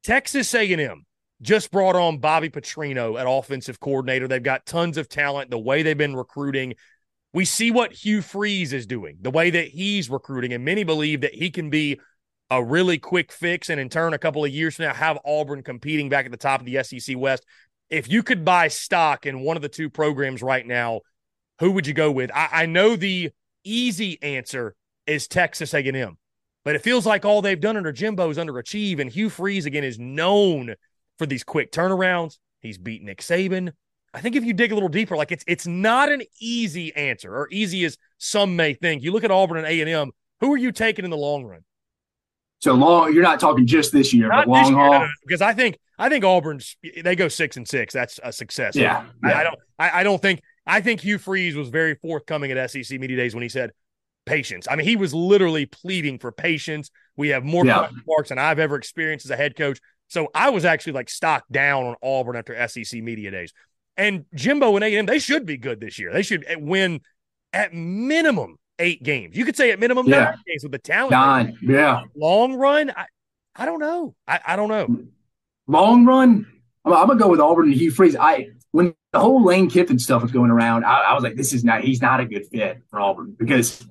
Texas 0.03 0.53
A&M 0.53 1.05
just 1.41 1.71
brought 1.71 1.95
on 1.95 2.17
Bobby 2.17 2.49
Petrino 2.49 3.19
at 3.19 3.25
offensive 3.27 3.79
coordinator. 3.79 4.27
They've 4.27 4.43
got 4.43 4.65
tons 4.65 4.97
of 4.97 5.07
talent. 5.07 5.49
The 5.49 5.59
way 5.59 5.83
they've 5.83 5.97
been 5.97 6.15
recruiting, 6.15 6.75
we 7.33 7.45
see 7.45 7.71
what 7.71 7.93
Hugh 7.93 8.21
Freeze 8.21 8.73
is 8.73 8.85
doing, 8.85 9.17
the 9.21 9.31
way 9.31 9.49
that 9.49 9.69
he's 9.69 10.09
recruiting, 10.09 10.53
and 10.53 10.65
many 10.65 10.83
believe 10.83 11.21
that 11.21 11.33
he 11.33 11.49
can 11.49 11.69
be 11.69 11.99
a 12.51 12.63
really 12.63 12.97
quick 12.97 13.31
fix 13.31 13.69
and 13.69 13.79
in 13.79 13.89
turn 13.89 14.13
a 14.13 14.17
couple 14.17 14.43
of 14.43 14.51
years 14.51 14.75
from 14.75 14.85
now 14.85 14.93
have 14.93 15.19
Auburn 15.25 15.63
competing 15.63 16.09
back 16.09 16.25
at 16.25 16.31
the 16.31 16.37
top 16.37 16.59
of 16.59 16.65
the 16.65 16.83
SEC 16.83 17.17
West. 17.17 17.45
If 17.89 18.09
you 18.09 18.23
could 18.23 18.45
buy 18.45 18.67
stock 18.67 19.25
in 19.25 19.41
one 19.41 19.55
of 19.55 19.61
the 19.61 19.69
two 19.69 19.89
programs 19.89 20.41
right 20.41 20.65
now, 20.65 21.01
who 21.59 21.71
would 21.71 21.87
you 21.87 21.93
go 21.93 22.11
with? 22.11 22.31
I, 22.33 22.49
I 22.51 22.65
know 22.65 22.95
the 22.95 23.31
easy 23.63 24.21
answer 24.21 24.75
is 25.05 25.27
Texas 25.27 25.73
A&M. 25.73 26.17
But 26.65 26.75
it 26.75 26.83
feels 26.83 27.05
like 27.05 27.25
all 27.25 27.41
they've 27.41 27.59
done 27.59 27.77
under 27.77 27.91
Jimbo 27.91 28.29
is 28.29 28.37
underachieve. 28.37 28.99
And 28.99 29.09
Hugh 29.09 29.29
Freeze, 29.29 29.65
again, 29.65 29.83
is 29.83 29.97
known 29.97 30.75
for 31.17 31.25
these 31.25 31.43
quick 31.43 31.71
turnarounds. 31.71 32.37
He's 32.59 32.77
beaten 32.77 33.07
Nick 33.07 33.21
Saban. 33.21 33.71
I 34.13 34.21
think 34.21 34.35
if 34.35 34.43
you 34.43 34.53
dig 34.53 34.71
a 34.71 34.75
little 34.75 34.89
deeper, 34.89 35.15
like 35.15 35.31
it's 35.31 35.43
it's 35.47 35.67
not 35.67 36.11
an 36.11 36.23
easy 36.39 36.93
answer 36.95 37.33
or 37.33 37.47
easy 37.51 37.85
as 37.85 37.97
some 38.17 38.55
may 38.55 38.73
think. 38.73 39.03
You 39.03 39.11
look 39.11 39.23
at 39.23 39.31
Auburn 39.31 39.57
and 39.57 39.67
A 39.67 39.81
and 39.81 39.89
M. 39.89 40.11
Who 40.41 40.53
are 40.53 40.57
you 40.57 40.71
taking 40.71 41.05
in 41.05 41.11
the 41.11 41.17
long 41.17 41.45
run? 41.45 41.61
So 42.59 42.73
long, 42.73 43.13
you're 43.13 43.23
not 43.23 43.39
talking 43.39 43.65
just 43.65 43.91
this 43.91 44.13
year, 44.13 44.27
not 44.27 44.45
but 44.45 44.51
long 44.51 44.73
haul. 44.73 44.91
No, 44.91 44.99
no, 44.99 45.07
because 45.25 45.41
I 45.41 45.53
think 45.53 45.77
I 45.97 46.09
think 46.09 46.25
Auburn's 46.25 46.75
they 47.03 47.15
go 47.15 47.29
six 47.29 47.57
and 47.57 47.67
six. 47.67 47.93
That's 47.93 48.19
a 48.21 48.33
success. 48.33 48.75
Yeah, 48.75 49.05
I, 49.23 49.29
yeah. 49.29 49.37
I 49.37 49.43
don't 49.43 49.59
I, 49.79 49.99
I, 49.99 50.03
don't 50.03 50.21
think 50.21 50.41
I 50.67 50.81
think 50.81 51.01
Hugh 51.01 51.17
Freeze 51.17 51.55
was 51.55 51.69
very 51.69 51.95
forthcoming 51.95 52.51
at 52.51 52.71
SEC 52.71 52.99
media 52.99 53.17
days 53.17 53.33
when 53.33 53.43
he 53.43 53.49
said 53.49 53.71
patience. 54.25 54.67
I 54.69 54.75
mean, 54.75 54.85
he 54.85 54.95
was 54.95 55.13
literally 55.13 55.65
pleading 55.65 56.19
for 56.19 56.31
patience. 56.31 56.91
We 57.15 57.29
have 57.29 57.43
more 57.43 57.65
yeah. 57.65 57.89
marks 58.05 58.29
than 58.29 58.37
I've 58.37 58.59
ever 58.59 58.75
experienced 58.75 59.25
as 59.25 59.31
a 59.31 59.37
head 59.37 59.55
coach. 59.55 59.79
So 60.07 60.27
I 60.33 60.49
was 60.49 60.65
actually 60.65 60.93
like 60.93 61.09
stocked 61.09 61.51
down 61.51 61.85
on 61.85 61.95
Auburn 62.03 62.35
after 62.35 62.67
SEC 62.67 63.01
media 63.01 63.31
days. 63.31 63.53
And 63.97 64.25
Jimbo 64.33 64.75
and 64.75 64.83
A&M, 64.83 65.05
they 65.05 65.19
should 65.19 65.45
be 65.45 65.57
good 65.57 65.79
this 65.79 65.99
year. 65.99 66.13
They 66.13 66.21
should 66.21 66.45
eh, 66.47 66.55
win 66.57 67.01
at 67.51 67.73
minimum 67.73 68.57
eight 68.79 69.03
games. 69.03 69.37
You 69.37 69.45
could 69.45 69.55
say 69.55 69.71
at 69.71 69.79
minimum 69.79 70.07
yeah. 70.07 70.23
nine 70.23 70.35
games 70.47 70.63
with 70.63 70.71
the 70.71 70.79
talent. 70.79 71.11
Nine, 71.11 71.57
yeah. 71.61 72.03
Long 72.15 72.55
run, 72.55 72.91
I, 72.95 73.05
I 73.55 73.65
don't 73.65 73.79
know. 73.79 74.15
I, 74.27 74.39
I 74.47 74.55
don't 74.55 74.69
know. 74.69 75.03
Long 75.67 76.05
run, 76.05 76.47
I'm, 76.85 76.93
I'm 76.93 77.07
gonna 77.07 77.19
go 77.19 77.27
with 77.27 77.39
Auburn 77.39 77.67
and 77.67 77.75
Hugh 77.75 77.91
Freeze. 77.91 78.15
I 78.15 78.47
when 78.71 78.93
the 79.11 79.19
whole 79.19 79.43
Lane 79.43 79.69
Kiffin 79.69 79.99
stuff 79.99 80.21
was 80.21 80.31
going 80.31 80.51
around, 80.51 80.85
I, 80.85 81.01
I 81.01 81.13
was 81.13 81.23
like, 81.23 81.35
this 81.35 81.53
is 81.53 81.63
not. 81.63 81.81
He's 81.81 82.01
not 82.01 82.19
a 82.19 82.25
good 82.25 82.47
fit 82.47 82.81
for 82.89 82.99
Auburn 82.99 83.35
because 83.37 83.85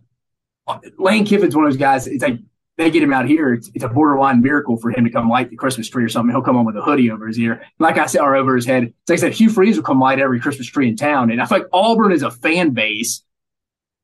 Lane 0.99 1.25
Kiffin's 1.25 1.55
one 1.55 1.65
of 1.65 1.71
those 1.71 1.79
guys. 1.79 2.07
It's 2.07 2.23
like 2.23 2.39
they 2.77 2.91
get 2.91 3.03
him 3.03 3.13
out 3.13 3.27
here. 3.27 3.53
It's, 3.53 3.71
it's, 3.75 3.85
a 3.85 3.89
borderline 3.89 4.41
miracle 4.41 4.77
for 4.77 4.91
him 4.91 5.05
to 5.05 5.11
come 5.11 5.29
light 5.29 5.51
the 5.51 5.57
Christmas 5.57 5.89
tree 5.89 6.05
or 6.05 6.09
something. 6.09 6.33
He'll 6.33 6.43
come 6.43 6.57
on 6.57 6.65
with 6.65 6.77
a 6.77 6.81
hoodie 6.81 7.11
over 7.11 7.27
his 7.27 7.39
ear, 7.39 7.63
like 7.81 7.99
I 7.99 8.07
said, 8.07 8.21
or 8.21 8.37
over 8.37 8.55
his 8.55 8.67
head. 8.67 8.85
It's 8.85 9.11
like 9.11 9.19
I 9.19 9.21
said, 9.21 9.33
Hugh 9.33 9.51
Freeze 9.51 9.77
will 9.77 9.83
come 9.83 10.01
light 10.01 10.21
every 10.21 10.39
Christmas 10.39 10.69
tree 10.69 10.89
in 10.89 10.97
town. 10.97 11.31
And 11.31 11.43
I 11.43 11.47
feel 11.47 11.59
like 11.59 11.67
Auburn 11.73 12.13
is 12.13 12.23
a 12.23 12.31
fan 12.31 12.71
base 12.71 13.23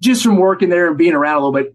just 0.05 0.23
from 0.23 0.37
working 0.37 0.69
there 0.69 0.89
and 0.89 0.99
being 0.99 1.15
around 1.15 1.37
a 1.37 1.47
little 1.47 1.53
bit. 1.53 1.75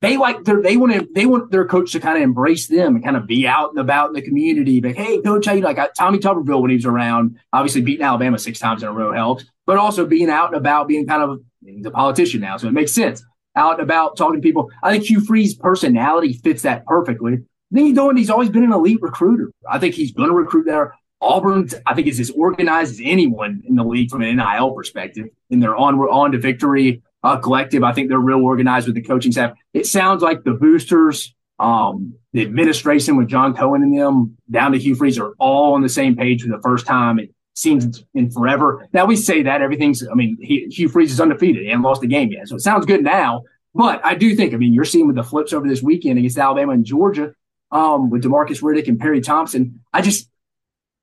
They 0.00 0.16
like 0.16 0.42
they 0.44 0.76
want 0.76 0.92
to 0.94 1.08
they 1.14 1.26
want 1.26 1.52
their 1.52 1.64
coach 1.64 1.92
to 1.92 2.00
kind 2.00 2.16
of 2.16 2.24
embrace 2.24 2.66
them 2.66 2.96
and 2.96 3.04
kind 3.04 3.16
of 3.16 3.26
be 3.26 3.46
out 3.46 3.70
and 3.70 3.78
about 3.78 4.08
in 4.08 4.14
the 4.14 4.22
community. 4.22 4.80
But 4.80 4.96
hey, 4.96 5.20
coach, 5.22 5.46
how 5.46 5.52
you 5.52 5.62
like 5.62 5.78
Tommy 5.94 6.18
Tuberville 6.18 6.60
when 6.60 6.70
he 6.70 6.76
was 6.76 6.86
around? 6.86 7.38
Obviously, 7.52 7.82
beating 7.82 8.04
Alabama 8.04 8.38
six 8.38 8.58
times 8.58 8.82
in 8.82 8.88
a 8.88 8.92
row 8.92 9.12
helps, 9.12 9.44
but 9.64 9.78
also 9.78 10.04
being 10.04 10.28
out 10.28 10.48
and 10.48 10.56
about, 10.56 10.88
being 10.88 11.06
kind 11.06 11.22
of 11.22 11.40
the 11.82 11.92
politician 11.92 12.40
now, 12.40 12.56
so 12.56 12.66
it 12.66 12.72
makes 12.72 12.92
sense 12.92 13.24
out 13.54 13.74
and 13.74 13.82
about 13.82 14.16
talking 14.16 14.40
to 14.40 14.46
people. 14.46 14.70
I 14.82 14.90
think 14.90 15.04
Hugh 15.04 15.20
Freeze's 15.20 15.54
personality 15.54 16.32
fits 16.32 16.62
that 16.62 16.86
perfectly. 16.86 17.38
Then 17.70 17.86
you 17.86 17.92
know, 17.92 18.10
and 18.10 18.18
he's 18.18 18.30
always 18.30 18.50
been 18.50 18.64
an 18.64 18.72
elite 18.72 19.00
recruiter. 19.00 19.50
I 19.70 19.78
think 19.78 19.94
he's 19.94 20.12
going 20.12 20.28
to 20.28 20.34
recruit 20.34 20.66
there. 20.66 20.94
Auburn, 21.20 21.68
I 21.86 21.94
think, 21.94 22.08
is 22.08 22.18
as 22.18 22.30
organized 22.30 22.94
as 22.94 23.00
anyone 23.02 23.62
in 23.66 23.76
the 23.76 23.84
league 23.84 24.10
from 24.10 24.22
an 24.22 24.36
NIL 24.36 24.72
perspective. 24.72 25.28
In 25.50 25.60
their 25.60 25.76
on 25.76 25.94
on 25.94 26.32
to 26.32 26.38
victory 26.38 27.02
uh, 27.22 27.36
collective, 27.38 27.82
I 27.84 27.92
think 27.92 28.08
they're 28.08 28.18
real 28.18 28.42
organized 28.42 28.86
with 28.86 28.96
the 28.96 29.02
coaching 29.02 29.32
staff. 29.32 29.56
It 29.72 29.86
sounds 29.86 30.22
like 30.22 30.44
the 30.44 30.52
boosters, 30.52 31.34
um, 31.58 32.14
the 32.32 32.42
administration 32.42 33.16
with 33.16 33.28
John 33.28 33.54
Cohen 33.54 33.82
and 33.82 33.96
them, 33.96 34.36
down 34.50 34.72
to 34.72 34.78
Hugh 34.78 34.94
Freeze, 34.94 35.18
are 35.18 35.34
all 35.38 35.74
on 35.74 35.82
the 35.82 35.88
same 35.88 36.16
page 36.16 36.42
for 36.42 36.48
the 36.48 36.62
first 36.62 36.86
time. 36.86 37.18
It 37.18 37.30
seems 37.54 38.04
in 38.14 38.30
forever. 38.30 38.88
Now 38.92 39.04
we 39.04 39.16
say 39.16 39.42
that 39.42 39.62
everything's. 39.62 40.06
I 40.06 40.14
mean, 40.14 40.36
he, 40.40 40.66
Hugh 40.66 40.88
Freeze 40.88 41.12
is 41.12 41.20
undefeated 41.20 41.66
and 41.66 41.82
lost 41.82 42.00
the 42.00 42.06
game 42.06 42.32
yet, 42.32 42.48
so 42.48 42.56
it 42.56 42.60
sounds 42.60 42.86
good 42.86 43.02
now. 43.04 43.42
But 43.74 44.04
I 44.04 44.14
do 44.14 44.34
think, 44.36 44.52
I 44.52 44.56
mean, 44.56 44.74
you're 44.74 44.84
seeing 44.84 45.06
with 45.06 45.16
the 45.16 45.22
flips 45.22 45.52
over 45.52 45.66
this 45.66 45.82
weekend 45.82 46.18
against 46.18 46.36
Alabama 46.36 46.72
and 46.72 46.84
Georgia, 46.84 47.34
um, 47.70 48.10
with 48.10 48.22
Demarcus 48.22 48.62
Riddick 48.62 48.88
and 48.88 49.00
Perry 49.00 49.20
Thompson. 49.20 49.80
I 49.92 50.02
just, 50.02 50.28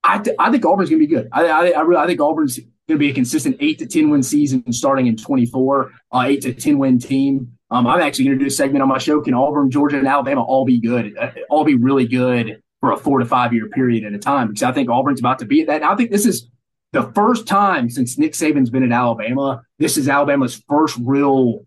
I, 0.03 0.19
th- 0.19 0.35
I 0.37 0.51
think 0.51 0.65
Auburn's 0.65 0.89
going 0.89 1.01
to 1.01 1.07
be 1.07 1.13
good. 1.13 1.29
I, 1.31 1.45
I, 1.47 1.69
I, 1.71 1.81
really, 1.81 2.01
I 2.01 2.05
think 2.05 2.21
Auburn's 2.21 2.59
going 2.89 2.99
to 2.99 3.05
be 3.05 3.11
a 3.11 3.13
consistent 3.13 3.55
eight 3.59 3.79
to 3.79 3.85
ten 3.85 4.09
win 4.09 4.23
season 4.23 4.73
starting 4.73 5.07
in 5.07 5.15
24, 5.15 5.91
uh, 6.11 6.23
eight 6.27 6.41
to 6.41 6.53
ten 6.53 6.77
win 6.77 6.99
team. 6.99 7.53
Um, 7.71 7.85
I'm 7.85 8.01
actually 8.01 8.25
going 8.25 8.39
to 8.39 8.43
do 8.43 8.47
a 8.47 8.51
segment 8.51 8.81
on 8.81 8.89
my 8.89 8.97
show. 8.97 9.21
Can 9.21 9.35
Auburn, 9.35 9.69
Georgia, 9.69 9.99
and 9.99 10.07
Alabama 10.07 10.43
all 10.43 10.65
be 10.65 10.79
good? 10.79 11.15
Uh, 11.17 11.31
all 11.49 11.63
be 11.63 11.75
really 11.75 12.07
good 12.07 12.61
for 12.79 12.91
a 12.91 12.97
four 12.97 13.19
to 13.19 13.25
five 13.25 13.53
year 13.53 13.69
period 13.69 14.03
at 14.03 14.13
a 14.13 14.17
time? 14.17 14.47
Because 14.47 14.63
I 14.63 14.71
think 14.71 14.89
Auburn's 14.89 15.19
about 15.19 15.39
to 15.39 15.45
be 15.45 15.61
at 15.61 15.67
that. 15.67 15.81
And 15.81 15.85
I 15.85 15.95
think 15.95 16.09
this 16.09 16.25
is 16.25 16.49
the 16.91 17.03
first 17.13 17.47
time 17.47 17.89
since 17.89 18.17
Nick 18.17 18.33
Saban's 18.33 18.71
been 18.71 18.83
at 18.83 18.91
Alabama. 18.91 19.61
This 19.77 19.97
is 19.97 20.09
Alabama's 20.09 20.61
first 20.67 20.97
real 20.99 21.65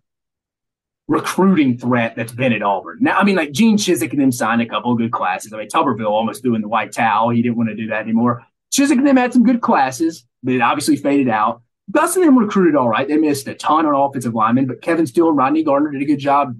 recruiting 1.06 1.78
threat 1.78 2.16
that's 2.16 2.32
been 2.32 2.52
at 2.52 2.62
Auburn. 2.62 2.98
Now, 3.00 3.18
I 3.18 3.24
mean, 3.24 3.36
like 3.36 3.52
Gene 3.52 3.76
Chizik 3.76 4.10
and 4.10 4.20
them 4.20 4.32
signed 4.32 4.62
a 4.62 4.66
couple 4.66 4.92
of 4.92 4.98
good 4.98 5.12
classes. 5.12 5.52
I 5.52 5.58
mean, 5.58 5.68
Tuberville 5.68 6.10
almost 6.10 6.42
doing 6.42 6.62
the 6.62 6.68
white 6.68 6.92
towel. 6.92 7.30
He 7.30 7.42
didn't 7.42 7.56
want 7.56 7.68
to 7.68 7.76
do 7.76 7.88
that 7.88 8.02
anymore. 8.02 8.44
Chizik 8.72 8.92
and 8.92 9.06
them 9.06 9.16
had 9.16 9.32
some 9.32 9.44
good 9.44 9.60
classes, 9.60 10.24
but 10.42 10.54
it 10.54 10.60
obviously 10.60 10.96
faded 10.96 11.28
out. 11.28 11.62
Gus 11.90 12.16
and 12.16 12.24
them 12.24 12.38
recruited 12.38 12.76
all 12.76 12.88
right. 12.88 13.06
They 13.06 13.16
missed 13.16 13.46
a 13.48 13.54
ton 13.54 13.86
on 13.86 13.94
offensive 13.94 14.34
linemen, 14.34 14.66
but 14.66 14.82
Kevin 14.82 15.06
Steele 15.06 15.28
and 15.28 15.36
Rodney 15.36 15.62
Garner 15.62 15.90
did 15.90 16.02
a 16.02 16.04
good 16.04 16.18
job 16.18 16.56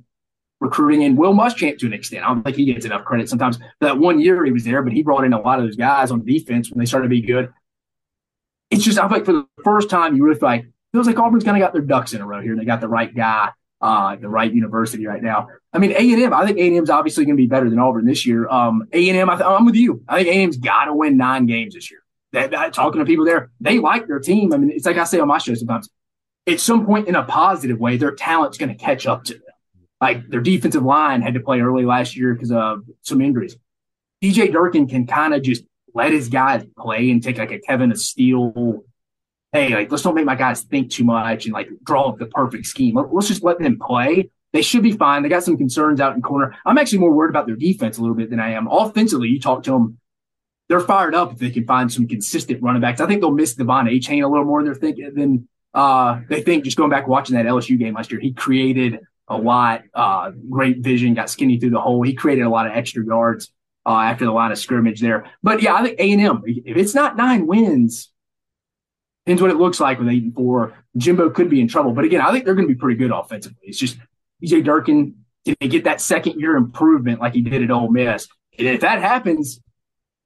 recruiting 0.60 1.04
and 1.04 1.16
Will 1.16 1.32
Muschamp 1.32 1.78
to 1.78 1.86
an 1.86 1.92
extent. 1.92 2.24
I 2.24 2.28
don't 2.28 2.42
think 2.42 2.56
he 2.56 2.64
gets 2.64 2.84
enough 2.84 3.04
credit 3.04 3.28
sometimes. 3.28 3.58
That 3.80 3.98
one 3.98 4.20
year 4.20 4.44
he 4.44 4.52
was 4.52 4.64
there, 4.64 4.82
but 4.82 4.92
he 4.92 5.02
brought 5.02 5.24
in 5.24 5.32
a 5.32 5.40
lot 5.40 5.58
of 5.58 5.64
those 5.64 5.76
guys 5.76 6.10
on 6.10 6.24
defense 6.24 6.70
when 6.70 6.78
they 6.78 6.86
started 6.86 7.06
to 7.06 7.10
be 7.10 7.20
good. 7.20 7.52
It's 8.70 8.84
just 8.84 8.98
I 8.98 9.02
feel 9.08 9.18
like 9.18 9.24
for 9.24 9.32
the 9.32 9.46
first 9.64 9.90
time 9.90 10.16
you 10.16 10.24
really 10.24 10.38
feel 10.38 10.48
like 10.48 10.66
feels 10.92 11.06
like 11.06 11.18
Auburn's 11.18 11.44
kind 11.44 11.56
of 11.56 11.60
got 11.60 11.72
their 11.72 11.82
ducks 11.82 12.12
in 12.12 12.20
a 12.20 12.26
row 12.26 12.40
here. 12.40 12.52
and 12.52 12.60
They 12.60 12.64
got 12.64 12.80
the 12.80 12.88
right 12.88 13.12
guy 13.14 13.50
uh, 13.82 14.14
the 14.16 14.28
right 14.28 14.54
university 14.54 15.06
right 15.06 15.22
now. 15.22 15.48
I 15.72 15.78
mean, 15.78 15.90
A 15.92 16.12
and 16.12 16.22
M. 16.22 16.32
I 16.32 16.46
think 16.46 16.58
A 16.58 16.68
and 16.68 16.76
M's 16.76 16.90
obviously 16.90 17.24
going 17.24 17.36
to 17.36 17.42
be 17.42 17.48
better 17.48 17.68
than 17.68 17.78
Auburn 17.80 18.06
this 18.06 18.24
year. 18.24 18.48
Um, 18.48 18.86
A 18.92 19.08
and 19.08 19.18
M. 19.18 19.28
I'm 19.28 19.66
with 19.66 19.74
you. 19.74 20.04
I 20.08 20.18
think 20.18 20.28
A 20.28 20.32
and 20.32 20.42
M's 20.42 20.56
got 20.56 20.84
to 20.84 20.94
win 20.94 21.16
nine 21.16 21.46
games 21.46 21.74
this 21.74 21.90
year. 21.90 22.00
That, 22.32 22.50
that, 22.52 22.72
talking 22.72 22.98
to 22.98 23.04
people 23.04 23.24
there, 23.24 23.50
they 23.60 23.78
like 23.78 24.06
their 24.06 24.18
team. 24.18 24.52
I 24.52 24.56
mean, 24.56 24.70
it's 24.70 24.86
like 24.86 24.96
I 24.96 25.04
say 25.04 25.20
on 25.20 25.28
my 25.28 25.38
show 25.38 25.54
sometimes. 25.54 25.88
At 26.46 26.60
some 26.60 26.86
point, 26.86 27.08
in 27.08 27.14
a 27.14 27.22
positive 27.24 27.78
way, 27.78 27.98
their 27.98 28.14
talent's 28.14 28.58
going 28.58 28.70
to 28.70 28.74
catch 28.74 29.06
up 29.06 29.24
to 29.24 29.34
them. 29.34 29.42
Like 30.00 30.28
their 30.28 30.40
defensive 30.40 30.82
line 30.82 31.22
had 31.22 31.34
to 31.34 31.40
play 31.40 31.60
early 31.60 31.84
last 31.84 32.16
year 32.16 32.34
because 32.34 32.50
of 32.50 32.82
some 33.02 33.20
injuries. 33.20 33.56
DJ 34.22 34.50
Durkin 34.50 34.88
can 34.88 35.06
kind 35.06 35.34
of 35.34 35.42
just 35.42 35.62
let 35.94 36.12
his 36.12 36.28
guys 36.28 36.64
play 36.76 37.10
and 37.10 37.22
take 37.22 37.38
like 37.38 37.52
a 37.52 37.60
Kevin 37.60 37.94
Steele 37.94 38.82
hey, 39.52 39.74
like 39.74 39.90
let's 39.90 40.02
don't 40.02 40.14
make 40.14 40.24
my 40.24 40.34
guys 40.34 40.62
think 40.62 40.90
too 40.90 41.04
much 41.04 41.44
and 41.44 41.52
like 41.52 41.68
draw 41.84 42.08
up 42.08 42.18
the 42.18 42.26
perfect 42.26 42.66
scheme. 42.66 42.96
Let's 42.96 43.28
just 43.28 43.44
let 43.44 43.58
them 43.58 43.78
play. 43.78 44.30
They 44.52 44.62
should 44.62 44.82
be 44.82 44.92
fine. 44.92 45.22
They 45.22 45.28
got 45.28 45.44
some 45.44 45.56
concerns 45.56 46.00
out 46.00 46.14
in 46.14 46.22
corner. 46.22 46.56
I'm 46.66 46.76
actually 46.76 46.98
more 46.98 47.12
worried 47.12 47.30
about 47.30 47.46
their 47.46 47.56
defense 47.56 47.98
a 47.98 48.00
little 48.00 48.16
bit 48.16 48.30
than 48.30 48.40
I 48.40 48.52
am. 48.52 48.66
Offensively, 48.66 49.28
you 49.28 49.40
talk 49.40 49.62
to 49.64 49.70
them, 49.70 49.98
they're 50.72 50.80
fired 50.80 51.14
up 51.14 51.32
if 51.32 51.38
they 51.38 51.50
can 51.50 51.66
find 51.66 51.92
some 51.92 52.08
consistent 52.08 52.62
running 52.62 52.80
backs. 52.80 53.02
I 53.02 53.06
think 53.06 53.20
they'll 53.20 53.30
miss 53.30 53.54
De'Von 53.54 53.92
Achane 53.92 54.24
a 54.24 54.26
little 54.26 54.46
more 54.46 54.62
than 54.62 54.72
they're 54.72 54.80
thinking 54.80 55.12
than 55.14 55.46
uh, 55.74 56.20
they 56.30 56.40
think. 56.40 56.64
Just 56.64 56.78
going 56.78 56.88
back 56.88 57.06
watching 57.06 57.36
that 57.36 57.44
LSU 57.44 57.78
game 57.78 57.92
last 57.92 58.10
year, 58.10 58.22
he 58.22 58.32
created 58.32 59.00
a 59.28 59.36
lot. 59.36 59.82
Uh, 59.92 60.30
great 60.48 60.78
vision, 60.78 61.12
got 61.12 61.28
skinny 61.28 61.60
through 61.60 61.70
the 61.70 61.80
hole. 61.80 62.00
He 62.00 62.14
created 62.14 62.44
a 62.44 62.48
lot 62.48 62.66
of 62.66 62.72
extra 62.72 63.04
yards 63.04 63.52
uh, 63.84 63.98
after 63.98 64.24
the 64.24 64.30
line 64.30 64.50
of 64.50 64.56
scrimmage 64.56 65.02
there. 65.02 65.30
But 65.42 65.60
yeah, 65.60 65.74
I 65.74 65.82
think 65.82 66.00
A 66.00 66.10
and 66.10 66.22
M. 66.22 66.42
If 66.46 66.78
it's 66.78 66.94
not 66.94 67.18
nine 67.18 67.46
wins, 67.46 68.10
Depends 69.26 69.42
what 69.42 69.50
it 69.50 69.56
looks 69.56 69.78
like 69.78 69.98
with 69.98 70.08
eight 70.08 70.22
and 70.22 70.34
four. 70.34 70.72
Jimbo 70.96 71.30
could 71.30 71.48
be 71.48 71.60
in 71.60 71.68
trouble, 71.68 71.92
but 71.92 72.04
again, 72.04 72.22
I 72.22 72.32
think 72.32 72.44
they're 72.44 72.54
going 72.54 72.66
to 72.66 72.74
be 72.74 72.78
pretty 72.80 72.98
good 72.98 73.12
offensively. 73.12 73.58
It's 73.62 73.78
just 73.78 73.98
DJ 74.42 74.64
Durkin. 74.64 75.14
Did 75.44 75.56
they 75.60 75.68
get 75.68 75.84
that 75.84 76.00
second 76.00 76.40
year 76.40 76.56
improvement 76.56 77.20
like 77.20 77.34
he 77.34 77.40
did 77.40 77.62
at 77.62 77.70
Ole 77.70 77.88
Miss? 77.88 78.26
And 78.58 78.66
if 78.66 78.80
that 78.80 79.00
happens, 79.00 79.60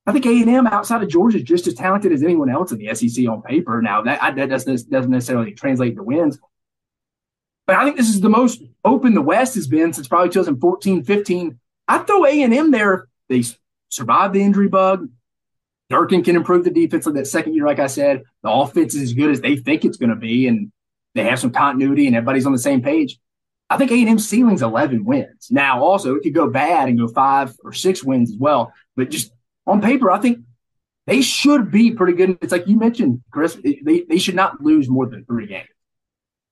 I 0.07 0.13
think 0.13 0.27
A 0.27 0.41
and 0.41 0.49
M 0.49 0.67
outside 0.69 1.03
of 1.03 1.09
Georgia 1.09 1.39
is 1.39 1.43
just 1.43 1.67
as 1.67 1.75
talented 1.75 2.13
as 2.13 2.23
anyone 2.23 2.49
else 2.49 2.71
in 2.71 2.79
the 2.79 2.95
SEC 2.95 3.27
on 3.29 3.43
paper. 3.43 3.83
Now 3.83 4.03
that 4.03 4.37
that 4.37 4.49
doesn't 4.49 4.91
doesn't 4.91 5.11
necessarily 5.11 5.53
translate 5.53 5.97
to 5.97 6.03
wins, 6.03 6.39
but 7.67 7.77
I 7.77 7.85
think 7.85 7.97
this 7.97 8.09
is 8.09 8.21
the 8.21 8.29
most 8.29 8.63
open 8.85 9.15
the 9.15 9.23
West 9.23 9.57
has 9.57 9.67
been 9.67 9.93
since 9.93 10.07
probably 10.07 10.31
2014, 10.31 11.03
15. 11.03 11.59
I 11.89 11.99
throw 11.99 12.25
A 12.25 12.43
and 12.43 12.55
M 12.55 12.71
there. 12.71 13.09
They 13.29 13.43
survived 13.89 14.35
the 14.35 14.43
injury 14.43 14.69
bug. 14.69 15.09
Durkin 15.89 16.23
can 16.23 16.37
improve 16.37 16.65
the 16.65 16.71
defense 16.71 17.07
of 17.07 17.15
that 17.15 17.27
second 17.27 17.55
year, 17.55 17.67
like 17.67 17.79
I 17.79 17.87
said. 17.87 18.23
The 18.43 18.51
offense 18.51 18.95
is 18.95 19.03
as 19.03 19.13
good 19.13 19.31
as 19.31 19.41
they 19.41 19.57
think 19.57 19.85
it's 19.85 19.97
going 19.97 20.11
to 20.11 20.17
be, 20.17 20.49
and 20.49 20.73
they 21.15 21.25
have 21.25 21.39
some 21.39 21.53
continuity, 21.53 22.07
and 22.07 22.17
everybody's 22.17 22.47
on 22.47 22.53
the 22.53 22.59
same 22.59 22.83
page. 22.83 23.19
I 23.69 23.77
think 23.79 23.91
A&M 23.91 24.19
ceiling's 24.19 24.63
11 24.63 25.05
wins. 25.05 25.49
Now, 25.51 25.83
also, 25.83 26.15
it 26.15 26.23
could 26.23 26.35
go 26.35 26.49
bad 26.49 26.89
and 26.89 26.99
go 26.99 27.09
five 27.09 27.55
or 27.65 27.73
six 27.73 28.03
wins 28.03 28.31
as 28.31 28.37
well. 28.37 28.73
But 28.97 29.11
just 29.11 29.33
on 29.67 29.81
paper, 29.81 30.11
I 30.11 30.19
think 30.19 30.39
they 31.07 31.23
should 31.23 31.71
be 31.71 31.93
pretty 31.93 32.15
good. 32.15 32.39
It's 32.41 32.53
like 32.53 32.67
you 32.67 32.77
mentioned, 32.77 33.23
Chris, 33.31 33.57
they, 33.63 34.05
they 34.09 34.19
should 34.19 34.35
not 34.35 34.61
lose 34.61 34.89
more 34.89 35.07
than 35.07 35.25
three 35.25 35.47
games. 35.47 35.69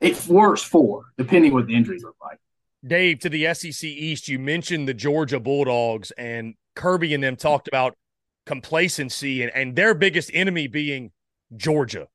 It's 0.01 0.29
worse 0.29 0.63
four, 0.63 1.07
depending 1.17 1.53
what 1.53 1.67
the 1.67 1.75
injuries 1.75 2.03
look 2.03 2.17
like. 2.23 2.39
Dave, 2.87 3.21
to 3.21 3.29
the 3.29 3.53
SEC 3.55 3.85
East, 3.85 4.29
you 4.29 4.39
mentioned 4.39 4.87
the 4.87 4.95
Georgia 4.95 5.41
Bulldogs, 5.41 6.11
and 6.13 6.55
Kirby 6.77 7.15
and 7.15 7.25
them 7.25 7.37
talked 7.37 7.69
about 7.69 7.97
complacency 8.45 9.43
and, 9.43 9.51
and 9.55 9.75
their 9.75 9.95
biggest 9.95 10.31
enemy 10.35 10.67
being 10.67 11.11
Georgia. 11.57 12.09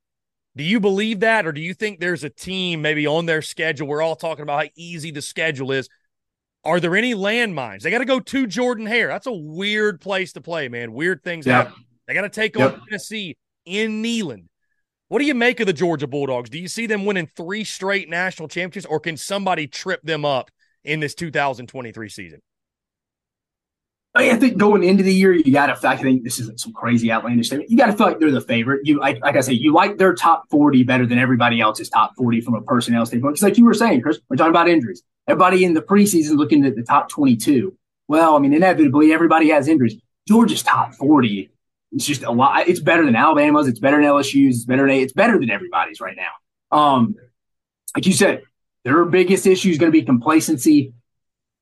Do 0.56 0.64
you 0.64 0.80
believe 0.80 1.20
that, 1.20 1.46
or 1.46 1.52
do 1.52 1.60
you 1.60 1.74
think 1.74 2.00
there's 2.00 2.24
a 2.24 2.30
team 2.30 2.82
maybe 2.82 3.06
on 3.06 3.26
their 3.26 3.42
schedule? 3.42 3.88
We're 3.88 4.02
all 4.02 4.16
talking 4.16 4.42
about 4.42 4.64
how 4.64 4.70
easy 4.76 5.10
the 5.10 5.22
schedule 5.22 5.72
is. 5.72 5.88
Are 6.64 6.80
there 6.80 6.94
any 6.96 7.14
landmines? 7.14 7.82
They 7.82 7.90
got 7.90 7.98
to 7.98 8.04
go 8.04 8.20
to 8.20 8.46
Jordan 8.46 8.86
Hare. 8.86 9.08
That's 9.08 9.26
a 9.26 9.32
weird 9.32 10.00
place 10.00 10.32
to 10.34 10.40
play, 10.40 10.68
man. 10.68 10.92
Weird 10.92 11.22
things 11.22 11.46
yep. 11.46 11.68
happen. 11.68 11.84
They 12.06 12.14
got 12.14 12.22
to 12.22 12.28
take 12.28 12.56
yep. 12.56 12.74
on 12.74 12.80
Tennessee 12.86 13.36
in 13.64 14.02
Neyland. 14.02 14.44
What 15.08 15.18
do 15.18 15.24
you 15.24 15.34
make 15.34 15.58
of 15.60 15.66
the 15.66 15.72
Georgia 15.72 16.06
Bulldogs? 16.06 16.50
Do 16.50 16.58
you 16.58 16.68
see 16.68 16.86
them 16.86 17.04
winning 17.04 17.28
three 17.36 17.64
straight 17.64 18.08
national 18.08 18.48
championships, 18.48 18.90
or 18.90 19.00
can 19.00 19.16
somebody 19.16 19.66
trip 19.66 20.00
them 20.02 20.24
up 20.24 20.50
in 20.84 21.00
this 21.00 21.14
2023 21.14 22.08
season? 22.08 22.40
I 24.12 24.36
think 24.36 24.56
going 24.56 24.82
into 24.82 25.04
the 25.04 25.14
year, 25.14 25.32
you 25.32 25.52
got 25.52 25.66
to. 25.66 25.88
I 25.88 25.96
think 25.96 26.24
this 26.24 26.40
isn't 26.40 26.58
some 26.58 26.72
crazy 26.72 27.12
outlandish 27.12 27.46
statement. 27.46 27.70
You 27.70 27.76
got 27.76 27.86
to 27.86 27.92
feel 27.92 28.08
like 28.08 28.18
they're 28.18 28.32
the 28.32 28.40
favorite. 28.40 28.84
You 28.84 28.98
like, 28.98 29.20
like 29.20 29.36
I 29.36 29.40
say, 29.40 29.52
you 29.52 29.72
like 29.72 29.98
their 29.98 30.14
top 30.14 30.50
forty 30.50 30.82
better 30.82 31.06
than 31.06 31.18
everybody 31.18 31.60
else's 31.60 31.88
top 31.88 32.16
forty 32.16 32.40
from 32.40 32.54
a 32.54 32.62
personnel 32.62 33.06
standpoint. 33.06 33.34
Because, 33.34 33.44
like 33.44 33.56
you 33.56 33.64
were 33.64 33.74
saying, 33.74 34.02
Chris, 34.02 34.18
we're 34.28 34.36
talking 34.36 34.50
about 34.50 34.68
injuries. 34.68 35.02
Everybody 35.28 35.64
in 35.64 35.74
the 35.74 35.82
preseason 35.82 36.36
looking 36.36 36.64
at 36.66 36.74
the 36.74 36.82
top 36.82 37.08
twenty-two. 37.08 37.76
Well, 38.08 38.34
I 38.34 38.40
mean, 38.40 38.52
inevitably, 38.52 39.12
everybody 39.12 39.50
has 39.50 39.68
injuries. 39.68 39.94
Georgia's 40.26 40.64
top 40.64 40.94
forty. 40.94 41.50
It's 41.92 42.04
just 42.04 42.24
a 42.24 42.32
lot. 42.32 42.66
It's 42.68 42.80
better 42.80 43.04
than 43.04 43.14
Alabama's. 43.14 43.68
It's 43.68 43.78
better 43.78 43.98
than 43.98 44.06
LSU's. 44.06 44.56
It's 44.56 44.64
better 44.64 44.88
than 44.88 44.96
it's 44.96 45.12
better 45.12 45.38
than 45.38 45.50
everybody's 45.50 46.00
right 46.00 46.16
now. 46.16 46.76
Um, 46.76 47.14
like 47.94 48.06
you 48.06 48.12
said, 48.12 48.42
their 48.84 49.04
biggest 49.04 49.46
issue 49.46 49.70
is 49.70 49.78
going 49.78 49.92
to 49.92 49.96
be 49.96 50.04
complacency 50.04 50.94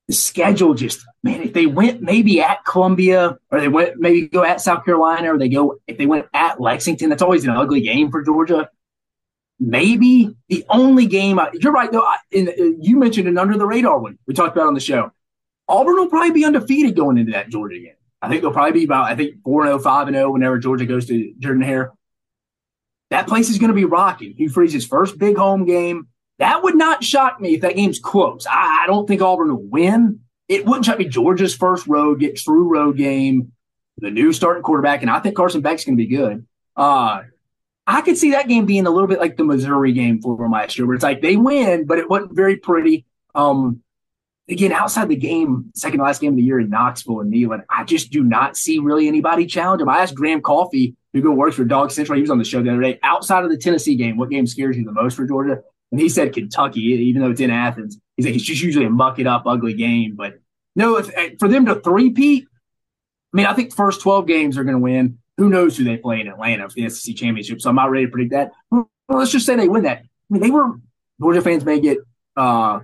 the 0.09 0.15
schedule 0.15 0.73
just 0.73 1.05
man, 1.21 1.43
if 1.43 1.53
they 1.53 1.67
went 1.67 2.01
maybe 2.01 2.41
at 2.41 2.65
Columbia 2.65 3.37
or 3.51 3.61
they 3.61 3.67
went 3.67 3.99
maybe 3.99 4.27
go 4.27 4.43
at 4.43 4.59
South 4.59 4.83
Carolina 4.83 5.35
or 5.35 5.37
they 5.37 5.49
go 5.49 5.77
if 5.85 5.99
they 5.99 6.07
went 6.07 6.25
at 6.33 6.59
Lexington, 6.59 7.09
that's 7.09 7.21
always 7.21 7.45
an 7.45 7.51
ugly 7.51 7.81
game 7.81 8.09
for 8.09 8.23
Georgia. 8.23 8.71
Maybe 9.59 10.35
the 10.47 10.65
only 10.67 11.05
game 11.05 11.39
you're 11.53 11.71
right 11.71 11.91
though. 11.91 12.11
In, 12.31 12.47
in, 12.47 12.79
you 12.81 12.97
mentioned 12.97 13.27
an 13.27 13.37
under 13.37 13.55
the 13.55 13.67
radar 13.67 13.99
one 13.99 14.17
we 14.25 14.33
talked 14.33 14.57
about 14.57 14.67
on 14.67 14.73
the 14.73 14.79
show. 14.79 15.11
Auburn 15.67 15.97
will 15.97 16.09
probably 16.09 16.31
be 16.31 16.43
undefeated 16.43 16.95
going 16.95 17.19
into 17.19 17.33
that 17.33 17.49
Georgia 17.49 17.77
game. 17.77 17.93
I 18.19 18.29
think 18.29 18.41
they'll 18.41 18.51
probably 18.51 18.79
be 18.79 18.85
about 18.85 19.11
I 19.11 19.15
think 19.15 19.43
4 19.43 19.65
0, 19.65 19.77
5 19.77 20.09
0 20.09 20.31
whenever 20.31 20.57
Georgia 20.57 20.87
goes 20.87 21.05
to 21.05 21.33
Jordan 21.37 21.61
Hare. 21.61 21.91
That 23.11 23.27
place 23.27 23.49
is 23.49 23.59
going 23.59 23.69
to 23.69 23.75
be 23.75 23.85
rocking. 23.85 24.33
Hugh 24.33 24.49
Freeze's 24.49 24.87
first 24.87 25.19
big 25.19 25.37
home 25.37 25.65
game. 25.65 26.07
That 26.39 26.63
would 26.63 26.75
not 26.75 27.03
shock 27.03 27.39
me 27.39 27.55
if 27.55 27.61
that 27.61 27.75
game's 27.75 27.99
close. 27.99 28.45
I, 28.49 28.83
I 28.83 28.87
don't 28.87 29.07
think 29.07 29.21
Auburn 29.21 29.49
will 29.49 29.61
win. 29.61 30.21
It 30.47 30.65
wouldn't 30.65 30.85
shock 30.85 30.97
me. 30.97 31.05
Georgia's 31.05 31.55
first 31.55 31.85
road, 31.85 32.19
get 32.19 32.37
true 32.37 32.67
road 32.67 32.97
game, 32.97 33.51
the 33.97 34.09
new 34.09 34.33
starting 34.33 34.63
quarterback, 34.63 35.01
and 35.01 35.11
I 35.11 35.19
think 35.19 35.35
Carson 35.35 35.61
Beck's 35.61 35.85
going 35.85 35.97
to 35.97 36.03
be 36.03 36.07
good. 36.07 36.47
Uh, 36.75 37.23
I 37.85 38.01
could 38.01 38.17
see 38.17 38.31
that 38.31 38.47
game 38.47 38.65
being 38.65 38.87
a 38.87 38.89
little 38.89 39.07
bit 39.07 39.19
like 39.19 39.35
the 39.35 39.43
Missouri 39.43 39.91
game 39.91 40.21
for 40.21 40.37
them 40.37 40.51
last 40.51 40.77
year, 40.77 40.87
where 40.87 40.95
it's 40.95 41.03
like 41.03 41.21
they 41.21 41.35
win, 41.35 41.85
but 41.85 41.97
it 41.97 42.09
wasn't 42.09 42.35
very 42.35 42.55
pretty. 42.55 43.05
Um, 43.35 43.83
again, 44.47 44.71
outside 44.71 45.09
the 45.09 45.15
game, 45.15 45.71
second 45.75 45.99
to 45.99 46.03
last 46.05 46.21
game 46.21 46.31
of 46.31 46.37
the 46.37 46.43
year 46.43 46.59
in 46.59 46.69
Knoxville 46.69 47.19
and 47.19 47.33
Neyland, 47.33 47.63
I 47.69 47.83
just 47.83 48.11
do 48.11 48.23
not 48.23 48.55
see 48.55 48.79
really 48.79 49.07
anybody 49.07 49.45
challenge 49.45 49.81
him. 49.81 49.89
I 49.89 49.99
asked 49.99 50.15
Graham 50.15 50.41
Coffee, 50.41 50.95
who 51.13 51.31
works 51.31 51.55
for 51.55 51.65
Dog 51.65 51.91
Central. 51.91 52.15
He 52.15 52.21
was 52.21 52.31
on 52.31 52.37
the 52.37 52.45
show 52.45 52.61
the 52.61 52.71
other 52.71 52.81
day. 52.81 52.99
Outside 53.03 53.43
of 53.43 53.49
the 53.49 53.57
Tennessee 53.57 53.95
game, 53.95 54.17
what 54.17 54.29
game 54.29 54.47
scares 54.47 54.77
you 54.77 54.85
the 54.85 54.91
most 54.91 55.15
for 55.15 55.27
Georgia? 55.27 55.61
And 55.91 55.99
he 55.99 56.09
said 56.09 56.33
Kentucky, 56.33 56.81
even 56.81 57.21
though 57.21 57.31
it's 57.31 57.41
in 57.41 57.51
Athens. 57.51 57.97
He's 58.15 58.25
like, 58.25 58.35
it's 58.35 58.43
just 58.43 58.61
usually 58.61 58.85
a 58.85 58.89
muck 58.89 59.17
it 59.19 59.27
up, 59.27 59.43
ugly 59.45 59.73
game. 59.73 60.15
But 60.15 60.39
no, 60.75 60.97
if, 60.97 61.09
eh, 61.15 61.31
for 61.39 61.47
them 61.47 61.65
to 61.65 61.75
three-peat, 61.75 62.45
I 63.33 63.37
mean, 63.37 63.45
I 63.45 63.53
think 63.53 63.69
the 63.69 63.75
first 63.75 64.01
12 64.01 64.27
games 64.27 64.57
are 64.57 64.63
going 64.63 64.75
to 64.75 64.81
win. 64.81 65.19
Who 65.37 65.49
knows 65.49 65.77
who 65.77 65.83
they 65.83 65.97
play 65.97 66.19
in 66.19 66.27
Atlanta 66.27 66.67
for 66.67 66.75
the 66.75 66.89
SEC 66.89 67.15
championship? 67.15 67.61
So 67.61 67.69
I'm 67.69 67.75
not 67.75 67.91
ready 67.91 68.05
to 68.05 68.11
predict 68.11 68.31
that. 68.31 68.51
Well, 68.69 68.89
let's 69.07 69.31
just 69.31 69.45
say 69.45 69.55
they 69.55 69.69
win 69.69 69.83
that. 69.83 69.99
I 69.99 70.03
mean, 70.29 70.41
they 70.41 70.49
were, 70.49 70.73
Georgia 71.19 71.41
fans 71.41 71.63
may 71.63 71.79
get 71.79 71.99
uh, 72.37 72.41
a 72.41 72.81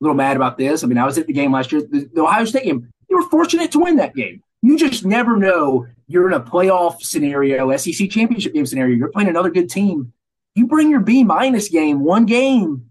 little 0.00 0.16
mad 0.16 0.36
about 0.36 0.58
this. 0.58 0.82
I 0.82 0.86
mean, 0.86 0.98
I 0.98 1.04
was 1.04 1.18
at 1.18 1.26
the 1.26 1.32
game 1.32 1.52
last 1.52 1.72
year, 1.72 1.82
the, 1.82 2.08
the 2.12 2.22
Ohio 2.22 2.44
State 2.44 2.64
game. 2.64 2.88
You 3.08 3.16
were 3.16 3.28
fortunate 3.28 3.70
to 3.72 3.78
win 3.78 3.96
that 3.96 4.14
game. 4.14 4.42
You 4.62 4.78
just 4.78 5.04
never 5.04 5.36
know. 5.36 5.86
You're 6.08 6.26
in 6.26 6.34
a 6.34 6.40
playoff 6.40 7.02
scenario, 7.02 7.74
SEC 7.76 8.10
championship 8.10 8.54
game 8.54 8.66
scenario. 8.66 8.96
You're 8.96 9.12
playing 9.12 9.28
another 9.28 9.50
good 9.50 9.70
team 9.70 10.13
you 10.54 10.66
bring 10.66 10.90
your 10.90 11.00
B 11.00 11.24
minus 11.24 11.68
game, 11.68 12.00
one 12.00 12.26
game, 12.26 12.90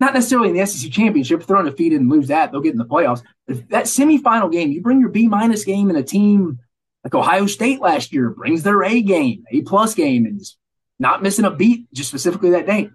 not 0.00 0.14
necessarily 0.14 0.50
in 0.50 0.56
the 0.56 0.66
SEC 0.66 0.90
championship. 0.90 1.40
If 1.40 1.46
they're 1.46 1.56
undefeated 1.56 2.00
and 2.00 2.10
lose 2.10 2.28
that, 2.28 2.50
they'll 2.50 2.60
get 2.60 2.72
in 2.72 2.78
the 2.78 2.84
playoffs. 2.84 3.22
If 3.46 3.68
that 3.68 3.84
semifinal 3.84 4.50
game, 4.50 4.72
you 4.72 4.80
bring 4.80 5.00
your 5.00 5.10
B 5.10 5.28
minus 5.28 5.64
game 5.64 5.90
in 5.90 5.96
a 5.96 6.02
team 6.02 6.58
like 7.04 7.14
Ohio 7.14 7.46
State 7.46 7.80
last 7.80 8.12
year 8.12 8.30
brings 8.30 8.62
their 8.62 8.82
A 8.84 9.02
game, 9.02 9.44
A 9.50 9.62
plus 9.62 9.94
game, 9.94 10.24
and 10.24 10.40
is 10.40 10.56
not 10.98 11.22
missing 11.22 11.44
a 11.44 11.50
beat 11.50 11.92
just 11.92 12.08
specifically 12.08 12.50
that 12.50 12.66
day. 12.66 12.90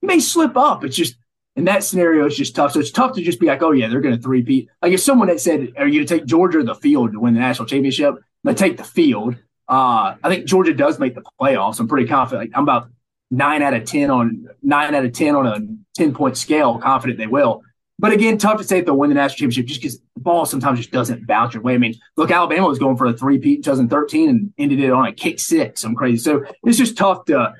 You 0.00 0.08
may 0.08 0.20
slip 0.20 0.56
up. 0.56 0.84
It's 0.84 0.96
just 0.96 1.16
in 1.54 1.64
that 1.64 1.84
scenario, 1.84 2.26
it's 2.26 2.36
just 2.36 2.56
tough. 2.56 2.72
So 2.72 2.80
it's 2.80 2.90
tough 2.90 3.14
to 3.14 3.22
just 3.22 3.38
be 3.38 3.46
like, 3.46 3.62
oh 3.62 3.72
yeah, 3.72 3.88
they're 3.88 4.00
going 4.00 4.16
to 4.16 4.22
three 4.22 4.42
peat. 4.42 4.68
Like 4.80 4.92
if 4.92 5.00
someone 5.00 5.28
had 5.28 5.40
said, 5.40 5.72
"Are 5.76 5.86
you 5.86 6.00
to 6.00 6.06
take 6.06 6.26
Georgia 6.26 6.58
or 6.58 6.64
the 6.64 6.74
field 6.74 7.12
to 7.12 7.20
win 7.20 7.34
the 7.34 7.40
national 7.40 7.68
championship?" 7.68 8.14
To 8.44 8.54
take 8.54 8.76
the 8.76 8.84
field. 8.84 9.36
Uh, 9.72 10.16
I 10.22 10.28
think 10.28 10.44
Georgia 10.44 10.74
does 10.74 10.98
make 10.98 11.14
the 11.14 11.22
playoffs. 11.40 11.80
I'm 11.80 11.88
pretty 11.88 12.06
confident. 12.06 12.50
Like, 12.50 12.58
I'm 12.58 12.64
about 12.64 12.90
nine 13.30 13.62
out 13.62 13.72
of 13.72 13.86
ten 13.86 14.10
on 14.10 14.48
nine 14.62 14.94
out 14.94 15.02
of 15.02 15.12
ten 15.14 15.34
on 15.34 15.46
a 15.46 15.60
ten 15.94 16.12
point 16.12 16.36
scale. 16.36 16.78
Confident 16.78 17.18
they 17.18 17.26
will. 17.26 17.62
But 17.98 18.12
again, 18.12 18.36
tough 18.36 18.58
to 18.58 18.64
say 18.64 18.80
if 18.80 18.84
they'll 18.84 18.98
win 18.98 19.08
the 19.08 19.14
national 19.14 19.38
championship 19.38 19.64
just 19.64 19.80
because 19.80 19.98
the 20.14 20.20
ball 20.20 20.44
sometimes 20.44 20.78
just 20.78 20.90
doesn't 20.90 21.26
bounce 21.26 21.54
your 21.54 21.62
way. 21.62 21.72
I 21.72 21.78
mean, 21.78 21.94
look, 22.18 22.30
Alabama 22.30 22.68
was 22.68 22.78
going 22.78 22.98
for 22.98 23.06
a 23.06 23.14
three-peat 23.14 23.58
in 23.58 23.62
2013 23.62 24.28
and 24.28 24.52
ended 24.58 24.78
it 24.78 24.90
on 24.90 25.06
a 25.06 25.12
kick 25.12 25.40
six. 25.40 25.84
I'm 25.84 25.94
crazy. 25.94 26.18
So 26.18 26.44
it's 26.64 26.76
just 26.76 26.98
tough 26.98 27.24
to 27.26 27.54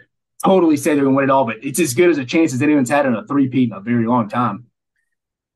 totally 0.44 0.76
say 0.76 0.94
they're 0.94 1.04
going 1.04 1.14
to 1.14 1.16
win 1.16 1.24
it 1.24 1.30
all, 1.30 1.46
but 1.46 1.64
it's 1.64 1.80
as 1.80 1.94
good 1.94 2.10
as 2.10 2.18
a 2.18 2.26
chance 2.26 2.52
as 2.52 2.60
anyone's 2.60 2.90
had 2.90 3.06
in 3.06 3.14
a 3.14 3.26
three-peat 3.26 3.70
in 3.70 3.76
a 3.76 3.80
very 3.80 4.06
long 4.06 4.28
time. 4.28 4.66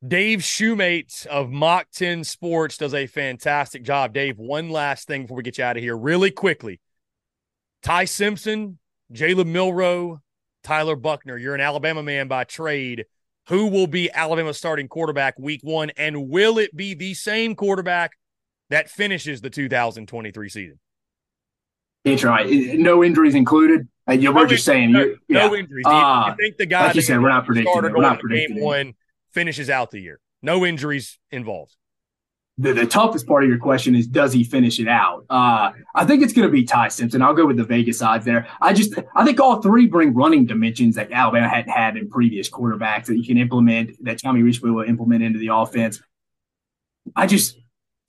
Dave 0.07 0.41
Shumate 0.41 1.27
of 1.27 1.51
Mach 1.51 1.91
10 1.91 2.23
Sports 2.25 2.77
does 2.77 2.95
a 2.95 3.07
fantastic 3.07 3.83
job. 3.83 4.13
Dave, 4.13 4.39
one 4.39 4.69
last 4.69 5.09
thing 5.09 5.23
before 5.23 5.39
we 5.39 5.43
get 5.43 5.59
you 5.59 5.65
out 5.65 5.77
of 5.77 5.83
here, 5.83 5.97
really 5.97 6.31
quickly. 6.31 6.81
Ty 7.83 8.05
Simpson, 8.05 8.79
Jalen 9.13 9.47
Milroe, 9.47 10.21
Tyler 10.63 10.97
Buchner. 10.97 11.39
You're 11.39 11.55
an 11.55 11.61
Alabama 11.61 12.03
man 12.03 12.29
by 12.29 12.45
trade. 12.45 13.07
Who 13.49 13.69
will 13.69 13.87
be 13.87 14.11
Alabama's 14.11 14.59
starting 14.59 14.89
quarterback 14.89 15.39
week 15.39 15.61
one? 15.63 15.91
And 15.97 16.29
will 16.29 16.59
it 16.59 16.77
be 16.77 16.95
the 16.95 17.15
same 17.15 17.55
quarterback 17.55 18.13
that 18.71 18.91
finishes 18.91 19.41
the 19.41 19.51
2023 19.51 20.49
season? 20.49 20.79
That's 22.05 22.23
right. 22.23 22.49
No 22.49 23.03
injuries 23.03 23.35
included. 23.35 23.89
Uh, 24.07 24.17
we're 24.21 24.33
no 24.33 24.47
just 24.47 24.65
saying. 24.65 24.93
No, 24.93 25.17
yeah. 25.29 25.47
no 25.47 25.55
injuries. 25.57 25.85
Do 25.85 25.91
you, 25.91 25.97
uh, 25.97 26.29
you, 26.29 26.45
think 26.45 26.57
the 26.59 26.67
guy 26.67 26.87
like 26.87 26.97
you 26.97 27.03
said, 27.03 27.21
we're 27.21 27.29
not 27.29 27.47
predicting. 27.47 27.73
We're 27.75 28.03
not 28.03 28.21
predicting. 28.21 28.57
Game 28.57 28.65
one 28.65 28.95
finishes 29.37 29.69
out 29.69 29.91
the 29.91 30.01
year. 30.01 30.19
No 30.41 30.65
injuries 30.65 31.19
involved. 31.31 31.77
The, 32.57 32.73
the 32.73 32.87
toughest 32.87 33.27
part 33.27 33.43
of 33.45 33.51
your 33.51 33.59
question 33.59 33.95
is 33.95 34.07
does 34.07 34.33
he 34.33 34.45
finish 34.45 34.81
it 34.81 34.89
out? 34.89 35.27
Uh, 35.29 35.73
I 35.95 36.07
think 36.07 36.23
it's 36.23 36.33
going 36.33 36.49
to 36.49 36.53
be 36.53 36.65
Ty 36.65 36.89
Simpson. 36.89 37.21
I'll 37.21 37.35
go 37.35 37.45
with 37.45 37.59
the 37.59 37.65
Vegas 37.65 38.01
odds 38.01 38.25
there. 38.25 38.49
I 38.63 38.73
just 38.73 38.95
I 39.15 39.27
think 39.27 39.39
all 39.39 39.61
three 39.61 39.87
bring 39.87 40.15
running 40.15 40.47
dimensions 40.47 40.95
that 40.95 41.13
Alabama 41.13 41.51
hadn't 41.51 41.71
had 41.71 41.99
in 41.99 42.09
previous 42.09 42.49
quarterbacks 42.49 43.07
that 43.07 43.19
you 43.19 43.25
can 43.25 43.37
implement 43.37 44.03
that 44.05 44.23
Tommy 44.23 44.41
Rees 44.41 44.63
will 44.63 44.81
implement 44.81 45.23
into 45.23 45.39
the 45.39 45.49
offense. 45.49 46.01
I 47.15 47.27
just 47.27 47.59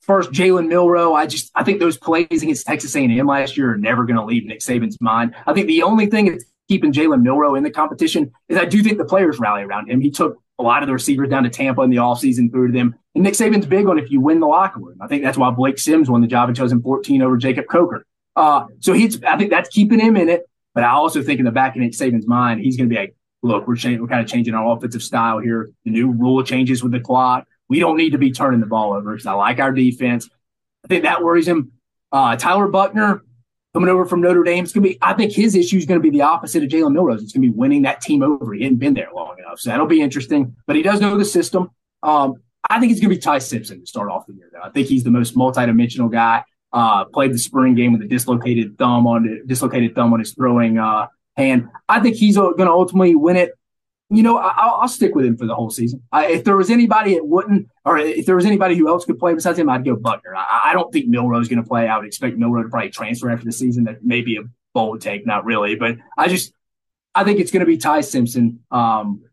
first 0.00 0.30
Jalen 0.30 0.68
Milroe. 0.68 1.12
I 1.12 1.26
just 1.26 1.50
I 1.54 1.62
think 1.62 1.78
those 1.78 1.98
plays 1.98 2.42
against 2.42 2.66
Texas 2.66 2.96
A&M 2.96 3.26
last 3.26 3.58
year 3.58 3.74
are 3.74 3.76
never 3.76 4.06
going 4.06 4.16
to 4.16 4.24
leave 4.24 4.46
Nick 4.46 4.60
Saban's 4.60 4.98
mind. 4.98 5.34
I 5.46 5.52
think 5.52 5.66
the 5.66 5.82
only 5.82 6.06
thing 6.06 6.30
that's 6.30 6.46
keeping 6.68 6.90
Jalen 6.90 7.20
Milroe 7.20 7.54
in 7.54 7.64
the 7.64 7.70
competition 7.70 8.32
is 8.48 8.56
I 8.56 8.64
do 8.64 8.82
think 8.82 8.96
the 8.96 9.04
players 9.04 9.38
rally 9.38 9.62
around 9.62 9.90
him. 9.90 10.00
He 10.00 10.10
took 10.10 10.38
a 10.58 10.62
lot 10.62 10.82
of 10.82 10.86
the 10.86 10.92
receivers 10.92 11.28
down 11.28 11.44
to 11.44 11.50
Tampa 11.50 11.82
in 11.82 11.90
the 11.90 11.96
offseason 11.96 12.50
through 12.50 12.68
to 12.68 12.72
them. 12.72 12.94
And 13.14 13.24
Nick 13.24 13.34
Saban's 13.34 13.66
big 13.66 13.86
on 13.86 13.98
if 13.98 14.10
you 14.10 14.20
win 14.20 14.40
the 14.40 14.46
locker 14.46 14.80
room. 14.80 14.98
I 15.00 15.06
think 15.06 15.22
that's 15.22 15.38
why 15.38 15.50
Blake 15.50 15.78
Sims 15.78 16.10
won 16.10 16.20
the 16.20 16.26
job 16.26 16.48
in 16.48 16.54
2014 16.54 17.22
over 17.22 17.36
Jacob 17.36 17.66
Coker. 17.70 18.04
Uh, 18.34 18.66
so 18.80 18.92
he's, 18.92 19.22
I 19.22 19.36
think 19.36 19.50
that's 19.50 19.68
keeping 19.68 20.00
him 20.00 20.16
in 20.16 20.28
it. 20.28 20.48
But 20.74 20.84
I 20.84 20.90
also 20.90 21.22
think 21.22 21.38
in 21.38 21.44
the 21.44 21.52
back 21.52 21.74
of 21.74 21.82
Nick 21.82 21.92
Saban's 21.92 22.26
mind, 22.26 22.60
he's 22.60 22.76
going 22.76 22.88
to 22.88 22.94
be 22.94 23.00
like, 23.00 23.16
look, 23.42 23.66
we're, 23.66 23.76
we're 24.00 24.06
kind 24.06 24.20
of 24.20 24.26
changing 24.26 24.54
our 24.54 24.76
offensive 24.76 25.02
style 25.02 25.38
here. 25.38 25.70
The 25.84 25.90
new 25.90 26.10
rule 26.10 26.42
changes 26.42 26.82
with 26.82 26.92
the 26.92 27.00
clock. 27.00 27.46
We 27.68 27.80
don't 27.80 27.96
need 27.96 28.10
to 28.10 28.18
be 28.18 28.32
turning 28.32 28.60
the 28.60 28.66
ball 28.66 28.92
over 28.92 29.12
because 29.12 29.26
I 29.26 29.32
like 29.32 29.58
our 29.58 29.72
defense. 29.72 30.28
I 30.84 30.88
think 30.88 31.04
that 31.04 31.22
worries 31.22 31.48
him. 31.48 31.72
Uh, 32.10 32.36
Tyler 32.36 32.68
Buchner, 32.68 33.22
coming 33.78 33.94
over 33.94 34.04
from 34.04 34.20
Notre 34.20 34.42
Dame. 34.42 34.64
It's 34.64 34.72
going 34.72 34.82
to 34.82 34.88
be, 34.88 34.98
I 35.02 35.14
think 35.14 35.32
his 35.32 35.54
issue 35.54 35.76
is 35.76 35.86
going 35.86 36.00
to 36.00 36.02
be 36.02 36.10
the 36.10 36.22
opposite 36.22 36.64
of 36.64 36.68
Jalen 36.68 36.94
Milroe's. 36.94 37.22
It's 37.22 37.32
going 37.32 37.42
to 37.42 37.48
be 37.48 37.56
winning 37.56 37.82
that 37.82 38.00
team 38.00 38.24
over. 38.24 38.52
He 38.52 38.64
hadn't 38.64 38.78
been 38.78 38.94
there 38.94 39.06
long 39.14 39.36
enough. 39.38 39.60
So 39.60 39.70
that'll 39.70 39.86
be 39.86 40.02
interesting, 40.02 40.56
but 40.66 40.74
he 40.74 40.82
does 40.82 41.00
know 41.00 41.16
the 41.16 41.24
system. 41.24 41.70
Um, 42.02 42.42
I 42.68 42.80
think 42.80 42.90
it's 42.90 43.00
going 43.00 43.10
to 43.10 43.16
be 43.16 43.20
Ty 43.20 43.38
Simpson 43.38 43.80
to 43.80 43.86
start 43.86 44.10
off 44.10 44.26
the 44.26 44.34
year. 44.34 44.50
Though. 44.52 44.62
I 44.64 44.70
think 44.70 44.88
he's 44.88 45.04
the 45.04 45.12
most 45.12 45.36
multidimensional 45.36 46.10
guy. 46.10 46.42
Uh, 46.72 47.04
played 47.04 47.32
the 47.32 47.38
spring 47.38 47.76
game 47.76 47.92
with 47.92 48.02
a 48.02 48.08
dislocated 48.08 48.76
thumb 48.78 49.06
on 49.06 49.42
dislocated 49.46 49.94
thumb 49.94 50.12
on 50.12 50.18
his 50.18 50.34
throwing 50.34 50.76
uh, 50.76 51.06
hand. 51.36 51.68
I 51.88 52.00
think 52.00 52.16
he's 52.16 52.36
going 52.36 52.56
to 52.56 52.70
ultimately 52.70 53.14
win 53.14 53.36
it 53.36 53.52
you 54.10 54.22
know, 54.22 54.38
I, 54.38 54.80
will 54.80 54.88
stick 54.88 55.14
with 55.14 55.26
him 55.26 55.36
for 55.36 55.46
the 55.46 55.54
whole 55.54 55.70
season. 55.70 56.02
I, 56.10 56.26
if 56.28 56.44
there 56.44 56.56
was 56.56 56.70
anybody 56.70 57.14
that 57.14 57.26
wouldn't, 57.26 57.68
or 57.84 57.98
if 57.98 58.24
there 58.24 58.36
was 58.36 58.46
anybody 58.46 58.74
who 58.74 58.88
else 58.88 59.04
could 59.04 59.18
play 59.18 59.34
besides 59.34 59.58
him, 59.58 59.68
I'd 59.68 59.84
go 59.84 59.96
Buchner. 59.96 60.34
I, 60.34 60.62
I 60.66 60.72
don't 60.72 60.90
think 60.92 61.08
Milroe's 61.08 61.48
going 61.48 61.62
to 61.62 61.68
play. 61.68 61.88
I 61.88 61.98
would 61.98 62.06
expect 62.06 62.38
Milroe 62.38 62.62
to 62.62 62.68
probably 62.70 62.90
transfer 62.90 63.30
after 63.30 63.44
the 63.44 63.52
season. 63.52 63.84
That 63.84 64.02
may 64.02 64.22
be 64.22 64.36
a 64.36 64.42
bold 64.72 65.02
take, 65.02 65.26
not 65.26 65.44
really, 65.44 65.74
but 65.74 65.96
I 66.16 66.28
just, 66.28 66.52
I 67.14 67.24
think 67.24 67.38
it's 67.38 67.50
going 67.50 67.60
to 67.60 67.66
be 67.66 67.76
Ty 67.76 68.00
Simpson. 68.00 68.60
Um, 68.70 69.24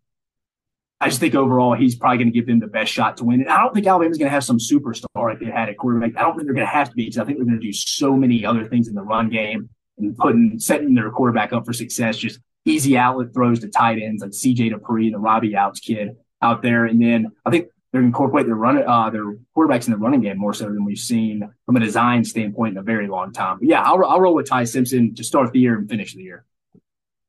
I 1.00 1.08
just 1.08 1.20
think 1.20 1.36
overall 1.36 1.74
he's 1.74 1.96
probably 1.96 2.18
going 2.18 2.32
to 2.32 2.34
give 2.34 2.48
them 2.48 2.60
the 2.60 2.68
best 2.68 2.92
shot 2.92 3.18
to 3.18 3.26
win. 3.26 3.42
And 3.42 3.50
I 3.50 3.62
don't 3.62 3.74
think 3.74 3.86
Alabama's 3.86 4.18
going 4.18 4.28
to 4.28 4.34
have 4.34 4.44
some 4.44 4.58
superstar 4.58 5.06
like 5.16 5.40
they 5.40 5.46
had 5.46 5.70
at 5.70 5.78
quarterback. 5.78 6.18
I 6.18 6.22
don't 6.22 6.36
think 6.36 6.48
they're 6.48 6.56
going 6.56 6.68
to 6.68 6.74
have 6.74 6.90
to 6.90 6.96
be 6.96 7.06
because 7.06 7.18
I 7.18 7.26
think 7.26 7.38
they're 7.38 7.46
going 7.46 7.60
to 7.60 7.66
do 7.66 7.74
so 7.74 8.16
many 8.16 8.46
other 8.46 8.66
things 8.66 8.88
in 8.88 8.96
the 8.96 9.02
run 9.02 9.30
game 9.30 9.70
and 9.98 10.18
putting 10.18 10.60
setting 10.60 10.94
their 10.94 11.10
quarterback 11.12 11.54
up 11.54 11.66
for 11.66 11.74
success. 11.74 12.18
Just 12.18 12.40
easy 12.66 12.98
outlet 12.98 13.34
throws 13.34 13.60
to 13.60 13.70
tight 13.70 14.02
ends 14.02 14.22
like 14.22 14.32
CJ 14.32 14.74
Dippre, 14.74 15.12
the 15.12 15.20
Robbie 15.20 15.54
Ouzts 15.54 15.82
kid 15.82 16.18
out 16.42 16.62
there. 16.62 16.86
And 16.86 17.02
then 17.02 17.32
I 17.46 17.52
think 17.52 17.68
they 17.94 18.00
incorporate 18.00 18.46
their 18.46 18.56
run 18.56 18.84
uh, 18.86 19.10
their 19.10 19.36
quarterbacks 19.56 19.86
in 19.86 19.92
the 19.92 19.98
running 19.98 20.22
game 20.22 20.38
more 20.38 20.54
so 20.54 20.66
than 20.66 20.84
we've 20.84 20.98
seen 20.98 21.50
from 21.66 21.78
a 21.78 21.80
design 21.80 22.26
standpoint 22.26 22.74
in 22.74 22.78
a 22.78 22.84
very 22.84 23.08
long 23.08 23.32
time. 23.32 23.60
But 23.60 23.70
yeah, 23.70 23.82
I'll, 23.84 24.04
I'll 24.04 24.20
roll 24.20 24.36
with 24.36 24.50
Ty 24.50 24.66
Simpson 24.66 25.16
to 25.16 25.24
start 25.24 25.52
the 25.54 25.60
year 25.60 25.78
and 25.78 25.90
finish 25.90 26.14
the 26.14 26.24
year. 26.24 26.46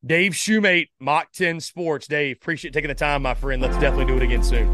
Dave 0.04 0.32
Shumate, 0.32 0.88
Mach 1.00 1.32
10 1.32 1.60
Sports. 1.60 2.06
Dave, 2.06 2.36
appreciate 2.36 2.72
taking 2.72 2.88
the 2.88 2.94
time, 2.94 3.22
my 3.22 3.34
friend. 3.34 3.60
Let's 3.60 3.76
definitely 3.78 4.06
do 4.06 4.16
it 4.16 4.22
again 4.22 4.42
soon. 4.42 4.68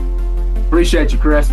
Appreciate 0.66 1.12
you, 1.12 1.18
Chris. 1.18 1.50